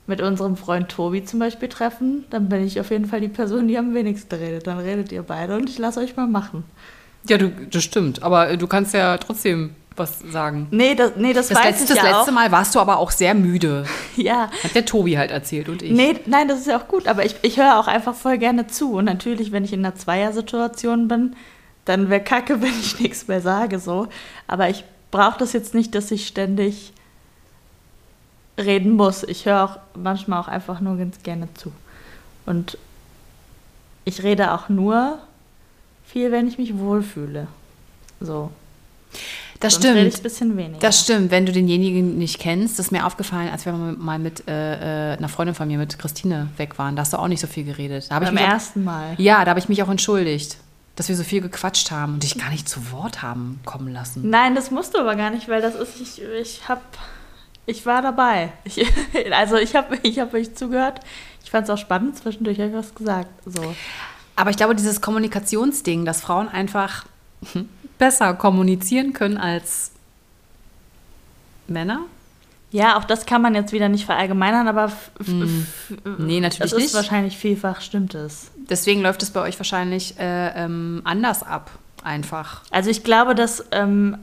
mit 0.06 0.20
unserem 0.20 0.56
Freund 0.56 0.88
Tobi 0.88 1.24
zum 1.24 1.40
Beispiel 1.40 1.68
treffen, 1.68 2.24
dann 2.30 2.48
bin 2.48 2.64
ich 2.64 2.78
auf 2.80 2.90
jeden 2.90 3.06
Fall 3.06 3.20
die 3.20 3.28
Person, 3.28 3.66
die 3.68 3.76
am 3.76 3.94
wenigsten 3.94 4.34
redet. 4.34 4.66
Dann 4.66 4.78
redet 4.78 5.10
ihr 5.12 5.22
beide 5.22 5.56
und 5.56 5.68
ich 5.68 5.78
lasse 5.78 6.00
euch 6.00 6.16
mal 6.16 6.28
machen. 6.28 6.64
Ja, 7.28 7.38
du, 7.38 7.50
das 7.50 7.82
stimmt. 7.82 8.22
Aber 8.22 8.50
äh, 8.50 8.58
du 8.58 8.66
kannst 8.66 8.94
ja 8.94 9.18
trotzdem 9.18 9.74
was 9.96 10.20
sagen. 10.20 10.68
Nee, 10.70 10.94
das, 10.94 11.12
nee, 11.16 11.32
das, 11.32 11.48
Das, 11.48 11.58
weiß 11.58 11.64
letzte, 11.64 11.82
ich 11.84 11.88
das 11.88 11.98
ja 11.98 12.16
letzte 12.18 12.30
auch. 12.30 12.34
Mal 12.34 12.52
warst 12.52 12.74
du 12.74 12.80
aber 12.80 12.98
auch 12.98 13.10
sehr 13.10 13.34
müde. 13.34 13.84
Ja, 14.16 14.50
Hat 14.62 14.74
der 14.74 14.84
Tobi 14.84 15.18
halt 15.18 15.30
erzählt 15.30 15.68
und 15.68 15.82
ich. 15.82 15.90
Nee, 15.90 16.16
nein, 16.26 16.48
das 16.48 16.60
ist 16.60 16.66
ja 16.68 16.78
auch 16.78 16.88
gut, 16.88 17.06
aber 17.06 17.24
ich, 17.24 17.36
ich 17.42 17.58
höre 17.58 17.78
auch 17.78 17.86
einfach 17.86 18.14
voll 18.14 18.38
gerne 18.38 18.66
zu. 18.66 18.94
Und 18.94 19.04
natürlich, 19.04 19.52
wenn 19.52 19.64
ich 19.64 19.72
in 19.72 19.84
einer 19.84 19.94
Zweiersituation 19.94 21.06
bin, 21.08 21.36
dann 21.84 22.08
wäre 22.08 22.22
kacke, 22.22 22.60
wenn 22.62 22.70
ich 22.80 23.00
nichts 23.00 23.28
mehr 23.28 23.40
sage, 23.40 23.78
so. 23.78 24.08
Aber 24.46 24.70
ich 24.70 24.84
brauche 25.10 25.38
das 25.38 25.52
jetzt 25.52 25.74
nicht, 25.74 25.94
dass 25.94 26.10
ich 26.10 26.26
ständig 26.26 26.92
reden 28.58 28.92
muss. 28.92 29.22
Ich 29.22 29.46
höre 29.46 29.64
auch 29.64 29.78
manchmal 29.94 30.40
auch 30.40 30.48
einfach 30.48 30.80
nur 30.80 30.96
ganz 30.96 31.22
gerne 31.22 31.48
zu. 31.54 31.72
Und 32.46 32.78
ich 34.04 34.22
rede 34.22 34.52
auch 34.52 34.68
nur 34.68 35.18
viel, 36.06 36.30
wenn 36.32 36.46
ich 36.46 36.58
mich 36.58 36.76
wohlfühle. 36.78 37.48
So. 38.20 38.50
das 39.60 39.74
Sonst 39.74 39.86
rede 39.86 40.06
ich 40.06 40.14
stimmt. 40.14 40.16
ein 40.16 40.22
bisschen 40.22 40.56
weniger. 40.56 40.78
Das 40.78 41.00
stimmt, 41.02 41.30
wenn 41.30 41.44
du 41.44 41.52
denjenigen 41.52 42.16
nicht 42.16 42.38
kennst, 42.38 42.78
das 42.78 42.86
ist 42.86 42.92
mir 42.92 43.04
aufgefallen, 43.04 43.48
als 43.50 43.66
wir 43.66 43.72
mal 43.72 44.18
mit 44.18 44.48
äh, 44.48 45.12
äh, 45.12 45.16
einer 45.18 45.28
Freundin 45.28 45.54
von 45.54 45.68
mir, 45.68 45.76
mit 45.76 45.98
Christine, 45.98 46.48
weg 46.56 46.78
waren. 46.78 46.96
Da 46.96 47.02
hast 47.02 47.12
du 47.12 47.18
auch 47.18 47.28
nicht 47.28 47.40
so 47.40 47.46
viel 47.46 47.64
geredet. 47.64 48.06
Da 48.10 48.14
habe 48.14 48.24
ich 48.26 48.30
Beim 48.30 48.36
mich 48.36 48.44
auch, 48.44 48.48
ersten 48.50 48.84
Mal. 48.84 49.14
ja, 49.18 49.44
da 49.44 49.50
habe 49.50 49.60
ich 49.60 49.68
mich 49.68 49.82
auch 49.82 49.88
entschuldigt, 49.90 50.56
dass 50.94 51.08
wir 51.08 51.16
so 51.16 51.24
viel 51.24 51.42
gequatscht 51.42 51.90
haben 51.90 52.14
und 52.14 52.22
dich 52.22 52.38
gar 52.38 52.50
nicht 52.50 52.68
zu 52.68 52.90
Wort 52.92 53.20
haben 53.22 53.60
kommen 53.66 53.92
lassen. 53.92 54.30
Nein, 54.30 54.54
das 54.54 54.70
musst 54.70 54.94
du 54.94 54.98
aber 54.98 55.14
gar 55.16 55.30
nicht, 55.30 55.48
weil 55.48 55.60
das 55.60 55.74
ist, 55.74 56.00
ich, 56.00 56.22
ich 56.22 56.68
hab, 56.68 56.80
ich 57.66 57.84
war 57.86 58.00
dabei. 58.02 58.52
Ich, 58.64 58.86
also 59.32 59.56
ich 59.56 59.74
habe 59.76 59.98
ich 60.02 60.18
hab 60.18 60.32
euch 60.34 60.54
zugehört. 60.54 61.00
Ich 61.44 61.50
fand 61.50 61.64
es 61.64 61.70
auch 61.70 61.78
spannend, 61.78 62.16
zwischendurch 62.18 62.58
habe 62.58 62.70
ich 62.70 62.74
was 62.74 62.94
gesagt. 62.94 63.28
So. 63.44 63.74
Aber 64.34 64.50
ich 64.50 64.56
glaube, 64.56 64.74
dieses 64.74 65.00
Kommunikationsding, 65.00 66.04
dass 66.04 66.20
Frauen 66.20 66.48
einfach 66.48 67.04
besser 67.98 68.34
kommunizieren 68.34 69.12
können 69.12 69.38
als 69.38 69.92
Männer. 71.68 72.00
Ja, 72.72 72.98
auch 72.98 73.04
das 73.04 73.26
kann 73.26 73.40
man 73.42 73.54
jetzt 73.54 73.72
wieder 73.72 73.88
nicht 73.88 74.04
verallgemeinern, 74.04 74.68
aber 74.68 74.86
f- 74.86 75.10
Nee, 76.18 76.40
natürlich 76.40 76.72
es 76.72 76.76
ist 76.76 76.82
nicht. 76.82 76.94
wahrscheinlich 76.94 77.36
vielfach 77.38 77.80
stimmt 77.80 78.14
es. 78.14 78.50
Deswegen 78.68 79.02
läuft 79.02 79.22
es 79.22 79.30
bei 79.30 79.40
euch 79.40 79.58
wahrscheinlich 79.58 80.18
äh, 80.18 80.48
ähm, 80.64 81.00
anders 81.04 81.42
ab, 81.42 81.70
einfach. 82.02 82.62
Also 82.70 82.90
ich 82.90 83.04
glaube, 83.04 83.34
dass 83.34 83.64
ähm, 83.70 84.18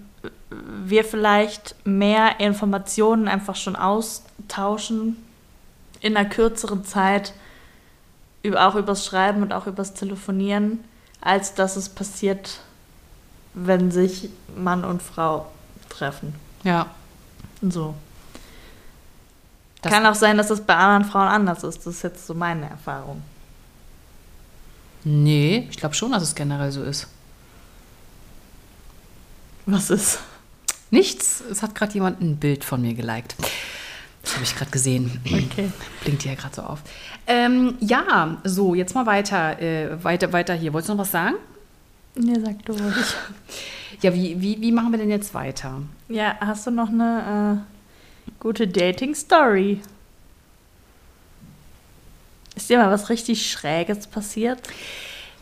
wir 0.50 1.04
vielleicht 1.04 1.76
mehr 1.86 2.40
Informationen 2.40 3.28
einfach 3.28 3.56
schon 3.56 3.76
austauschen 3.76 5.18
in 6.00 6.16
einer 6.18 6.30
kürzeren 6.30 6.86
Zeit, 6.86 7.34
auch 8.56 8.76
übers 8.76 9.06
Schreiben 9.06 9.42
und 9.42 9.54
auch 9.54 9.68
übers 9.68 9.94
Telefonieren, 9.94 10.84
als 11.22 11.54
dass 11.54 11.76
es 11.78 11.88
passiert, 11.90 12.60
wenn 13.54 13.90
sich 13.92 14.30
Mann 14.56 14.84
und 14.84 15.02
Frau 15.02 15.48
treffen. 15.90 16.36
Ja. 16.64 16.88
So. 17.62 17.94
Das- 19.82 19.92
Kann 19.94 20.06
auch 20.06 20.16
sein, 20.16 20.38
dass 20.38 20.50
es 20.50 20.62
bei 20.62 20.76
anderen 20.76 21.06
Frauen 21.10 21.28
anders 21.28 21.64
ist. 21.64 21.80
Das 21.86 21.96
ist 21.96 22.02
jetzt 22.04 22.26
so 22.28 22.34
meine 22.34 22.70
Erfahrung. 22.70 23.22
Nee, 25.06 25.68
ich 25.70 25.78
glaube 25.78 25.96
schon, 25.96 26.12
dass 26.12 26.24
es 26.24 26.36
generell 26.36 26.72
so 26.72 26.84
ist. 26.84 27.08
Was 29.66 29.90
ist? 29.90 30.20
Nichts. 30.92 31.42
Es 31.50 31.62
hat 31.62 31.76
gerade 31.76 31.94
jemand 31.94 32.22
ein 32.22 32.38
Bild 32.38 32.64
von 32.64 32.82
mir 32.82 32.94
geliked. 32.94 33.36
Das 34.22 34.36
habe 34.36 34.44
ich 34.44 34.56
gerade 34.56 34.72
gesehen. 34.72 35.22
Okay. 35.26 35.72
Blinkt 36.02 36.24
hier 36.24 36.36
gerade 36.36 36.56
so 36.56 36.62
auf. 36.62 36.80
Ähm, 37.28 37.76
ja, 37.80 38.38
so, 38.44 38.74
jetzt 38.74 38.96
mal 38.96 39.06
weiter, 39.06 39.62
äh, 39.62 40.04
weiter, 40.04 40.32
weiter 40.32 40.54
hier. 40.54 40.72
Wolltest 40.74 40.90
du 40.90 40.94
noch 40.94 41.02
was 41.02 41.12
sagen? 41.12 41.36
Nee, 42.16 42.40
sag 42.44 42.64
du 42.66 42.74
ruhig. 42.74 43.16
Ja, 44.02 44.14
wie, 44.14 44.40
wie, 44.42 44.62
wie 44.62 44.72
machen 44.72 44.92
wir 44.92 45.00
denn 45.00 45.10
jetzt 45.10 45.34
weiter? 45.34 45.82
Ja, 46.10 46.36
hast 46.40 46.68
du 46.68 46.72
noch 46.72 46.90
eine 46.90 47.64
äh, 48.28 48.34
gute 48.40 48.68
Dating-Story? 48.68 49.82
Ist 52.56 52.70
dir 52.70 52.78
mal 52.78 52.92
was 52.92 53.10
richtig 53.10 53.50
Schräges 53.50 54.08
passiert? 54.08 54.60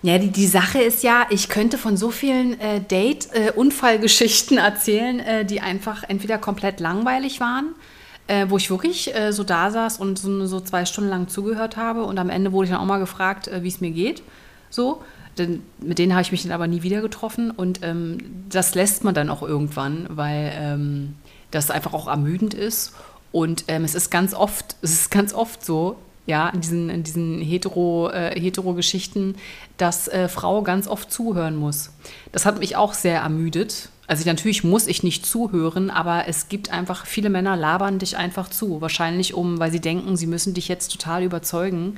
Ja, 0.03 0.17
die, 0.17 0.31
die 0.31 0.47
Sache 0.47 0.81
ist 0.81 1.03
ja, 1.03 1.27
ich 1.29 1.47
könnte 1.47 1.77
von 1.77 1.95
so 1.95 2.09
vielen 2.09 2.59
äh, 2.59 2.81
Date-Unfallgeschichten 2.81 4.57
erzählen, 4.57 5.19
äh, 5.19 5.45
die 5.45 5.61
einfach 5.61 6.03
entweder 6.07 6.39
komplett 6.39 6.79
langweilig 6.79 7.39
waren, 7.39 7.75
äh, 8.27 8.47
wo 8.49 8.57
ich 8.57 8.71
wirklich 8.71 9.15
äh, 9.15 9.31
so 9.31 9.43
da 9.43 9.69
saß 9.69 9.99
und 9.99 10.17
so, 10.17 10.45
so 10.47 10.59
zwei 10.59 10.85
Stunden 10.85 11.09
lang 11.09 11.27
zugehört 11.27 11.77
habe 11.77 12.03
und 12.03 12.17
am 12.17 12.31
Ende 12.31 12.51
wurde 12.51 12.65
ich 12.65 12.71
dann 12.71 12.81
auch 12.81 12.85
mal 12.85 12.97
gefragt, 12.97 13.47
äh, 13.47 13.61
wie 13.61 13.67
es 13.67 13.79
mir 13.79 13.91
geht. 13.91 14.23
So. 14.69 15.03
Denn 15.37 15.63
mit 15.79 15.97
denen 15.97 16.11
habe 16.11 16.23
ich 16.23 16.31
mich 16.31 16.43
dann 16.43 16.51
aber 16.51 16.67
nie 16.67 16.83
wieder 16.83 17.01
getroffen 17.01 17.51
und 17.51 17.79
ähm, 17.83 18.17
das 18.49 18.75
lässt 18.75 19.05
man 19.05 19.13
dann 19.13 19.29
auch 19.29 19.43
irgendwann, 19.43 20.07
weil 20.09 20.51
ähm, 20.55 21.15
das 21.51 21.71
einfach 21.71 21.93
auch 21.93 22.07
ermüdend 22.07 22.53
ist. 22.53 22.93
Und 23.31 23.65
ähm, 23.69 23.85
es 23.85 23.95
ist 23.95 24.09
ganz 24.09 24.33
oft, 24.33 24.75
es 24.81 24.91
ist 24.91 25.11
ganz 25.11 25.33
oft 25.33 25.63
so, 25.63 25.95
ja, 26.25 26.49
in 26.49 26.61
diesen, 26.61 26.89
in 26.89 27.03
diesen 27.03 27.41
Hetero, 27.41 28.09
äh, 28.11 28.39
Hetero-Geschichten, 28.39 29.35
dass 29.77 30.07
äh, 30.07 30.27
Frau 30.27 30.61
ganz 30.61 30.87
oft 30.87 31.11
zuhören 31.11 31.55
muss. 31.55 31.91
Das 32.31 32.45
hat 32.45 32.59
mich 32.59 32.75
auch 32.75 32.93
sehr 32.93 33.21
ermüdet. 33.21 33.89
Also 34.07 34.25
natürlich 34.25 34.65
muss 34.65 34.87
ich 34.87 35.03
nicht 35.03 35.25
zuhören, 35.25 35.89
aber 35.89 36.27
es 36.27 36.49
gibt 36.49 36.69
einfach, 36.69 37.05
viele 37.05 37.29
Männer 37.29 37.55
labern 37.55 37.97
dich 37.97 38.17
einfach 38.17 38.49
zu. 38.49 38.81
Wahrscheinlich 38.81 39.33
um, 39.33 39.57
weil 39.59 39.71
sie 39.71 39.79
denken, 39.79 40.17
sie 40.17 40.27
müssen 40.27 40.53
dich 40.53 40.67
jetzt 40.67 40.91
total 40.91 41.23
überzeugen 41.23 41.97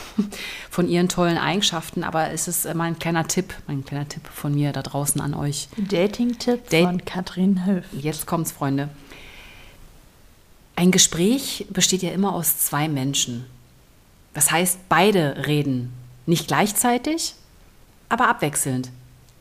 von 0.70 0.88
ihren 0.88 1.10
tollen 1.10 1.36
Eigenschaften. 1.36 2.04
Aber 2.04 2.30
es 2.30 2.48
ist 2.48 2.64
äh, 2.64 2.74
mein 2.74 2.98
kleiner 2.98 3.28
Tipp, 3.28 3.54
mein 3.66 3.84
kleiner 3.84 4.08
Tipp 4.08 4.22
von 4.32 4.54
mir 4.54 4.72
da 4.72 4.82
draußen 4.82 5.20
an 5.20 5.34
euch. 5.34 5.68
Dating-Tipp 5.76 6.70
Date- 6.70 6.86
von 6.86 7.04
Katrin 7.04 7.66
Höf. 7.66 7.84
Jetzt 7.92 8.26
kommt's, 8.26 8.50
Freunde. 8.50 8.88
Ein 10.82 10.90
Gespräch 10.90 11.64
besteht 11.70 12.02
ja 12.02 12.10
immer 12.10 12.34
aus 12.34 12.58
zwei 12.58 12.88
Menschen. 12.88 13.46
Das 14.34 14.50
heißt, 14.50 14.88
beide 14.88 15.46
reden. 15.46 15.92
Nicht 16.26 16.48
gleichzeitig, 16.48 17.36
aber 18.08 18.26
abwechselnd. 18.26 18.90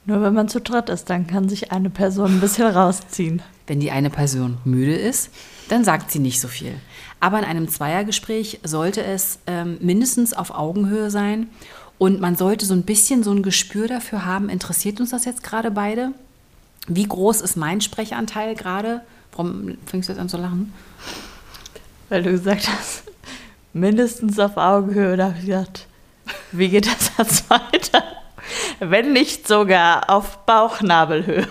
Nur 0.06 0.22
wenn 0.22 0.36
man 0.36 0.50
zu 0.50 0.62
dritt 0.62 0.90
ist, 0.90 1.10
dann 1.10 1.26
kann 1.26 1.50
sich 1.50 1.72
eine 1.72 1.90
Person 1.90 2.34
ein 2.34 2.42
bisschen 2.42 2.68
rausziehen. 2.76 3.42
Wenn 3.66 3.80
die 3.80 3.90
eine 3.90 4.12
Person 4.12 4.60
müde 4.66 4.94
ist, 4.94 5.32
dann 5.68 5.84
sagt 5.84 6.12
sie 6.12 6.20
nicht 6.20 6.40
so 6.40 6.48
viel. 6.48 6.76
Aber 7.20 7.40
in 7.40 7.46
einem 7.46 7.68
Zweiergespräch 7.68 8.60
sollte 8.64 9.04
es 9.04 9.40
ähm, 9.48 9.80
mindestens 9.82 10.34
auf 10.34 10.52
Augenhöhe 10.52 11.10
sein 11.10 11.48
und 11.98 12.22
man 12.22 12.36
sollte 12.36 12.68
so 12.68 12.76
ein 12.76 12.84
bisschen 12.84 13.24
so 13.24 13.32
ein 13.32 13.42
Gespür 13.42 13.88
dafür 13.88 14.26
haben, 14.26 14.48
interessiert 14.48 15.00
uns 15.00 15.10
das 15.10 15.26
jetzt 15.26 15.42
gerade 15.42 15.72
beide? 15.72 16.12
Wie 16.88 17.08
groß 17.08 17.42
ist 17.42 17.58
mein 17.58 17.82
Sprechanteil 17.82 18.54
gerade? 18.54 19.02
Warum 19.32 19.80
fängst 19.88 20.08
du 20.08 20.14
jetzt 20.14 20.20
an 20.20 20.30
zu 20.30 20.38
lachen? 20.38 20.72
Weil 22.12 22.24
du 22.24 22.32
gesagt 22.32 22.68
hast, 22.68 23.04
mindestens 23.72 24.38
auf 24.38 24.58
Augenhöhe. 24.58 25.16
Da 25.16 25.28
habe 25.28 25.38
ich 25.40 25.46
gedacht, 25.46 25.88
wie 26.52 26.68
geht 26.68 26.86
das 26.86 27.14
jetzt 27.18 27.50
weiter? 27.50 28.04
Wenn 28.82 29.14
nicht 29.14 29.48
sogar 29.48 30.10
auf 30.10 30.46
Bauchnabelhöhe. 30.46 31.48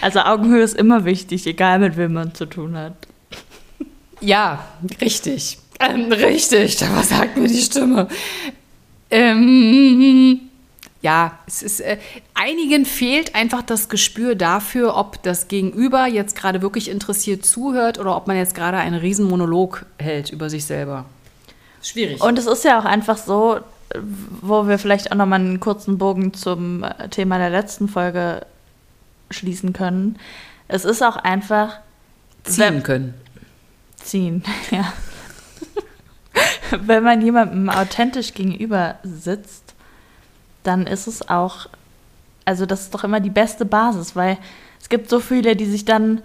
Also 0.00 0.20
Augenhöhe 0.20 0.62
ist 0.62 0.76
immer 0.76 1.04
wichtig, 1.04 1.46
egal 1.46 1.80
mit 1.80 1.98
wem 1.98 2.14
man 2.14 2.32
zu 2.32 2.46
tun 2.46 2.74
hat. 2.74 2.94
Ja, 4.22 4.64
richtig. 5.02 5.58
Ähm, 5.78 6.10
richtig, 6.10 6.80
was 6.94 7.10
sagt 7.10 7.36
mir 7.36 7.48
die 7.48 7.60
Stimme? 7.60 8.08
Ähm, 9.10 10.47
ja, 11.00 11.38
es 11.46 11.62
ist, 11.62 11.80
äh, 11.80 11.98
einigen 12.34 12.84
fehlt 12.84 13.34
einfach 13.34 13.62
das 13.62 13.88
Gespür 13.88 14.34
dafür, 14.34 14.96
ob 14.96 15.22
das 15.22 15.46
Gegenüber 15.48 16.06
jetzt 16.06 16.34
gerade 16.34 16.60
wirklich 16.60 16.90
interessiert 16.90 17.46
zuhört 17.46 17.98
oder 17.98 18.16
ob 18.16 18.26
man 18.26 18.36
jetzt 18.36 18.54
gerade 18.54 18.78
einen 18.78 18.98
riesen 18.98 19.26
Monolog 19.26 19.86
hält 19.98 20.30
über 20.30 20.50
sich 20.50 20.64
selber. 20.64 21.04
Schwierig. 21.82 22.20
Und 22.20 22.38
es 22.38 22.46
ist 22.46 22.64
ja 22.64 22.80
auch 22.80 22.84
einfach 22.84 23.16
so, 23.16 23.60
wo 24.42 24.66
wir 24.66 24.78
vielleicht 24.78 25.12
auch 25.12 25.16
nochmal 25.16 25.40
einen 25.40 25.60
kurzen 25.60 25.98
Bogen 25.98 26.34
zum 26.34 26.82
äh, 26.82 27.08
Thema 27.08 27.38
der 27.38 27.50
letzten 27.50 27.88
Folge 27.88 28.44
schließen 29.30 29.72
können. 29.72 30.18
Es 30.66 30.84
ist 30.84 31.02
auch 31.02 31.16
einfach 31.16 31.78
ziehen 32.42 32.82
können. 32.82 33.14
ziehen, 34.02 34.42
ja. 34.70 34.92
Wenn 36.70 37.02
man 37.02 37.22
jemandem 37.22 37.70
authentisch 37.70 38.34
gegenüber 38.34 38.96
sitzt, 39.02 39.67
dann 40.68 40.86
ist 40.86 41.06
es 41.06 41.28
auch, 41.28 41.66
also 42.44 42.66
das 42.66 42.82
ist 42.82 42.94
doch 42.94 43.02
immer 43.02 43.20
die 43.20 43.30
beste 43.30 43.64
Basis, 43.64 44.14
weil 44.14 44.38
es 44.80 44.88
gibt 44.88 45.08
so 45.08 45.18
viele, 45.18 45.56
die 45.56 45.66
sich 45.66 45.84
dann, 45.84 46.20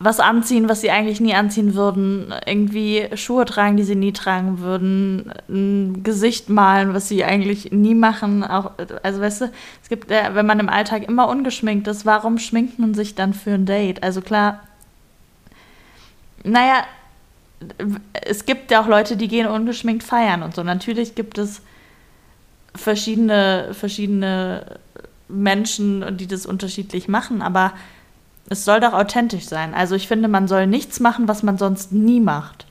was 0.00 0.18
anziehen, 0.18 0.68
was 0.68 0.80
sie 0.80 0.90
eigentlich 0.90 1.20
nie 1.20 1.34
anziehen 1.34 1.74
würden, 1.74 2.34
irgendwie 2.46 3.08
Schuhe 3.14 3.44
tragen, 3.44 3.76
die 3.76 3.84
sie 3.84 3.94
nie 3.94 4.12
tragen 4.12 4.58
würden, 4.58 5.32
ein 5.48 6.02
Gesicht 6.02 6.48
malen, 6.48 6.94
was 6.94 7.08
sie 7.08 7.24
eigentlich 7.24 7.70
nie 7.70 7.94
machen. 7.94 8.42
Auch, 8.42 8.72
also 9.04 9.20
weißt 9.20 9.42
du, 9.42 9.52
es 9.82 9.88
gibt, 9.88 10.10
äh, 10.10 10.34
wenn 10.34 10.46
man 10.46 10.58
im 10.58 10.68
Alltag 10.68 11.08
immer 11.08 11.28
ungeschminkt 11.28 11.86
ist, 11.86 12.04
warum 12.04 12.38
schminkt 12.38 12.80
man 12.80 12.92
sich 12.94 13.14
dann 13.14 13.34
für 13.34 13.52
ein 13.52 13.66
Date? 13.66 14.02
Also 14.02 14.20
klar, 14.20 14.60
naja, 16.42 16.84
es 18.12 18.44
gibt 18.46 18.72
ja 18.72 18.82
auch 18.82 18.88
Leute, 18.88 19.16
die 19.16 19.28
gehen 19.28 19.46
ungeschminkt 19.46 20.02
feiern 20.02 20.42
und 20.42 20.56
so. 20.56 20.64
Natürlich 20.64 21.14
gibt 21.14 21.38
es 21.38 21.62
verschiedene, 22.74 23.68
verschiedene 23.72 24.78
Menschen, 25.28 26.16
die 26.16 26.26
das 26.26 26.46
unterschiedlich 26.46 27.08
machen, 27.08 27.42
aber 27.42 27.72
es 28.48 28.64
soll 28.64 28.80
doch 28.80 28.92
authentisch 28.92 29.46
sein. 29.46 29.74
Also 29.74 29.94
ich 29.94 30.06
finde, 30.08 30.28
man 30.28 30.48
soll 30.48 30.66
nichts 30.66 31.00
machen, 31.00 31.28
was 31.28 31.42
man 31.42 31.56
sonst 31.56 31.92
nie 31.92 32.20
macht. 32.20 32.66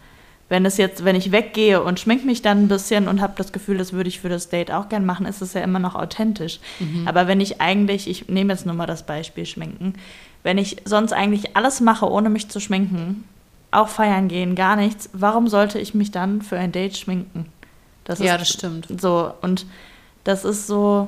Wenn 0.50 0.66
es 0.66 0.78
jetzt, 0.78 1.04
wenn 1.04 1.16
ich 1.16 1.32
weggehe 1.32 1.82
und 1.82 2.00
schmink 2.00 2.26
mich 2.26 2.44
dann 2.44 2.64
ein 2.64 2.68
bisschen 2.68 3.08
und 3.08 3.22
habe 3.22 3.34
das 3.38 3.52
Gefühl, 3.52 3.78
das 3.78 3.94
würde 3.94 4.10
ich 4.10 4.20
für 4.20 4.30
das 4.30 4.50
Date 4.50 4.72
auch 4.72 4.88
gern 4.88 5.06
machen, 5.06 5.26
ist 5.26 5.42
es 5.42 5.54
ja 5.54 5.62
immer 5.62 5.80
noch 5.80 5.96
authentisch. 5.96 6.60
Mhm. 6.80 7.08
Aber 7.08 7.28
wenn 7.28 7.42
ich 7.42 7.60
eigentlich, 7.60 8.08
ich 8.08 8.28
nehme 8.28 8.54
jetzt 8.54 8.66
nur 8.66 8.76
mal 8.76 8.86
das 8.86 9.06
Beispiel 9.06 9.46
Schminken, 9.46 9.96
wenn 10.44 10.58
ich 10.58 10.78
sonst 10.86 11.14
eigentlich 11.14 11.56
alles 11.56 11.82
mache, 11.82 12.08
ohne 12.08 12.30
mich 12.30 12.50
zu 12.50 12.60
schminken, 12.60 13.24
auch 13.72 13.88
feiern 13.88 14.28
gehen, 14.28 14.54
gar 14.54 14.76
nichts, 14.76 15.10
warum 15.14 15.48
sollte 15.48 15.80
ich 15.80 15.96
mich 15.96 16.12
dann 16.12 16.44
für 16.44 16.58
ein 16.58 16.72
Date 16.72 16.98
schminken? 16.98 17.48
Das 18.04 18.20
ja, 18.20 18.38
das 18.38 18.50
stimmt. 18.50 18.88
So, 19.00 19.34
und 19.42 19.66
das 20.24 20.46
ist 20.46 20.68
so, 20.68 21.08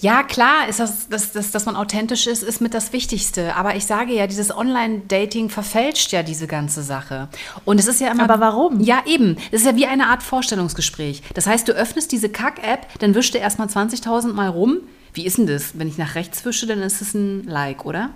ja, 0.00 0.22
klar, 0.22 0.68
ist 0.68 0.78
das, 0.78 1.08
das, 1.08 1.32
das, 1.32 1.50
dass 1.50 1.66
man 1.66 1.74
authentisch 1.74 2.26
ist, 2.26 2.42
ist 2.42 2.60
mit 2.60 2.74
das 2.74 2.92
Wichtigste. 2.92 3.56
Aber 3.56 3.74
ich 3.74 3.84
sage 3.84 4.14
ja, 4.14 4.26
dieses 4.26 4.54
Online-Dating 4.54 5.50
verfälscht 5.50 6.12
ja 6.12 6.22
diese 6.22 6.46
ganze 6.46 6.82
Sache. 6.82 7.28
Und 7.64 7.80
es 7.80 7.88
ist 7.88 8.00
ja 8.00 8.12
immer. 8.12 8.24
Aber 8.24 8.40
warum? 8.40 8.80
Ja, 8.80 9.02
eben. 9.06 9.36
Es 9.50 9.62
ist 9.62 9.66
ja 9.66 9.76
wie 9.76 9.86
eine 9.86 10.08
Art 10.08 10.22
Vorstellungsgespräch. 10.22 11.22
Das 11.34 11.46
heißt, 11.46 11.66
du 11.66 11.72
öffnest 11.72 12.12
diese 12.12 12.28
Kack-App, 12.28 12.86
dann 13.00 13.14
wischst 13.14 13.34
du 13.34 13.38
erstmal 13.38 13.68
20.000 13.68 14.32
Mal 14.32 14.48
rum. 14.48 14.78
Wie 15.14 15.26
ist 15.26 15.38
denn 15.38 15.46
das? 15.46 15.78
Wenn 15.78 15.88
ich 15.88 15.98
nach 15.98 16.14
rechts 16.14 16.44
wische, 16.44 16.66
dann 16.66 16.80
ist 16.80 17.00
es 17.00 17.14
ein 17.14 17.44
Like, 17.44 17.84
oder? 17.84 18.10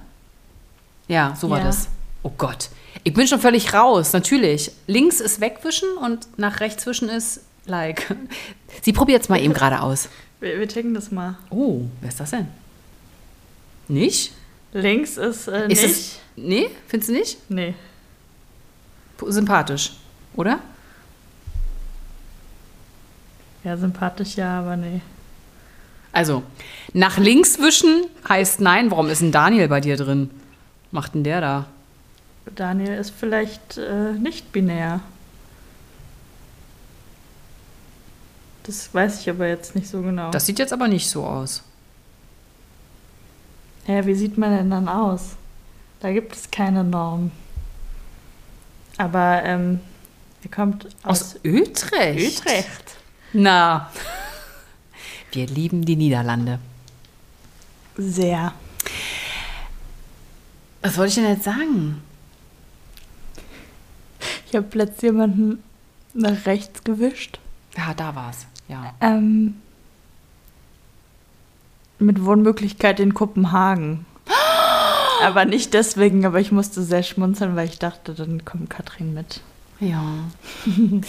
Ja, 1.08 1.34
so 1.40 1.50
war 1.50 1.58
ja. 1.58 1.64
das. 1.64 1.88
Oh 2.22 2.30
Gott. 2.38 2.68
Ich 3.02 3.14
bin 3.14 3.26
schon 3.26 3.40
völlig 3.40 3.74
raus, 3.74 4.12
natürlich. 4.12 4.70
Links 4.86 5.20
ist 5.20 5.40
wegwischen 5.40 5.88
und 6.00 6.28
nach 6.38 6.60
rechts 6.60 6.86
wischen 6.86 7.08
ist 7.08 7.40
Like. 7.66 8.14
Sie 8.82 8.92
probiert 8.92 9.22
es 9.22 9.28
mal 9.28 9.40
eben 9.40 9.54
gerade 9.54 9.80
aus. 9.80 10.08
Wir, 10.40 10.58
wir 10.58 10.68
checken 10.68 10.94
das 10.94 11.10
mal. 11.10 11.36
Oh, 11.50 11.82
wer 12.00 12.08
ist 12.08 12.20
das 12.20 12.30
denn? 12.30 12.48
Nicht? 13.88 14.32
Links 14.72 15.16
ist 15.16 15.48
äh, 15.48 15.68
nicht. 15.68 15.82
Ist 15.82 15.90
es, 15.90 16.18
nee, 16.36 16.70
findest 16.88 17.10
du 17.10 17.14
nicht? 17.14 17.50
Nee. 17.50 17.74
Sympathisch, 19.24 19.92
oder? 20.34 20.58
Ja, 23.62 23.76
sympathisch 23.76 24.34
ja, 24.36 24.60
aber 24.60 24.76
nee. 24.76 25.00
Also, 26.12 26.42
nach 26.92 27.18
links 27.18 27.58
wischen 27.58 28.04
heißt 28.28 28.60
nein. 28.60 28.90
Warum 28.90 29.08
ist 29.08 29.20
ein 29.20 29.32
Daniel 29.32 29.68
bei 29.68 29.80
dir 29.80 29.96
drin? 29.96 30.30
Macht 30.90 31.14
denn 31.14 31.24
der 31.24 31.40
da? 31.40 31.66
Daniel 32.54 32.98
ist 32.98 33.10
vielleicht 33.10 33.78
äh, 33.78 34.12
nicht 34.12 34.52
binär. 34.52 35.00
Das 38.64 38.94
weiß 38.94 39.20
ich 39.20 39.30
aber 39.30 39.48
jetzt 39.48 39.74
nicht 39.74 39.88
so 39.88 40.02
genau. 40.02 40.30
Das 40.30 40.46
sieht 40.46 40.58
jetzt 40.58 40.72
aber 40.72 40.88
nicht 40.88 41.08
so 41.08 41.24
aus. 41.24 41.62
Ja, 43.86 44.06
wie 44.06 44.14
sieht 44.14 44.38
man 44.38 44.56
denn 44.56 44.70
dann 44.70 44.88
aus? 44.88 45.36
Da 46.00 46.12
gibt 46.12 46.34
es 46.36 46.50
keine 46.50 46.84
Norm. 46.84 47.32
Aber 48.98 49.42
ähm, 49.44 49.80
er 50.44 50.50
kommt 50.50 50.86
aus, 51.02 51.34
aus 51.34 51.36
Utrecht. 51.44 52.40
Utrecht. 52.40 52.96
Na, 53.32 53.90
wir 55.32 55.46
lieben 55.46 55.84
die 55.84 55.96
Niederlande. 55.96 56.58
Sehr. 57.96 58.52
Was 60.82 60.96
wollte 60.96 61.08
ich 61.08 61.14
denn 61.14 61.34
jetzt 61.34 61.44
sagen? 61.44 62.02
Ich 64.48 64.56
habe 64.56 64.66
letztens 64.76 65.02
jemanden 65.02 65.62
nach 66.14 66.46
rechts 66.46 66.84
gewischt. 66.84 67.38
Ja, 67.76 67.94
da 67.94 68.14
war's. 68.14 68.46
Ja. 68.68 68.94
Ähm, 69.00 69.60
mit 71.98 72.24
Wohnmöglichkeit 72.24 73.00
in 73.00 73.14
Kopenhagen. 73.14 74.06
aber 75.22 75.44
nicht 75.44 75.74
deswegen, 75.74 76.24
aber 76.26 76.40
ich 76.40 76.52
musste 76.52 76.82
sehr 76.82 77.02
schmunzeln, 77.02 77.56
weil 77.56 77.68
ich 77.68 77.78
dachte, 77.78 78.14
dann 78.14 78.44
kommt 78.44 78.70
Katrin 78.70 79.14
mit. 79.14 79.40
Ja. 79.80 80.02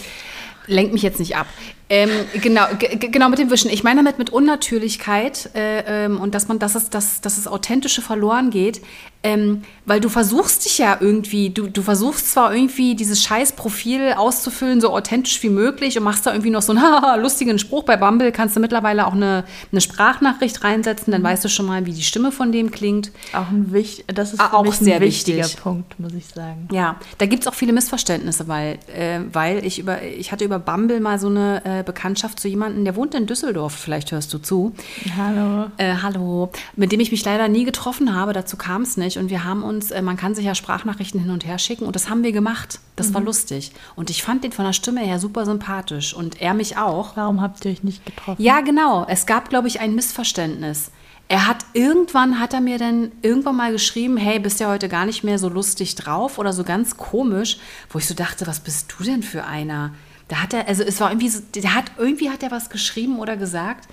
Lenk 0.66 0.92
mich 0.92 1.02
jetzt 1.02 1.18
nicht 1.18 1.36
ab. 1.36 1.46
Ähm, 1.90 2.08
genau, 2.40 2.64
genau 2.98 3.28
mit 3.28 3.38
dem 3.38 3.50
Wischen. 3.50 3.70
Ich 3.70 3.84
meine 3.84 4.02
damit 4.02 4.18
mit 4.18 4.30
Unnatürlichkeit 4.30 5.50
äh, 5.54 6.06
ähm, 6.06 6.18
und 6.18 6.34
dass 6.34 6.48
man, 6.48 6.58
dass 6.58 6.74
es, 6.74 6.88
dass, 6.88 7.20
dass 7.20 7.36
es 7.36 7.46
Authentische 7.46 8.00
verloren 8.00 8.50
geht, 8.50 8.80
ähm, 9.24 9.62
weil 9.86 10.00
du 10.00 10.10
versuchst 10.10 10.66
dich 10.66 10.78
ja 10.78 10.98
irgendwie, 11.00 11.48
du, 11.48 11.66
du 11.66 11.82
versuchst 11.82 12.32
zwar 12.32 12.54
irgendwie 12.54 12.94
dieses 12.94 13.22
Scheiß-Profil 13.22 14.12
auszufüllen, 14.16 14.82
so 14.82 14.90
authentisch 14.90 15.42
wie 15.42 15.48
möglich 15.48 15.96
und 15.96 16.04
machst 16.04 16.26
da 16.26 16.32
irgendwie 16.32 16.50
noch 16.50 16.60
so 16.60 16.74
einen 16.74 17.22
lustigen 17.22 17.58
Spruch. 17.58 17.84
Bei 17.84 17.96
Bumble 17.96 18.32
kannst 18.32 18.54
du 18.54 18.60
mittlerweile 18.60 19.06
auch 19.06 19.14
eine, 19.14 19.44
eine 19.72 19.80
Sprachnachricht 19.80 20.62
reinsetzen, 20.62 21.10
dann 21.10 21.22
mhm. 21.22 21.26
weißt 21.26 21.44
du 21.44 21.48
schon 21.48 21.64
mal, 21.64 21.86
wie 21.86 21.92
die 21.92 22.02
Stimme 22.02 22.32
von 22.32 22.52
dem 22.52 22.70
klingt. 22.70 23.12
Auch 23.32 23.48
ein 23.50 23.72
wichtig, 23.72 24.04
das 24.08 24.34
ist 24.34 24.40
auch 24.40 24.72
sehr 24.74 24.96
ein 24.96 25.00
wichtiger 25.00 25.44
wichtig. 25.44 25.62
Punkt, 25.62 25.98
muss 25.98 26.12
ich 26.12 26.26
sagen. 26.26 26.68
Ja, 26.70 26.96
da 27.16 27.24
gibt 27.24 27.44
es 27.44 27.48
auch 27.48 27.54
viele 27.54 27.72
Missverständnisse, 27.72 28.46
weil, 28.46 28.78
äh, 28.94 29.20
weil 29.32 29.64
ich 29.64 29.78
über, 29.78 30.02
ich 30.02 30.32
hatte 30.32 30.44
über 30.44 30.58
Bumble 30.58 31.00
mal 31.00 31.18
so 31.18 31.28
eine 31.28 31.62
äh, 31.64 31.82
Bekanntschaft 31.82 32.40
zu 32.40 32.48
jemandem, 32.48 32.84
der 32.84 32.94
wohnt 32.94 33.14
in 33.14 33.26
Düsseldorf, 33.26 33.74
vielleicht 33.74 34.12
hörst 34.12 34.34
du 34.34 34.38
zu. 34.38 34.74
Hallo. 35.16 35.70
Äh, 35.78 35.94
hallo, 36.02 36.50
mit 36.76 36.92
dem 36.92 37.00
ich 37.00 37.10
mich 37.10 37.24
leider 37.24 37.48
nie 37.48 37.64
getroffen 37.64 38.14
habe, 38.14 38.34
dazu 38.34 38.58
kam 38.58 38.82
es 38.82 38.98
nicht. 38.98 39.13
Und 39.16 39.30
wir 39.30 39.44
haben 39.44 39.62
uns, 39.62 39.90
äh, 39.90 40.02
man 40.02 40.16
kann 40.16 40.34
sich 40.34 40.44
ja 40.44 40.54
Sprachnachrichten 40.54 41.20
hin 41.20 41.30
und 41.30 41.46
her 41.46 41.58
schicken 41.58 41.86
und 41.86 41.96
das 41.96 42.08
haben 42.08 42.22
wir 42.22 42.32
gemacht. 42.32 42.80
Das 42.96 43.10
mhm. 43.10 43.14
war 43.14 43.20
lustig. 43.22 43.72
Und 43.96 44.10
ich 44.10 44.22
fand 44.22 44.44
den 44.44 44.52
von 44.52 44.64
der 44.64 44.72
Stimme 44.72 45.00
her 45.00 45.18
super 45.18 45.44
sympathisch 45.44 46.14
und 46.14 46.40
er 46.40 46.54
mich 46.54 46.76
auch. 46.76 47.16
Warum 47.16 47.40
habt 47.40 47.64
ihr 47.64 47.72
euch 47.72 47.82
nicht 47.82 48.04
getroffen? 48.04 48.42
Ja, 48.42 48.60
genau. 48.60 49.06
Es 49.08 49.26
gab, 49.26 49.48
glaube 49.48 49.68
ich, 49.68 49.80
ein 49.80 49.94
Missverständnis. 49.94 50.90
Er 51.28 51.46
hat 51.46 51.64
irgendwann, 51.72 52.38
hat 52.38 52.52
er 52.52 52.60
mir 52.60 52.78
dann 52.78 53.10
irgendwann 53.22 53.56
mal 53.56 53.72
geschrieben, 53.72 54.16
hey, 54.16 54.38
bist 54.38 54.60
ja 54.60 54.68
heute 54.68 54.88
gar 54.88 55.06
nicht 55.06 55.24
mehr 55.24 55.38
so 55.38 55.48
lustig 55.48 55.94
drauf 55.94 56.38
oder 56.38 56.52
so 56.52 56.64
ganz 56.64 56.96
komisch, 56.96 57.58
wo 57.88 57.98
ich 57.98 58.06
so 58.06 58.14
dachte, 58.14 58.46
was 58.46 58.60
bist 58.60 58.94
du 58.96 59.04
denn 59.04 59.22
für 59.22 59.44
einer? 59.44 59.94
Da 60.28 60.42
hat 60.42 60.52
er, 60.52 60.68
also 60.68 60.82
es 60.82 61.00
war 61.00 61.10
irgendwie 61.10 61.30
so, 61.30 61.40
der 61.54 61.74
hat, 61.74 61.92
irgendwie 61.96 62.30
hat 62.30 62.42
er 62.42 62.50
was 62.50 62.68
geschrieben 62.68 63.18
oder 63.18 63.36
gesagt, 63.36 63.88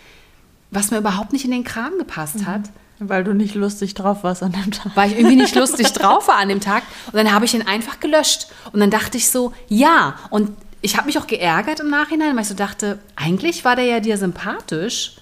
was 0.72 0.92
mir 0.92 0.98
überhaupt 0.98 1.34
nicht 1.34 1.46
in 1.46 1.52
den 1.52 1.64
Kram 1.64 1.98
gepasst 1.98 2.42
mhm. 2.42 2.46
hat. 2.48 2.70
Weil 3.04 3.24
du 3.24 3.34
nicht 3.34 3.56
lustig 3.56 3.96
drauf 3.96 4.24
warst 4.24 4.44
an 4.44 4.52
dem 4.52 4.70
Tag. 4.70 4.92
Weil 4.96 5.12
ich 5.12 5.18
irgendwie 5.18 5.36
nicht 5.36 5.56
lustig 5.56 5.92
drauf 5.92 6.28
war 6.28 6.36
an 6.36 6.50
dem 6.50 6.62
Tag. 6.62 6.84
Und 7.08 7.16
dann 7.16 7.32
habe 7.32 7.46
ich 7.46 7.56
ihn 7.56 7.64
einfach 7.64 8.00
gelöscht. 8.00 8.48
Und 8.72 8.80
dann 8.80 8.92
dachte 8.92 9.18
ich 9.18 9.32
so, 9.32 9.54
ja. 9.68 10.16
Und 10.30 10.52
ich 10.82 10.98
habe 10.98 11.08
mich 11.08 11.18
auch 11.18 11.26
geärgert 11.26 11.80
im 11.80 11.90
Nachhinein, 11.90 12.36
weil 12.36 12.44
ich 12.44 12.50
so 12.50 12.54
dachte, 12.54 13.00
eigentlich 13.16 13.66
war 13.66 13.76
der 13.76 13.86
ja 13.86 14.00
dir 14.00 14.18
sympathisch. 14.18 15.16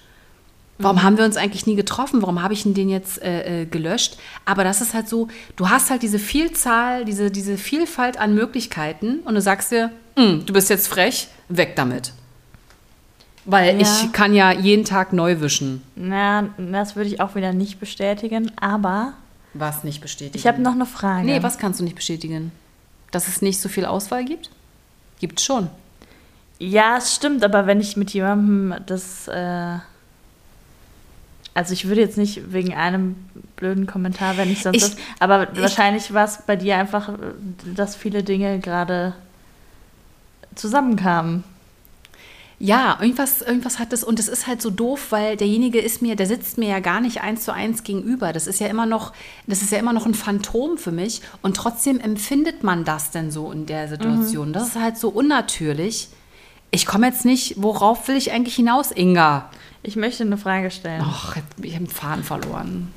Warum 0.76 0.96
mhm. 0.96 1.02
haben 1.02 1.18
wir 1.18 1.24
uns 1.24 1.38
eigentlich 1.38 1.66
nie 1.66 1.74
getroffen? 1.74 2.20
Warum 2.20 2.42
habe 2.42 2.52
ich 2.52 2.66
ihn 2.66 2.74
den 2.74 2.90
jetzt 2.90 3.22
äh, 3.22 3.62
äh, 3.62 3.64
gelöscht? 3.64 4.18
Aber 4.44 4.62
das 4.62 4.82
ist 4.82 4.92
halt 4.92 5.08
so, 5.08 5.28
du 5.56 5.70
hast 5.70 5.90
halt 5.90 6.02
diese 6.02 6.18
Vielzahl, 6.18 7.06
diese, 7.06 7.30
diese 7.30 7.56
Vielfalt 7.56 8.18
an 8.18 8.34
Möglichkeiten 8.34 9.20
und 9.20 9.34
du 9.34 9.40
sagst 9.40 9.70
dir, 9.72 9.90
hm, 10.16 10.44
du 10.44 10.52
bist 10.52 10.68
jetzt 10.68 10.86
frech, 10.86 11.28
weg 11.48 11.76
damit. 11.76 12.12
Weil 13.44 13.80
ja. 13.80 13.82
ich 13.82 14.12
kann 14.12 14.34
ja 14.34 14.52
jeden 14.52 14.84
Tag 14.84 15.12
neu 15.12 15.40
wischen. 15.40 15.82
Na, 15.96 16.50
das 16.58 16.96
würde 16.96 17.08
ich 17.08 17.20
auch 17.20 17.34
wieder 17.34 17.52
nicht 17.52 17.80
bestätigen, 17.80 18.52
aber. 18.60 19.14
Was 19.54 19.82
nicht 19.82 20.00
bestätigen? 20.00 20.36
Ich 20.36 20.46
habe 20.46 20.60
noch 20.60 20.72
eine 20.72 20.86
Frage. 20.86 21.26
Nee, 21.26 21.42
was 21.42 21.58
kannst 21.58 21.80
du 21.80 21.84
nicht 21.84 21.96
bestätigen? 21.96 22.52
Dass 23.10 23.28
es 23.28 23.42
nicht 23.42 23.60
so 23.60 23.68
viel 23.68 23.84
Auswahl 23.84 24.24
gibt? 24.24 24.50
Gibt 25.18 25.40
schon. 25.40 25.68
Ja, 26.58 26.98
es 26.98 27.14
stimmt, 27.14 27.42
aber 27.42 27.66
wenn 27.66 27.80
ich 27.80 27.96
mit 27.96 28.10
jemandem 28.12 28.74
das. 28.86 29.28
Äh 29.28 29.78
also 31.52 31.72
ich 31.72 31.88
würde 31.88 32.00
jetzt 32.00 32.16
nicht 32.16 32.52
wegen 32.52 32.74
einem 32.74 33.16
blöden 33.56 33.86
Kommentar, 33.86 34.36
wenn 34.36 34.50
ich 34.50 34.62
sonst. 34.62 34.76
Ich, 34.76 34.82
das, 34.82 34.96
aber 35.18 35.52
ich, 35.52 35.60
wahrscheinlich 35.60 36.12
war 36.14 36.24
es 36.24 36.42
bei 36.46 36.56
dir 36.56 36.76
einfach, 36.76 37.10
dass 37.74 37.96
viele 37.96 38.22
Dinge 38.22 38.60
gerade 38.60 39.14
zusammenkamen. 40.54 41.42
Ja, 42.62 42.98
irgendwas, 43.00 43.40
irgendwas 43.40 43.78
hat 43.78 43.90
es 43.94 44.04
und 44.04 44.18
es 44.18 44.28
ist 44.28 44.46
halt 44.46 44.60
so 44.60 44.68
doof, 44.68 45.06
weil 45.10 45.38
derjenige 45.38 45.80
ist 45.80 46.02
mir, 46.02 46.14
der 46.14 46.26
sitzt 46.26 46.58
mir 46.58 46.68
ja 46.68 46.80
gar 46.80 47.00
nicht 47.00 47.22
eins 47.22 47.42
zu 47.44 47.54
eins 47.54 47.84
gegenüber. 47.84 48.34
Das 48.34 48.46
ist 48.46 48.60
ja 48.60 48.66
immer 48.66 48.84
noch, 48.84 49.14
das 49.46 49.62
ist 49.62 49.72
ja 49.72 49.78
immer 49.78 49.94
noch 49.94 50.04
ein 50.04 50.12
Phantom 50.12 50.76
für 50.76 50.92
mich 50.92 51.22
und 51.40 51.56
trotzdem 51.56 51.98
empfindet 51.98 52.62
man 52.62 52.84
das 52.84 53.12
denn 53.12 53.30
so 53.30 53.50
in 53.50 53.64
der 53.64 53.88
Situation. 53.88 54.50
Mhm. 54.50 54.52
Das 54.52 54.68
ist 54.68 54.76
halt 54.78 54.98
so 54.98 55.08
unnatürlich. 55.08 56.10
Ich 56.70 56.84
komme 56.84 57.06
jetzt 57.06 57.24
nicht, 57.24 57.54
worauf 57.56 58.06
will 58.08 58.16
ich 58.16 58.30
eigentlich 58.30 58.56
hinaus, 58.56 58.90
Inga? 58.92 59.48
Ich 59.82 59.96
möchte 59.96 60.24
eine 60.24 60.36
Frage 60.36 60.70
stellen. 60.70 61.02
Ach, 61.02 61.36
ich 61.62 61.74
habe 61.74 61.84
den 61.84 61.86
Faden 61.86 62.24
verloren. 62.24 62.92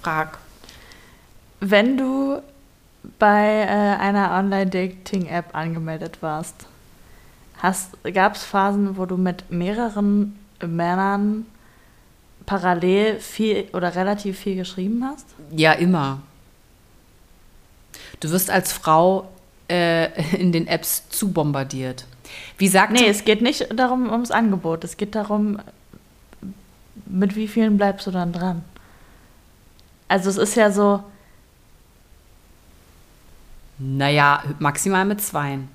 Frag. 0.00 0.38
Wenn 1.58 1.96
du 1.96 2.40
bei 3.18 3.64
äh, 3.64 4.00
einer 4.00 4.30
Online-Dating-App 4.30 5.56
angemeldet 5.56 6.18
warst, 6.20 6.66
gab 8.14 8.34
es 8.34 8.44
Phasen, 8.44 8.96
wo 8.96 9.06
du 9.06 9.16
mit 9.16 9.50
mehreren 9.50 10.38
Männern 10.66 11.46
parallel 12.46 13.20
viel 13.20 13.68
oder 13.72 13.94
relativ 13.94 14.38
viel 14.38 14.56
geschrieben 14.56 15.04
hast? 15.04 15.26
Ja, 15.54 15.72
immer. 15.72 16.22
Du 18.20 18.30
wirst 18.30 18.50
als 18.50 18.72
Frau 18.72 19.28
äh, 19.68 20.36
in 20.36 20.52
den 20.52 20.66
Apps 20.66 21.08
zu 21.08 21.32
bombardiert. 21.32 22.06
Wie 22.58 22.68
sagt 22.68 22.92
Nee, 22.92 23.06
es 23.06 23.24
geht 23.24 23.42
nicht 23.42 23.68
darum 23.74 24.10
ums 24.10 24.30
Angebot. 24.30 24.84
Es 24.84 24.96
geht 24.96 25.14
darum, 25.14 25.58
mit 27.06 27.36
wie 27.36 27.48
vielen 27.48 27.76
bleibst 27.76 28.06
du 28.06 28.10
dann 28.10 28.32
dran? 28.32 28.64
Also 30.08 30.30
es 30.30 30.36
ist 30.36 30.56
ja 30.56 30.70
so. 30.70 31.02
Naja, 33.78 34.42
maximal 34.58 35.04
mit 35.04 35.20
zweien. 35.22 35.68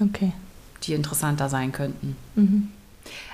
Okay. 0.00 0.32
Die 0.86 0.94
interessanter 0.94 1.48
sein 1.48 1.72
könnten. 1.72 2.16
Mhm. 2.34 2.68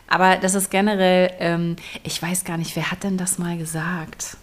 Aber 0.08 0.36
das 0.36 0.54
ist 0.54 0.70
generell, 0.70 1.30
ähm, 1.38 1.76
ich 2.02 2.20
weiß 2.20 2.44
gar 2.44 2.56
nicht, 2.58 2.76
wer 2.76 2.90
hat 2.90 3.04
denn 3.04 3.16
das 3.16 3.38
mal 3.38 3.56
gesagt? 3.56 4.36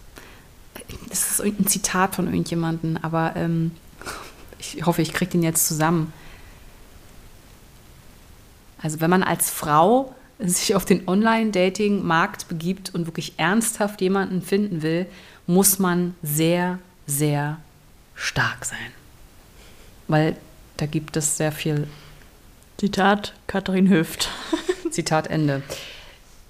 Das 1.09 1.31
ist 1.31 1.39
irgendein 1.39 1.67
Zitat 1.67 2.15
von 2.15 2.25
irgendjemandem, 2.25 2.97
aber 3.01 3.35
ähm, 3.35 3.71
ich 4.57 4.85
hoffe, 4.85 5.01
ich 5.01 5.13
kriege 5.13 5.31
den 5.31 5.43
jetzt 5.43 5.67
zusammen. 5.67 6.11
Also 8.81 9.01
wenn 9.01 9.09
man 9.09 9.23
als 9.23 9.49
Frau 9.49 10.15
sich 10.39 10.73
auf 10.73 10.85
den 10.85 11.07
Online-Dating-Markt 11.07 12.47
begibt 12.47 12.95
und 12.95 13.05
wirklich 13.05 13.33
ernsthaft 13.37 14.01
jemanden 14.01 14.41
finden 14.41 14.81
will, 14.81 15.05
muss 15.47 15.79
man 15.79 16.15
sehr, 16.23 16.79
sehr 17.05 17.57
stark 18.15 18.65
sein. 18.65 18.77
Weil 20.07 20.37
da 20.77 20.85
gibt 20.85 21.17
es 21.17 21.37
sehr 21.37 21.51
viel. 21.51 21.87
Zitat 22.79 23.33
Katharin 23.47 23.89
Hüft. 23.89 24.29
Zitat 24.91 25.27
Ende. 25.27 25.61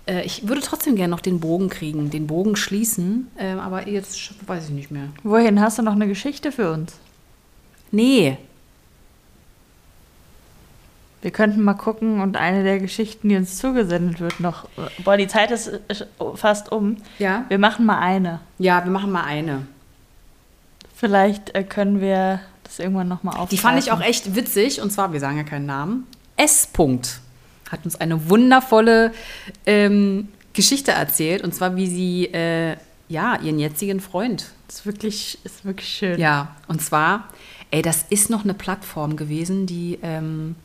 Äh, 0.06 0.24
ich 0.24 0.48
würde 0.48 0.62
trotzdem 0.62 0.96
gerne 0.96 1.12
noch 1.12 1.22
den 1.22 1.40
Bogen 1.40 1.70
kriegen, 1.70 2.10
den 2.10 2.28
Bogen 2.28 2.56
schließen, 2.56 3.30
äh, 3.36 3.54
aber 3.54 3.88
jetzt 3.88 4.34
weiß 4.48 4.66
ich 4.66 4.72
nicht 4.72 4.92
mehr. 4.92 5.10
Wohin 5.24 5.60
hast 5.60 5.78
du 5.78 5.82
noch 5.82 5.94
eine 5.94 6.08
Geschichte 6.08 6.52
für 6.52 6.72
uns? 6.72 6.94
Nee, 7.92 8.38
wir 11.22 11.32
könnten 11.32 11.62
mal 11.62 11.74
gucken 11.74 12.22
und 12.22 12.38
eine 12.38 12.64
der 12.64 12.80
Geschichten, 12.80 13.28
die 13.28 13.36
uns 13.36 13.58
zugesendet 13.58 14.22
wird, 14.22 14.40
noch. 14.40 14.70
Boah, 15.04 15.18
die 15.18 15.28
Zeit 15.28 15.52
ist 15.52 15.72
fast 16.36 16.72
um. 16.72 16.98
Ja. 17.18 17.46
Wir 17.50 17.60
machen 17.60 17.86
mal 17.86 18.00
eine. 18.00 18.40
Ja, 18.58 18.84
wir 18.86 18.92
machen 18.92 19.12
mal 19.12 19.24
eine. 19.24 19.68
Vielleicht 20.96 21.56
äh, 21.56 21.64
können 21.64 22.00
wir 22.00 22.40
das 22.64 22.80
irgendwann 22.80 23.10
nochmal 23.10 23.34
aufnehmen. 23.34 23.50
Die 23.50 23.58
fand 23.58 23.80
ich 23.80 23.92
auch 23.92 24.02
echt 24.02 24.36
witzig. 24.36 24.82
Und 24.82 24.92
zwar, 24.92 25.12
wir 25.12 25.20
sagen 25.20 25.38
ja 25.38 25.44
keinen 25.44 25.66
Namen. 25.66 26.08
S. 26.40 26.70
-Punkt 26.74 27.20
hat 27.72 27.86
uns 27.86 27.96
eine 27.96 28.30
wundervolle 28.30 29.12
ähm, 29.66 30.28
Geschichte 30.54 30.92
erzählt. 30.92 31.44
Und 31.44 31.54
zwar, 31.54 31.76
wie 31.76 31.88
sie 31.88 32.26
äh, 32.26 32.78
ja 33.08 33.40
ihren 33.42 33.60
jetzigen 33.60 34.00
Freund. 34.00 34.52
Das 34.68 34.78
ist 34.78 34.86
wirklich, 34.86 35.38
ist 35.44 35.66
wirklich 35.66 35.90
schön. 35.90 36.20
Ja, 36.20 36.56
und 36.68 36.82
zwar, 36.82 37.30
ey, 37.72 37.82
das 37.82 38.06
ist 38.10 38.30
noch 38.30 38.44
eine 38.44 38.54
Plattform 38.54 39.16
gewesen, 39.16 39.66
die. 39.66 40.00
Ähm, 40.02 40.56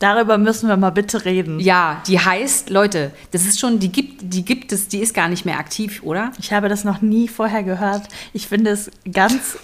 Darüber 0.00 0.38
müssen 0.38 0.68
wir 0.68 0.76
mal 0.76 0.90
bitte 0.90 1.24
reden. 1.24 1.60
Ja, 1.60 2.02
die 2.08 2.18
heißt, 2.18 2.68
Leute, 2.68 3.12
das 3.30 3.46
ist 3.46 3.60
schon, 3.60 3.78
die 3.78 3.90
gibt, 3.90 4.20
die 4.22 4.44
gibt 4.44 4.72
es, 4.72 4.88
die 4.88 4.98
ist 4.98 5.14
gar 5.14 5.28
nicht 5.28 5.46
mehr 5.46 5.58
aktiv, 5.58 6.02
oder? 6.02 6.32
Ich 6.38 6.52
habe 6.52 6.68
das 6.68 6.82
noch 6.84 7.00
nie 7.00 7.28
vorher 7.28 7.62
gehört. 7.62 8.08
Ich 8.32 8.48
finde 8.48 8.72
es 8.72 8.90
ganz 9.10 9.56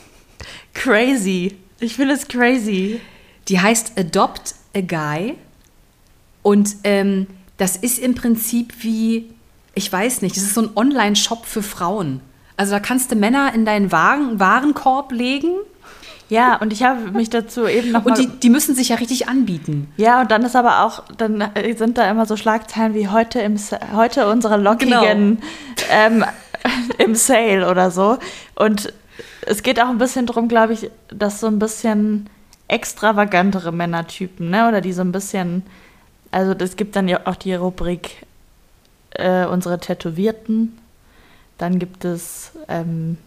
crazy. 0.72 1.56
Ich 1.80 1.96
finde 1.96 2.14
es 2.14 2.28
crazy. 2.28 3.00
Die 3.48 3.60
heißt 3.60 3.98
Adopt 3.98 4.54
a 4.74 4.80
Guy. 4.80 5.36
Und 6.42 6.76
ähm, 6.84 7.26
das 7.56 7.76
ist 7.76 7.98
im 7.98 8.14
Prinzip 8.14 8.74
wie, 8.80 9.30
ich 9.74 9.92
weiß 9.92 10.22
nicht, 10.22 10.36
das 10.36 10.44
ist 10.44 10.54
so 10.54 10.62
ein 10.62 10.70
Online-Shop 10.74 11.46
für 11.46 11.62
Frauen. 11.62 12.20
Also 12.56 12.72
da 12.72 12.80
kannst 12.80 13.10
du 13.10 13.16
Männer 13.16 13.52
in 13.54 13.64
deinen 13.64 13.92
Waren, 13.92 14.38
Warenkorb 14.38 15.12
legen 15.12 15.54
ja, 16.30 16.54
und 16.56 16.72
ich 16.72 16.84
habe 16.84 17.10
mich 17.10 17.28
dazu 17.28 17.66
eben 17.66 17.90
noch 17.90 18.06
Und 18.06 18.16
die, 18.16 18.28
die 18.28 18.50
müssen 18.50 18.76
sich 18.76 18.90
ja 18.90 18.96
richtig 18.96 19.28
anbieten. 19.28 19.92
Ja, 19.96 20.20
und 20.20 20.30
dann 20.30 20.44
ist 20.44 20.54
aber 20.54 20.84
auch, 20.84 21.02
dann 21.18 21.44
sind 21.76 21.98
da 21.98 22.08
immer 22.08 22.24
so 22.24 22.36
Schlagzeilen 22.36 22.94
wie 22.94 23.08
heute 23.08 23.40
im 23.40 23.58
heute 23.94 24.28
unsere 24.28 24.56
lockigen 24.56 25.38
genau. 25.38 25.40
ähm, 25.90 26.24
im 26.98 27.16
Sale 27.16 27.68
oder 27.68 27.90
so. 27.90 28.18
Und 28.54 28.92
es 29.44 29.64
geht 29.64 29.80
auch 29.80 29.88
ein 29.88 29.98
bisschen 29.98 30.26
darum, 30.26 30.46
glaube 30.46 30.72
ich, 30.72 30.88
dass 31.08 31.40
so 31.40 31.48
ein 31.48 31.58
bisschen 31.58 32.30
extravagantere 32.70 33.72
Männertypen, 33.72 34.50
ne? 34.50 34.68
Oder 34.68 34.80
die 34.80 34.92
so 34.92 35.02
ein 35.02 35.12
bisschen, 35.12 35.64
also 36.30 36.52
es 36.52 36.76
gibt 36.76 36.96
dann 36.96 37.08
ja 37.08 37.20
auch 37.24 37.36
die 37.36 37.54
Rubrik 37.54 38.26
äh, 39.10 39.44
unsere 39.46 39.78
Tätowierten. 39.78 40.78
Dann 41.58 41.78
gibt 41.78 42.04
es 42.04 42.52
ähm, 42.68 43.18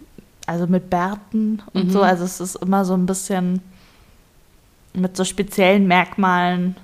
also 0.47 0.67
mit 0.67 0.89
Bärten 0.89 1.61
und 1.73 1.87
mhm. 1.87 1.91
so. 1.91 2.01
Also 2.01 2.23
es 2.23 2.39
ist 2.39 2.55
immer 2.55 2.85
so 2.85 2.93
ein 2.93 3.05
bisschen 3.05 3.61
mit 4.93 5.17
so 5.17 5.23
speziellen 5.23 5.87
Merkmalen 5.87 6.75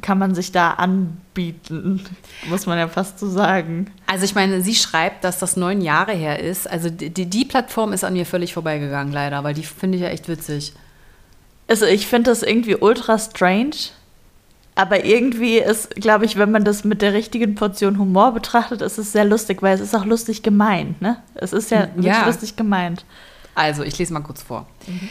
kann 0.00 0.18
man 0.18 0.34
sich 0.34 0.52
da 0.52 0.72
anbieten, 0.72 2.02
muss 2.48 2.66
man 2.66 2.78
ja 2.78 2.88
fast 2.88 3.18
so 3.18 3.28
sagen. 3.28 3.90
Also 4.06 4.24
ich 4.24 4.34
meine, 4.34 4.62
sie 4.62 4.74
schreibt, 4.74 5.24
dass 5.24 5.38
das 5.38 5.56
neun 5.56 5.80
Jahre 5.80 6.12
her 6.12 6.40
ist. 6.40 6.68
Also 6.68 6.90
die, 6.90 7.10
die 7.10 7.44
Plattform 7.44 7.92
ist 7.92 8.04
an 8.04 8.14
mir 8.14 8.26
völlig 8.26 8.54
vorbeigegangen, 8.54 9.12
leider, 9.12 9.44
weil 9.44 9.54
die 9.54 9.62
finde 9.62 9.96
ich 9.96 10.02
ja 10.02 10.08
echt 10.08 10.28
witzig. 10.28 10.72
Also 11.70 11.86
ich 11.86 12.08
finde 12.08 12.30
das 12.30 12.42
irgendwie 12.42 12.74
ultra 12.74 13.16
strange, 13.16 13.76
aber 14.74 15.04
irgendwie 15.04 15.58
ist, 15.58 15.94
glaube 15.94 16.24
ich, 16.24 16.36
wenn 16.36 16.50
man 16.50 16.64
das 16.64 16.82
mit 16.82 17.00
der 17.00 17.12
richtigen 17.12 17.54
Portion 17.54 17.96
Humor 17.96 18.32
betrachtet, 18.32 18.82
ist 18.82 18.98
es 18.98 19.12
sehr 19.12 19.24
lustig, 19.24 19.62
weil 19.62 19.76
es 19.76 19.80
ist 19.80 19.94
auch 19.94 20.04
lustig 20.04 20.42
gemeint, 20.42 21.00
ne? 21.00 21.22
Es 21.36 21.52
ist 21.52 21.70
ja, 21.70 21.86
ja. 22.00 22.26
lustig 22.26 22.56
gemeint. 22.56 23.04
Also, 23.54 23.84
ich 23.84 23.96
lese 23.98 24.12
mal 24.12 24.20
kurz 24.20 24.42
vor. 24.42 24.66
Mhm. 24.88 25.08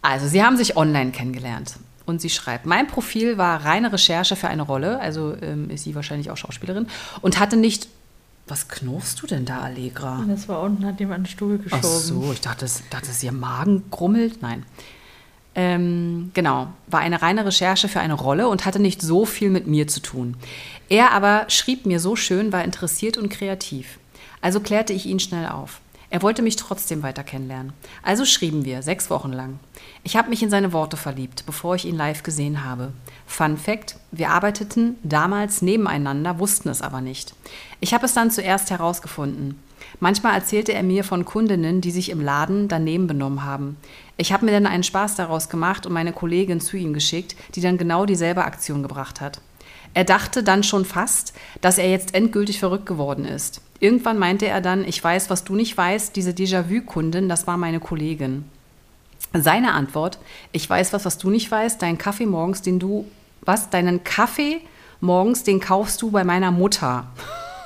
Also, 0.00 0.28
sie 0.28 0.44
haben 0.44 0.56
sich 0.56 0.76
online 0.76 1.10
kennengelernt. 1.10 1.74
Und 2.04 2.20
sie 2.20 2.30
schreibt, 2.30 2.66
mein 2.66 2.86
Profil 2.86 3.36
war 3.36 3.64
reine 3.64 3.92
Recherche 3.92 4.36
für 4.36 4.46
eine 4.46 4.62
Rolle, 4.62 5.00
also 5.00 5.34
ähm, 5.42 5.70
ist 5.70 5.82
sie 5.82 5.96
wahrscheinlich 5.96 6.30
auch 6.30 6.36
Schauspielerin, 6.36 6.86
und 7.20 7.40
hatte 7.40 7.56
nicht 7.56 7.88
was 8.48 8.68
knurrst 8.68 9.20
du 9.20 9.26
denn 9.26 9.44
da, 9.44 9.62
Allegra? 9.62 10.24
Das 10.28 10.48
war 10.48 10.62
unten, 10.62 10.86
hat 10.86 11.00
jemand 11.00 11.16
einen 11.16 11.26
Stuhl 11.26 11.58
geschoben. 11.58 11.82
Ach 11.84 11.88
so, 11.88 12.30
ich 12.32 12.40
dachte, 12.40 12.64
dachte, 12.90 13.08
dass 13.08 13.20
ihr 13.24 13.32
Magen 13.32 13.90
grummelt. 13.90 14.40
Nein. 14.40 14.64
Ähm, 15.58 16.32
genau, 16.34 16.68
war 16.86 17.00
eine 17.00 17.22
reine 17.22 17.46
Recherche 17.46 17.88
für 17.88 18.00
eine 18.00 18.12
Rolle 18.12 18.46
und 18.48 18.66
hatte 18.66 18.78
nicht 18.78 19.00
so 19.00 19.24
viel 19.24 19.48
mit 19.48 19.66
mir 19.66 19.88
zu 19.88 20.00
tun. 20.00 20.36
Er 20.90 21.12
aber 21.12 21.46
schrieb 21.48 21.86
mir 21.86 21.98
so 21.98 22.14
schön, 22.14 22.52
war 22.52 22.62
interessiert 22.62 23.16
und 23.16 23.30
kreativ. 23.30 23.98
Also 24.42 24.60
klärte 24.60 24.92
ich 24.92 25.06
ihn 25.06 25.18
schnell 25.18 25.48
auf. 25.48 25.80
Er 26.10 26.22
wollte 26.22 26.42
mich 26.42 26.56
trotzdem 26.56 27.02
weiter 27.02 27.24
kennenlernen. 27.24 27.72
Also 28.02 28.24
schrieben 28.24 28.64
wir, 28.64 28.82
sechs 28.82 29.10
Wochen 29.10 29.32
lang. 29.32 29.58
Ich 30.04 30.16
habe 30.16 30.28
mich 30.28 30.42
in 30.42 30.50
seine 30.50 30.72
Worte 30.72 30.96
verliebt, 30.96 31.44
bevor 31.46 31.74
ich 31.74 31.84
ihn 31.84 31.96
live 31.96 32.22
gesehen 32.22 32.62
habe. 32.62 32.92
Fun 33.26 33.56
Fact: 33.56 33.96
Wir 34.12 34.30
arbeiteten 34.30 34.96
damals 35.02 35.62
nebeneinander, 35.62 36.38
wussten 36.38 36.68
es 36.68 36.82
aber 36.82 37.00
nicht. 37.00 37.34
Ich 37.80 37.92
habe 37.92 38.06
es 38.06 38.14
dann 38.14 38.30
zuerst 38.30 38.70
herausgefunden. 38.70 39.58
Manchmal 39.98 40.34
erzählte 40.34 40.72
er 40.74 40.82
mir 40.82 41.04
von 41.04 41.24
Kundinnen, 41.24 41.80
die 41.80 41.90
sich 41.90 42.10
im 42.10 42.20
Laden 42.20 42.68
daneben 42.68 43.06
benommen 43.06 43.44
haben. 43.44 43.76
Ich 44.18 44.32
habe 44.32 44.46
mir 44.46 44.52
dann 44.52 44.66
einen 44.66 44.82
Spaß 44.82 45.16
daraus 45.16 45.48
gemacht 45.48 45.86
und 45.86 45.92
meine 45.92 46.12
Kollegin 46.12 46.60
zu 46.60 46.76
ihm 46.76 46.94
geschickt, 46.94 47.36
die 47.54 47.60
dann 47.60 47.76
genau 47.76 48.06
dieselbe 48.06 48.44
Aktion 48.44 48.82
gebracht 48.82 49.20
hat. 49.20 49.40
Er 49.92 50.04
dachte 50.04 50.42
dann 50.42 50.62
schon 50.62 50.84
fast, 50.84 51.32
dass 51.60 51.78
er 51.78 51.90
jetzt 51.90 52.14
endgültig 52.14 52.58
verrückt 52.58 52.86
geworden 52.86 53.24
ist. 53.24 53.60
Irgendwann 53.80 54.18
meinte 54.18 54.46
er 54.46 54.60
dann, 54.60 54.84
ich 54.84 55.02
weiß, 55.02 55.30
was 55.30 55.44
du 55.44 55.54
nicht 55.54 55.76
weißt, 55.76 56.16
diese 56.16 56.30
Déjà-vu-Kundin, 56.30 57.28
das 57.28 57.46
war 57.46 57.56
meine 57.56 57.80
Kollegin. 57.80 58.44
Seine 59.32 59.72
Antwort, 59.72 60.18
ich 60.52 60.68
weiß 60.68 60.92
was, 60.92 61.04
was 61.04 61.18
du 61.18 61.30
nicht 61.30 61.50
weißt, 61.50 61.80
deinen 61.80 61.98
Kaffee 61.98 62.26
morgens, 62.26 62.62
den 62.62 62.78
du, 62.78 63.06
was, 63.42 63.70
deinen 63.70 64.02
Kaffee 64.04 64.60
morgens, 65.00 65.42
den 65.44 65.60
kaufst 65.60 66.00
du 66.00 66.10
bei 66.10 66.24
meiner 66.24 66.50
Mutter. 66.50 67.06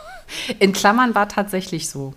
In 0.59 0.73
Klammern 0.73 1.15
war 1.15 1.29
tatsächlich 1.29 1.89
so. 1.89 2.15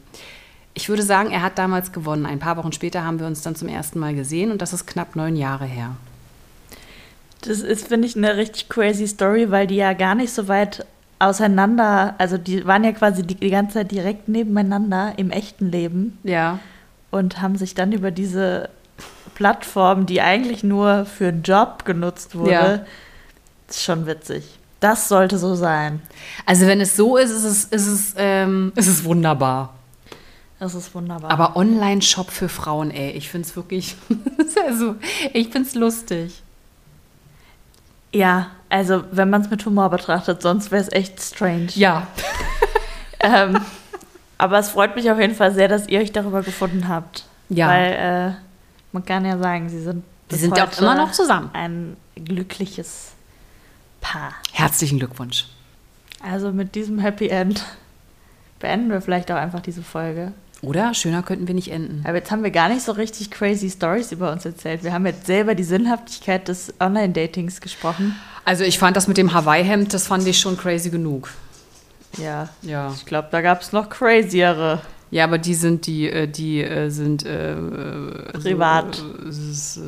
Ich 0.74 0.90
würde 0.90 1.04
sagen, 1.04 1.32
er 1.32 1.44
hat 1.44 1.58
damals 1.58 1.92
gewonnen. 1.92 2.26
Ein 2.26 2.40
paar 2.40 2.58
Wochen 2.58 2.72
später 2.72 3.04
haben 3.04 3.20
wir 3.20 3.28
uns 3.28 3.42
dann 3.42 3.56
zum 3.56 3.68
ersten 3.68 4.00
Mal 4.00 4.16
gesehen 4.16 4.52
und 4.52 4.62
das 4.62 4.74
ist 4.74 4.88
knapp 4.88 5.16
neun 5.16 5.36
Jahre 5.36 5.66
her. 5.66 5.96
Das 7.42 7.60
ist, 7.60 7.88
finde 7.88 8.08
ich, 8.08 8.16
eine 8.16 8.38
richtig 8.38 8.70
crazy 8.70 9.08
Story, 9.08 9.52
weil 9.52 9.68
die 9.68 9.76
ja 9.76 9.94
gar 9.94 10.16
nicht 10.16 10.34
so 10.34 10.48
weit 10.48 10.86
auseinander, 11.20 12.16
also 12.18 12.38
die 12.38 12.66
waren 12.66 12.84
ja 12.84 12.92
quasi 12.92 13.24
die, 13.24 13.36
die 13.36 13.50
ganze 13.50 13.76
Zeit 13.76 13.92
direkt 13.92 14.28
nebeneinander 14.28 15.14
im 15.18 15.32
echten 15.32 15.70
Leben. 15.70 16.18
Ja. 16.24 16.60
Und 17.12 17.42
haben 17.42 17.58
sich 17.58 17.76
dann 17.76 17.92
über 17.92 18.12
diese 18.12 18.70
Plattform, 19.36 20.06
die 20.06 20.22
eigentlich 20.22 20.64
nur 20.64 21.06
für 21.06 21.28
einen 21.28 21.44
Job 21.44 21.86
genutzt 21.86 22.36
wurde, 22.36 22.52
ja. 22.52 22.86
ist 23.68 23.84
schon 23.84 24.06
witzig. 24.06 24.58
Das 24.80 25.08
sollte 25.08 25.38
so 25.38 25.56
sein. 25.56 26.02
Also 26.46 26.68
wenn 26.68 26.82
es 26.82 26.96
so 26.96 27.18
ist, 27.18 27.32
ist 27.32 27.44
es, 27.44 27.64
ist 27.66 27.88
es, 27.88 28.16
ähm, 28.18 28.74
ist 28.76 28.88
es 28.88 29.06
wunderbar. 29.06 29.74
Das 30.64 30.76
ist 30.76 30.96
wunderbar. 30.96 31.30
Aber 31.30 31.58
Online-Shop 31.58 32.32
für 32.32 32.48
Frauen, 32.48 32.90
ey, 32.90 33.12
ich 33.12 33.28
finde 33.28 33.46
es 33.46 33.54
wirklich, 33.58 33.98
also, 34.66 34.96
ich 35.34 35.50
finde 35.50 35.68
es 35.68 35.76
lustig. 35.76 36.42
ja, 38.14 38.52
also 38.70 39.04
wenn 39.12 39.30
man 39.30 39.42
es 39.42 39.50
mit 39.50 39.66
Humor 39.66 39.90
betrachtet, 39.90 40.42
sonst 40.42 40.72
wäre 40.72 40.82
es 40.82 40.90
echt 40.94 41.22
strange. 41.22 41.68
Ja. 41.76 42.08
ähm, 43.20 43.60
aber 44.38 44.58
es 44.58 44.70
freut 44.70 44.96
mich 44.96 45.12
auf 45.12 45.20
jeden 45.20 45.36
Fall 45.36 45.54
sehr, 45.54 45.68
dass 45.68 45.90
ihr 45.90 46.00
euch 46.00 46.14
darüber 46.14 46.42
gefunden 46.44 46.88
habt. 46.88 47.26
Ja. 47.50 47.68
Weil 47.68 47.92
äh, 47.92 48.32
man 48.94 49.04
kann 49.04 49.26
ja 49.26 49.38
sagen, 49.38 49.68
sie 49.68 49.82
sind. 49.82 50.06
Sie 50.30 50.38
sind 50.38 50.56
ja 50.56 50.66
auch 50.66 50.80
immer 50.80 50.96
noch 50.96 51.12
zusammen. 51.12 51.50
Ein 51.52 51.98
glückliches 52.16 53.12
Paar. 54.00 54.34
Herzlichen 54.54 54.98
Glückwunsch. 54.98 55.46
Also 56.22 56.54
mit 56.54 56.74
diesem 56.74 57.00
Happy 57.00 57.28
End 57.28 57.66
beenden 58.60 58.92
wir 58.92 59.02
vielleicht 59.02 59.30
auch 59.30 59.36
einfach 59.36 59.60
diese 59.60 59.84
Folge. 59.84 60.32
Oder? 60.64 60.94
Schöner 60.94 61.24
könnten 61.24 61.48
wir 61.48 61.56
nicht 61.56 61.72
enden. 61.72 62.04
Aber 62.06 62.18
jetzt 62.18 62.32
haben 62.32 62.44
wir 62.44 62.52
gar 62.52 62.70
nicht 62.70 62.84
so 62.84 62.94
richtig 62.94 63.32
crazy 63.32 63.70
Stories 63.70 64.12
über 64.12 64.32
uns 64.32 64.46
erzählt. 64.46 64.84
Wir 64.84 64.94
haben 64.94 65.06
jetzt 65.06 65.26
selber 65.26 65.56
die 65.56 65.64
Sinnhaftigkeit 65.64 66.48
des 66.48 66.74
Online-Datings 66.80 67.62
gesprochen. 67.62 68.16
Also 68.46 68.64
ich 68.64 68.80
fand 68.80 68.98
das 68.98 69.08
mit 69.08 69.18
dem 69.18 69.34
Hawaii-Hemd, 69.34 69.94
das 69.94 70.08
fand 70.08 70.28
ich 70.28 70.40
schon 70.40 70.58
crazy 70.58 70.90
genug. 70.90 71.30
Ja. 72.18 72.50
Ja. 72.62 72.94
Ich 72.96 73.06
glaube, 73.06 73.30
da 73.32 73.42
gab 73.42 73.62
es 73.62 73.72
noch 73.72 73.90
craziere. 73.90 74.82
Ja, 75.14 75.26
aber 75.26 75.38
die 75.38 75.54
sind, 75.54 75.86
die, 75.86 76.10
äh, 76.10 76.28
die 76.28 76.64
äh, 76.64 76.90
sind 76.90 77.24
äh, 77.24 77.54
äh, 77.54 78.32
Privat. 78.34 78.96
So, 79.30 79.80
äh, 79.82 79.84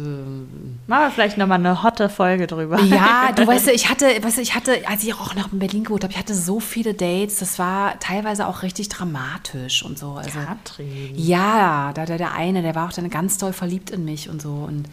Machen 0.85 1.05
wir 1.05 1.09
vielleicht 1.11 1.39
nochmal 1.39 1.57
eine 1.57 1.81
hotte 1.81 2.09
Folge 2.09 2.45
drüber. 2.45 2.79
Ja, 2.81 3.31
du 3.35 3.47
weißt, 3.47 3.69
ich 3.69 3.89
hatte, 3.89 4.05
weißt 4.21 4.37
du, 4.37 4.41
ich 4.41 4.53
hatte, 4.53 4.87
als 4.87 5.03
ich 5.03 5.15
auch 5.15 5.33
noch 5.33 5.51
in 5.51 5.57
Berlin 5.57 5.83
gewohnt 5.85 6.03
habe, 6.03 6.13
ich 6.13 6.19
hatte 6.19 6.35
so 6.35 6.59
viele 6.59 6.93
Dates, 6.93 7.39
das 7.39 7.57
war 7.57 7.99
teilweise 7.99 8.45
auch 8.47 8.61
richtig 8.61 8.89
dramatisch 8.89 9.83
und 9.83 9.97
so. 9.97 10.11
Also, 10.11 10.37
Katrin. 10.45 11.13
ja, 11.15 11.91
da 11.93 12.05
der, 12.05 12.19
der 12.19 12.33
eine, 12.33 12.61
der 12.61 12.75
war 12.75 12.87
auch 12.87 12.93
dann 12.93 13.09
ganz 13.09 13.39
doll 13.39 13.51
verliebt 13.51 13.89
in 13.89 14.05
mich 14.05 14.29
und 14.29 14.43
so. 14.43 14.49
Und 14.51 14.83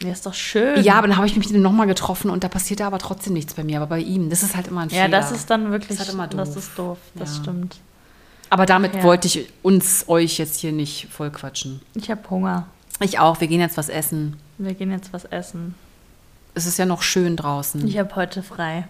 Ja, 0.00 0.12
ist 0.12 0.26
doch 0.26 0.34
schön. 0.34 0.80
ja, 0.84 0.94
aber 0.94 1.08
dann 1.08 1.16
habe 1.16 1.26
ich 1.26 1.34
mich 1.36 1.48
mit 1.48 1.56
ihm 1.56 1.62
nochmal 1.62 1.88
getroffen 1.88 2.30
und 2.30 2.44
da 2.44 2.48
passierte 2.48 2.84
aber 2.84 2.98
trotzdem 2.98 3.32
nichts 3.32 3.54
bei 3.54 3.64
mir. 3.64 3.78
Aber 3.78 3.88
bei 3.88 3.98
ihm, 3.98 4.30
das 4.30 4.44
ist 4.44 4.54
halt 4.54 4.68
immer 4.68 4.82
ein 4.82 4.90
Ja, 4.90 5.06
Fehler. 5.06 5.18
das 5.18 5.32
ist 5.32 5.50
dann 5.50 5.72
wirklich, 5.72 5.98
Das 5.98 6.06
ist 6.08 6.14
halt 6.14 6.14
immer 6.14 6.28
das 6.28 6.50
doof. 6.54 6.56
ist 6.62 6.78
doof, 6.78 6.98
das 7.16 7.36
Ja. 7.38 7.42
stimmt. 7.42 7.76
Aber 8.50 8.66
damit 8.66 8.94
Ja. 8.94 9.02
wollte 9.02 9.26
ich 9.28 9.48
uns, 9.62 10.08
euch 10.08 10.38
jetzt 10.38 10.60
hier 10.60 10.72
nicht 10.72 11.08
voll 11.10 11.30
quatschen. 11.30 11.80
Ich 11.94 12.10
habe 12.10 12.28
Hunger. 12.30 12.66
Ich 13.00 13.18
auch, 13.18 13.40
wir 13.40 13.48
gehen 13.48 13.60
jetzt 13.60 13.76
was 13.76 13.88
essen. 13.88 14.36
Wir 14.58 14.74
gehen 14.74 14.90
jetzt 14.90 15.12
was 15.12 15.24
essen. 15.26 15.74
Es 16.54 16.64
ist 16.66 16.78
ja 16.78 16.86
noch 16.86 17.02
schön 17.02 17.36
draußen. 17.36 17.86
Ich 17.86 17.98
habe 17.98 18.14
heute 18.16 18.42
frei. 18.42 18.88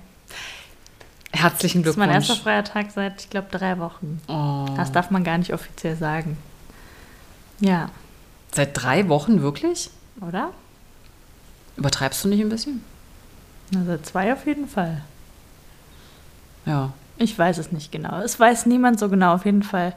Herzlichen 1.32 1.82
Das 1.82 1.90
ist 1.92 1.96
mein 1.96 2.08
Glückwunsch. 2.10 2.28
erster 2.30 2.42
freier 2.42 2.64
Tag 2.64 2.90
seit, 2.94 3.22
ich 3.22 3.30
glaube, 3.30 3.48
drei 3.50 3.78
Wochen. 3.78 4.20
Oh. 4.28 4.66
Das 4.76 4.92
darf 4.92 5.10
man 5.10 5.24
gar 5.24 5.36
nicht 5.38 5.52
offiziell 5.52 5.96
sagen. 5.96 6.36
Ja, 7.60 7.90
Seit 8.54 8.70
drei 8.80 9.08
Wochen 9.08 9.42
wirklich? 9.42 9.90
oder? 10.26 10.50
Übertreibst 11.76 12.24
du 12.24 12.28
nicht 12.28 12.40
ein 12.40 12.48
bisschen? 12.48 12.82
Na, 13.70 13.84
seit 13.84 14.06
zwei 14.06 14.32
auf 14.32 14.46
jeden 14.46 14.66
Fall. 14.68 15.02
Ja. 16.64 16.92
Ich 17.18 17.38
weiß 17.38 17.58
es 17.58 17.72
nicht 17.72 17.92
genau. 17.92 18.20
Es 18.20 18.38
weiß 18.38 18.66
niemand 18.66 18.98
so 18.98 19.08
genau. 19.08 19.34
Auf 19.34 19.44
jeden 19.44 19.62
Fall 19.62 19.94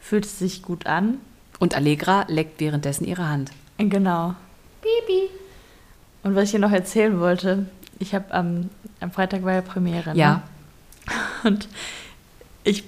fühlt 0.00 0.24
es 0.24 0.38
sich 0.38 0.62
gut 0.62 0.86
an. 0.86 1.18
Und 1.58 1.76
Allegra 1.76 2.24
leckt 2.28 2.60
währenddessen 2.60 3.04
ihre 3.04 3.28
Hand. 3.28 3.52
Genau. 3.78 4.34
Bibi. 4.80 5.28
Und 6.22 6.34
was 6.34 6.44
ich 6.44 6.50
hier 6.50 6.60
noch 6.60 6.72
erzählen 6.72 7.20
wollte, 7.20 7.66
ich 7.98 8.14
habe 8.14 8.32
am, 8.32 8.70
am 9.00 9.10
Freitag 9.10 9.44
war 9.44 9.52
ja 9.52 9.60
Premiere. 9.60 10.12
Ja. 10.14 10.34
Ne? 10.34 10.42
Und 11.44 11.68
ich 12.64 12.84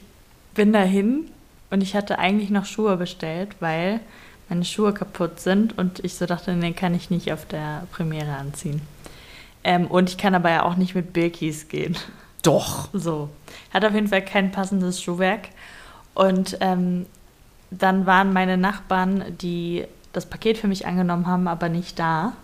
bin 0.55 0.72
dahin 0.72 1.30
und 1.70 1.82
ich 1.82 1.97
hatte 1.97 2.18
eigentlich 2.18 2.51
noch 2.51 2.64
Schuhe 2.64 2.97
bestellt, 2.97 3.57
weil 3.61 4.01
meine 4.49 4.64
Schuhe 4.64 4.93
kaputt 4.93 5.41
sind 5.41 5.76
und 5.76 6.05
ich 6.05 6.14
so 6.14 6.26
dachte, 6.26 6.53
nee, 6.55 6.72
kann 6.72 6.95
ich 6.95 7.11
nicht 7.11 7.32
auf 7.32 7.47
der 7.47 7.87
Premiere 7.91 8.37
anziehen. 8.37 8.80
Ähm, 9.64 9.87
und 9.87 10.11
ich 10.11 10.18
kann 10.18 10.35
aber 10.35 10.51
ja 10.51 10.62
auch 10.62 10.76
nicht 10.76 10.95
mit 10.95 11.12
Birkis 11.12 11.68
gehen. 11.68 11.97
Doch. 12.45 12.88
So. 12.92 13.28
Hat 13.72 13.84
auf 13.84 13.95
jeden 13.95 14.09
Fall 14.09 14.24
kein 14.24 14.53
passendes 14.53 15.03
Schuhwerk. 15.03 15.49
Und 16.14 16.59
ähm, 16.61 17.07
dann 17.72 18.07
waren 18.07 18.32
meine 18.32 18.57
Nachbarn, 18.57 19.36
die 19.40 19.84
das 20.12 20.26
Paket 20.26 20.59
für 20.59 20.68
mich 20.68 20.86
angenommen 20.86 21.26
haben, 21.26 21.49
aber 21.49 21.68
nicht 21.68 21.99
da. 21.99 22.34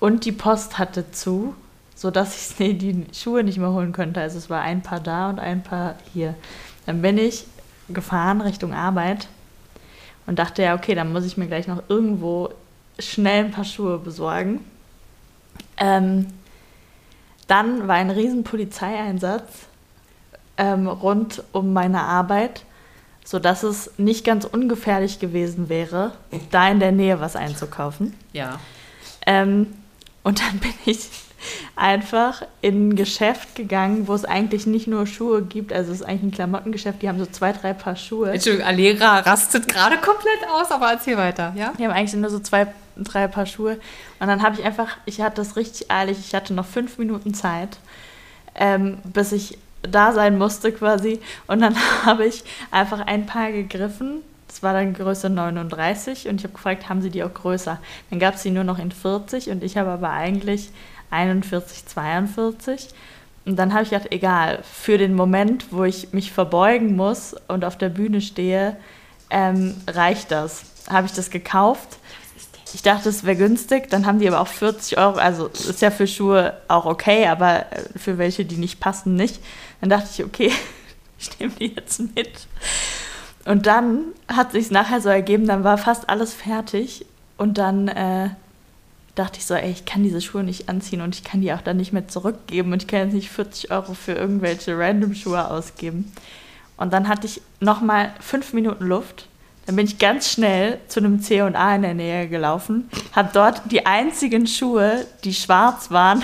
Und 0.00 0.24
die 0.24 0.32
Post 0.32 0.78
hatte 0.78 1.10
zu, 1.10 1.54
sodass 1.94 2.58
ich 2.58 2.78
die 2.78 3.06
Schuhe 3.12 3.44
nicht 3.44 3.58
mehr 3.58 3.72
holen 3.72 3.92
konnte. 3.92 4.20
Also 4.20 4.38
es 4.38 4.48
war 4.48 4.62
ein 4.62 4.82
Paar 4.82 5.00
da 5.00 5.28
und 5.28 5.38
ein 5.38 5.62
Paar 5.62 5.96
hier. 6.12 6.34
Dann 6.86 7.02
bin 7.02 7.18
ich 7.18 7.46
gefahren 7.88 8.40
Richtung 8.40 8.72
Arbeit 8.72 9.28
und 10.26 10.38
dachte 10.38 10.62
ja, 10.62 10.74
okay, 10.74 10.94
dann 10.94 11.12
muss 11.12 11.24
ich 11.24 11.36
mir 11.36 11.46
gleich 11.46 11.66
noch 11.66 11.82
irgendwo 11.88 12.50
schnell 12.98 13.44
ein 13.44 13.50
paar 13.50 13.64
Schuhe 13.64 13.98
besorgen. 13.98 14.64
Ähm, 15.76 16.28
dann 17.46 17.88
war 17.88 17.96
ein 17.96 18.10
riesen 18.10 18.44
Polizeieinsatz 18.44 19.44
ähm, 20.56 20.86
rund 20.86 21.42
um 21.52 21.72
meine 21.72 22.02
Arbeit, 22.02 22.64
sodass 23.24 23.62
es 23.62 23.90
nicht 23.96 24.24
ganz 24.24 24.44
ungefährlich 24.44 25.18
gewesen 25.18 25.68
wäre, 25.68 26.12
da 26.50 26.68
in 26.68 26.80
der 26.80 26.92
Nähe 26.92 27.20
was 27.20 27.36
einzukaufen. 27.36 28.14
Ja. 28.32 28.60
Ähm, 29.26 29.74
und 30.22 30.40
dann 30.40 30.58
bin 30.58 30.74
ich 30.84 31.08
einfach 31.76 32.42
in 32.60 32.88
ein 32.88 32.96
Geschäft 32.96 33.54
gegangen, 33.54 34.08
wo 34.08 34.14
es 34.14 34.24
eigentlich 34.24 34.66
nicht 34.66 34.86
nur 34.86 35.06
Schuhe 35.06 35.42
gibt, 35.42 35.72
also 35.72 35.92
es 35.92 36.00
ist 36.00 36.06
eigentlich 36.06 36.22
ein 36.22 36.30
Klamottengeschäft, 36.32 37.02
die 37.02 37.08
haben 37.08 37.18
so 37.18 37.26
zwei, 37.26 37.52
drei 37.52 37.74
Paar 37.74 37.96
Schuhe. 37.96 38.32
Entschuldigung, 38.32 38.66
Allegra 38.66 39.18
rastet 39.20 39.68
gerade 39.68 39.96
komplett 39.98 40.48
aus, 40.50 40.70
aber 40.70 40.92
erzähl 40.92 41.16
weiter, 41.16 41.52
ja? 41.56 41.72
Die 41.78 41.84
haben 41.84 41.92
eigentlich 41.92 42.14
nur 42.14 42.30
so 42.30 42.38
zwei, 42.38 42.66
drei 42.96 43.26
Paar 43.28 43.46
Schuhe. 43.46 43.78
Und 44.20 44.28
dann 44.28 44.42
habe 44.42 44.58
ich 44.58 44.64
einfach, 44.64 44.96
ich 45.06 45.20
hatte 45.20 45.36
das 45.36 45.56
richtig 45.56 45.90
eilig, 45.90 46.18
ich 46.18 46.34
hatte 46.34 46.54
noch 46.54 46.66
fünf 46.66 46.98
Minuten 46.98 47.34
Zeit, 47.34 47.78
ähm, 48.54 48.98
bis 49.04 49.32
ich 49.32 49.58
da 49.82 50.12
sein 50.12 50.38
musste 50.38 50.72
quasi. 50.72 51.20
Und 51.46 51.60
dann 51.60 51.76
habe 52.04 52.26
ich 52.26 52.44
einfach 52.70 53.00
ein 53.00 53.26
Paar 53.26 53.52
gegriffen. 53.52 54.22
Das 54.48 54.62
war 54.62 54.72
dann 54.72 54.94
Größe 54.94 55.30
39 55.30 56.28
und 56.28 56.36
ich 56.36 56.44
habe 56.44 56.54
gefragt, 56.54 56.88
haben 56.88 57.02
sie 57.02 57.10
die 57.10 57.24
auch 57.24 57.34
größer? 57.34 57.80
Dann 58.10 58.18
gab 58.20 58.34
es 58.34 58.42
sie 58.42 58.52
nur 58.52 58.62
noch 58.62 58.78
in 58.78 58.92
40 58.92 59.50
und 59.50 59.64
ich 59.64 59.76
habe 59.76 59.90
aber 59.90 60.10
eigentlich 60.10 60.70
41, 61.10 61.86
42. 61.86 62.88
Und 63.46 63.56
dann 63.56 63.74
habe 63.74 63.82
ich 63.82 63.90
gedacht, 63.90 64.08
egal, 64.10 64.60
für 64.62 64.96
den 64.96 65.14
Moment, 65.14 65.72
wo 65.72 65.84
ich 65.84 66.12
mich 66.12 66.32
verbeugen 66.32 66.96
muss 66.96 67.34
und 67.48 67.64
auf 67.64 67.76
der 67.76 67.88
Bühne 67.88 68.20
stehe, 68.20 68.76
ähm, 69.30 69.74
reicht 69.88 70.30
das. 70.30 70.64
Habe 70.88 71.06
ich 71.06 71.12
das 71.12 71.30
gekauft. 71.30 71.98
Ich 72.74 72.82
dachte, 72.82 73.08
es 73.08 73.24
wäre 73.24 73.36
günstig, 73.36 73.88
dann 73.88 74.04
haben 74.04 74.18
die 74.18 74.26
aber 74.26 74.40
auch 74.40 74.48
40 74.48 74.98
Euro, 74.98 75.16
also 75.16 75.46
ist 75.46 75.80
ja 75.80 75.90
für 75.90 76.08
Schuhe 76.08 76.54
auch 76.66 76.86
okay, 76.86 77.26
aber 77.26 77.72
äh, 77.72 77.98
für 77.98 78.18
welche, 78.18 78.44
die 78.44 78.56
nicht 78.56 78.80
passen, 78.80 79.14
nicht. 79.14 79.40
Dann 79.80 79.90
dachte 79.90 80.08
ich, 80.12 80.24
okay, 80.24 80.50
ich 81.18 81.38
nehme 81.38 81.52
die 81.58 81.74
jetzt 81.74 82.00
mit. 82.14 82.48
Und 83.44 83.66
dann 83.66 84.06
hat 84.28 84.52
sich 84.52 84.70
nachher 84.70 85.00
so 85.00 85.08
ergeben, 85.08 85.46
dann 85.46 85.64
war 85.64 85.78
fast 85.78 86.08
alles 86.08 86.34
fertig 86.34 87.06
und 87.36 87.58
dann 87.58 87.88
äh, 87.88 88.30
dachte 89.14 89.38
ich 89.38 89.46
so, 89.46 89.54
ey, 89.54 89.70
ich 89.70 89.84
kann 89.84 90.02
diese 90.02 90.20
Schuhe 90.20 90.42
nicht 90.42 90.68
anziehen 90.68 91.00
und 91.00 91.14
ich 91.14 91.22
kann 91.22 91.40
die 91.40 91.52
auch 91.52 91.60
dann 91.60 91.76
nicht 91.76 91.92
mehr 91.92 92.08
zurückgeben 92.08 92.72
und 92.72 92.82
ich 92.82 92.88
kann 92.88 93.00
jetzt 93.00 93.14
nicht 93.14 93.30
40 93.30 93.70
Euro 93.70 93.94
für 93.94 94.12
irgendwelche 94.12 94.76
random 94.76 95.14
Schuhe 95.14 95.48
ausgeben. 95.50 96.12
Und 96.76 96.92
dann 96.92 97.08
hatte 97.08 97.26
ich 97.26 97.40
nochmal 97.60 98.12
fünf 98.18 98.52
Minuten 98.52 98.84
Luft. 98.84 99.28
Dann 99.66 99.76
bin 99.76 99.86
ich 99.86 99.98
ganz 99.98 100.30
schnell 100.30 100.78
zu 100.88 101.00
einem 101.00 101.20
C&A 101.20 101.74
in 101.74 101.82
der 101.82 101.94
Nähe 101.94 102.28
gelaufen, 102.28 102.90
habe 103.12 103.30
dort 103.32 103.62
die 103.70 103.86
einzigen 103.86 104.46
Schuhe, 104.46 105.06
die 105.24 105.34
schwarz 105.34 105.90
waren 105.90 106.22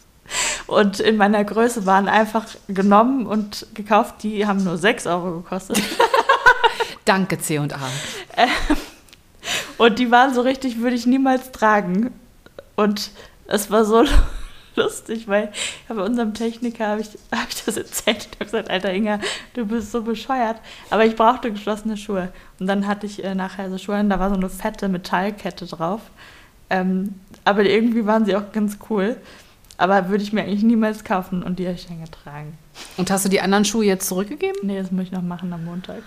und 0.66 1.00
in 1.00 1.16
meiner 1.16 1.42
Größe 1.44 1.86
waren, 1.86 2.08
einfach 2.08 2.44
genommen 2.68 3.26
und 3.26 3.66
gekauft. 3.74 4.22
Die 4.22 4.46
haben 4.46 4.62
nur 4.62 4.76
6 4.76 5.06
Euro 5.06 5.40
gekostet. 5.40 5.80
Danke, 7.04 7.38
C&A. 7.38 7.64
Und 9.78 9.98
die 9.98 10.10
waren 10.10 10.34
so 10.34 10.40
richtig, 10.40 10.80
würde 10.80 10.96
ich 10.96 11.06
niemals 11.06 11.52
tragen. 11.52 12.12
Und 12.74 13.10
es 13.46 13.70
war 13.70 13.84
so 13.84 14.04
lustig, 14.76 15.28
weil 15.28 15.50
bei 15.88 16.02
unserem 16.02 16.34
Techniker 16.34 16.88
habe 16.88 17.00
ich, 17.00 17.08
hab 17.32 17.48
ich 17.48 17.64
das 17.64 17.76
erzählt. 17.76 18.28
Ich 18.30 18.34
habe 18.36 18.44
gesagt, 18.44 18.70
Alter 18.70 18.92
Inga, 18.92 19.20
du 19.54 19.66
bist 19.66 19.92
so 19.92 20.02
bescheuert. 20.02 20.56
Aber 20.90 21.04
ich 21.04 21.16
brauchte 21.16 21.50
geschlossene 21.50 21.96
Schuhe. 21.96 22.32
Und 22.60 22.66
dann 22.66 22.86
hatte 22.86 23.06
ich 23.06 23.24
äh, 23.24 23.34
nachher 23.34 23.70
so 23.70 23.78
Schuhe, 23.78 23.98
und 24.00 24.10
da 24.10 24.20
war 24.20 24.30
so 24.30 24.36
eine 24.36 24.48
fette 24.48 24.88
Metallkette 24.88 25.66
drauf. 25.66 26.02
Ähm, 26.70 27.14
aber 27.44 27.64
irgendwie 27.64 28.06
waren 28.06 28.24
sie 28.24 28.36
auch 28.36 28.52
ganz 28.52 28.78
cool. 28.90 29.16
Aber 29.78 30.08
würde 30.08 30.24
ich 30.24 30.32
mir 30.32 30.42
eigentlich 30.42 30.62
niemals 30.62 31.04
kaufen 31.04 31.42
und 31.42 31.58
die 31.58 31.66
habe 31.66 31.76
ich 31.76 31.86
dann 31.86 32.02
getragen. 32.02 32.56
Und 32.96 33.10
hast 33.10 33.24
du 33.24 33.28
die 33.28 33.40
anderen 33.40 33.64
Schuhe 33.64 33.84
jetzt 33.84 34.08
zurückgegeben? 34.08 34.60
Nee, 34.62 34.80
das 34.80 34.90
muss 34.90 35.04
ich 35.04 35.12
noch 35.12 35.22
machen 35.22 35.52
am 35.52 35.64
Montag. 35.64 36.02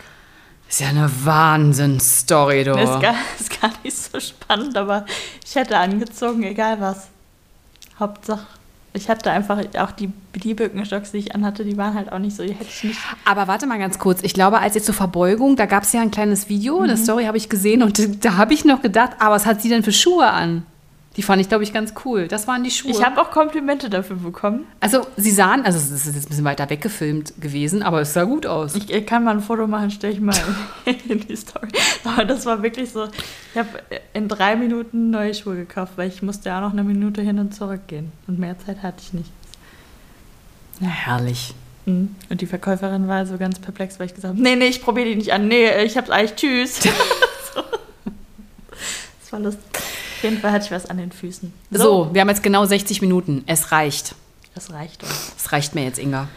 Ist 0.67 0.81
ja 0.81 0.89
eine 0.89 1.09
Wahnsinnsstory, 1.23 2.63
du. 2.63 2.71
Ist, 2.71 2.99
gar, 2.99 3.15
ist 3.39 3.61
gar 3.61 3.71
nicht 3.83 3.97
so 3.97 4.19
spannend, 4.19 4.77
aber 4.77 5.05
ich 5.43 5.55
hätte 5.55 5.77
angezogen, 5.77 6.43
egal 6.43 6.79
was. 6.79 7.09
Hauptsache, 7.99 8.45
Ich 8.93 9.07
hatte 9.09 9.29
einfach 9.31 9.59
auch 9.77 9.91
die, 9.91 10.11
die 10.35 10.53
Birkenstocks, 10.55 11.11
die 11.11 11.17
ich 11.19 11.35
anhatte, 11.35 11.63
die 11.63 11.77
waren 11.77 11.93
halt 11.93 12.11
auch 12.11 12.17
nicht 12.19 12.35
so, 12.35 12.43
die 12.43 12.53
hätte 12.53 12.65
ich 12.69 12.83
nicht. 12.83 12.99
Aber 13.23 13.47
warte 13.47 13.67
mal 13.67 13.77
ganz 13.77 13.99
kurz. 13.99 14.19
Ich 14.23 14.33
glaube, 14.33 14.59
als 14.59 14.73
jetzt 14.75 14.85
zur 14.85 14.95
Verbeugung, 14.95 15.55
da 15.55 15.65
gab 15.67 15.83
es 15.83 15.93
ja 15.93 16.01
ein 16.01 16.11
kleines 16.11 16.49
Video, 16.49 16.77
Mhm. 16.77 16.83
eine 16.85 16.97
Story 16.97 17.25
habe 17.25 17.37
ich 17.37 17.49
gesehen 17.49 17.83
und 17.83 17.99
da 18.25 18.37
habe 18.37 18.53
ich 18.53 18.65
noch 18.65 18.81
gedacht, 18.81 19.11
aber 19.19 19.35
was 19.35 19.45
hat 19.45 19.61
sie 19.61 19.69
denn 19.69 19.83
für 19.83 19.91
Schuhe 19.91 20.27
an? 20.27 20.63
Die 21.19 21.23
fand 21.23 21.41
ich, 21.41 21.49
glaube 21.49 21.65
ich, 21.65 21.73
ganz 21.73 21.95
cool. 22.05 22.29
Das 22.29 22.47
waren 22.47 22.63
die 22.63 22.71
Schuhe. 22.71 22.91
Ich 22.91 23.03
habe 23.03 23.19
auch 23.19 23.29
Komplimente 23.29 23.89
dafür 23.89 24.15
bekommen. 24.15 24.65
also, 24.79 25.05
sie 25.17 25.31
sahen, 25.31 25.65
also 25.65 25.77
es 25.77 25.91
ist 25.91 26.15
jetzt 26.15 26.27
ein 26.27 26.29
bisschen 26.29 26.45
weiter 26.45 26.69
weggefilmt 26.69 27.41
gewesen, 27.41 27.83
aber 27.83 27.99
es 27.99 28.13
sah 28.13 28.23
gut 28.23 28.45
aus. 28.45 28.73
Ich 28.75 28.89
äh, 28.89 29.01
kann 29.01 29.25
mal 29.25 29.31
ein 29.31 29.41
Foto 29.41 29.67
machen, 29.67 29.91
stelle 29.91 30.13
ich 30.13 30.21
mal 30.21 30.33
in 31.09 31.19
die 31.19 31.35
Story. 31.35 31.67
Aber 32.05 32.23
das 32.23 32.45
war 32.45 32.63
wirklich 32.63 32.91
so, 32.91 33.03
ich 33.03 33.59
habe 33.59 33.67
in 34.13 34.29
drei 34.29 34.55
Minuten 34.55 35.09
neue 35.09 35.33
Schuhe 35.33 35.57
gekauft, 35.57 35.91
weil 35.97 36.07
ich 36.07 36.21
musste 36.21 36.47
ja 36.47 36.59
auch 36.59 36.61
noch 36.61 36.71
eine 36.71 36.85
Minute 36.85 37.21
hin 37.21 37.37
und 37.37 37.53
zurück 37.53 37.81
gehen. 37.87 38.13
Und 38.27 38.39
mehr 38.39 38.57
Zeit 38.57 38.81
hatte 38.81 39.01
ich 39.01 39.11
nicht. 39.11 39.29
Na, 40.79 40.87
herrlich. 40.87 41.53
Mhm. 41.85 42.15
Und 42.29 42.39
die 42.39 42.45
Verkäuferin 42.45 43.09
war 43.09 43.25
so 43.25 43.37
ganz 43.37 43.59
perplex, 43.59 43.99
weil 43.99 44.05
ich 44.05 44.15
gesagt 44.15 44.35
habe, 44.35 44.41
nee, 44.41 44.55
nee, 44.55 44.67
ich 44.67 44.81
probiere 44.81 45.09
die 45.09 45.15
nicht 45.17 45.33
an. 45.33 45.49
Nee, 45.49 45.83
ich 45.83 45.97
hab's 45.97 46.11
eigentlich, 46.11 46.35
tschüss. 46.35 46.79
so. 47.53 47.61
Das 49.19 49.33
war 49.33 49.41
lustig. 49.41 49.65
Auf 50.19 50.23
jeden 50.23 50.37
Fall 50.39 50.51
hatte 50.51 50.65
ich 50.65 50.71
was 50.71 50.85
an 50.85 50.97
den 50.97 51.13
Füßen. 51.13 51.53
So. 51.71 52.09
wir 52.13 52.19
haben 52.19 52.27
jetzt 52.27 52.43
genau 52.43 52.65
60 52.65 53.01
Minuten. 53.01 53.43
Es 53.47 53.71
reicht. 53.71 54.15
Das 54.53 54.71
reicht 54.73 55.01
uns. 55.01 55.31
Es 55.37 55.51
reicht 55.53 55.75
mir 55.75 55.85
jetzt, 55.85 55.97
Inga. 55.97 56.27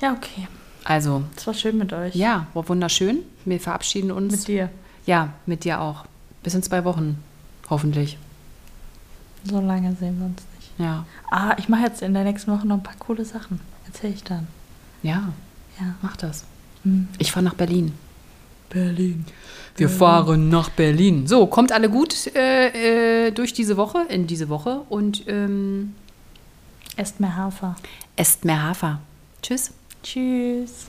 Ja, 0.00 0.12
okay. 0.14 0.48
Also, 0.84 1.24
Es 1.36 1.46
war 1.46 1.52
schön 1.52 1.76
mit 1.76 1.92
euch. 1.92 2.14
ja, 2.14 2.46
war 2.54 2.66
wunderschön. 2.70 3.18
Wir 3.44 3.60
verabschieden 3.60 4.10
uns. 4.10 4.32
Mit 4.32 4.48
dir. 4.48 4.70
Ja, 5.04 5.34
mit 5.44 5.64
dir 5.64 5.80
auch. 5.80 6.06
Bis 6.42 6.54
in 6.54 6.62
zwei 6.62 6.84
Wochen. 6.84 7.22
Hoffentlich. 7.68 8.16
So 9.44 9.60
lange 9.60 9.94
sehen 9.96 10.18
wir 10.18 10.26
uns 10.26 10.42
nicht. 10.56 10.70
Ja. 10.78 11.04
Ah, 11.30 11.54
ich 11.58 11.68
mache 11.68 11.82
jetzt 11.82 12.00
in 12.00 12.14
der 12.14 12.24
nächsten 12.24 12.50
Woche 12.50 12.66
noch 12.66 12.76
ein 12.76 12.82
paar 12.82 12.96
coole 12.98 13.24
Sachen. 13.26 13.60
Erzähl 13.86 14.12
ich 14.12 14.24
dann. 14.24 14.46
Ja, 15.02 15.32
Ja. 15.78 15.94
mach 16.00 16.16
das. 16.16 16.44
Mhm. 16.84 17.08
Ich 17.18 17.30
fahre 17.32 17.44
nach 17.44 17.54
Berlin. 17.54 17.92
Berlin. 18.70 19.26
Wir 19.78 19.88
fahren 19.88 20.48
nach 20.48 20.70
Berlin. 20.70 21.26
So, 21.26 21.46
kommt 21.46 21.72
alle 21.72 21.88
gut 21.88 22.26
äh, 22.34 23.26
äh, 23.26 23.30
durch 23.30 23.52
diese 23.52 23.76
Woche, 23.76 23.98
in 24.08 24.26
diese 24.26 24.48
Woche 24.48 24.82
und 24.88 25.24
ähm, 25.28 25.94
Esst 26.96 27.20
mehr 27.20 27.36
Hafer. 27.36 27.76
esst 28.16 28.44
mehr 28.44 28.62
Hafer. 28.62 29.00
Tschüss. 29.42 29.72
Tschüss. 30.02 30.86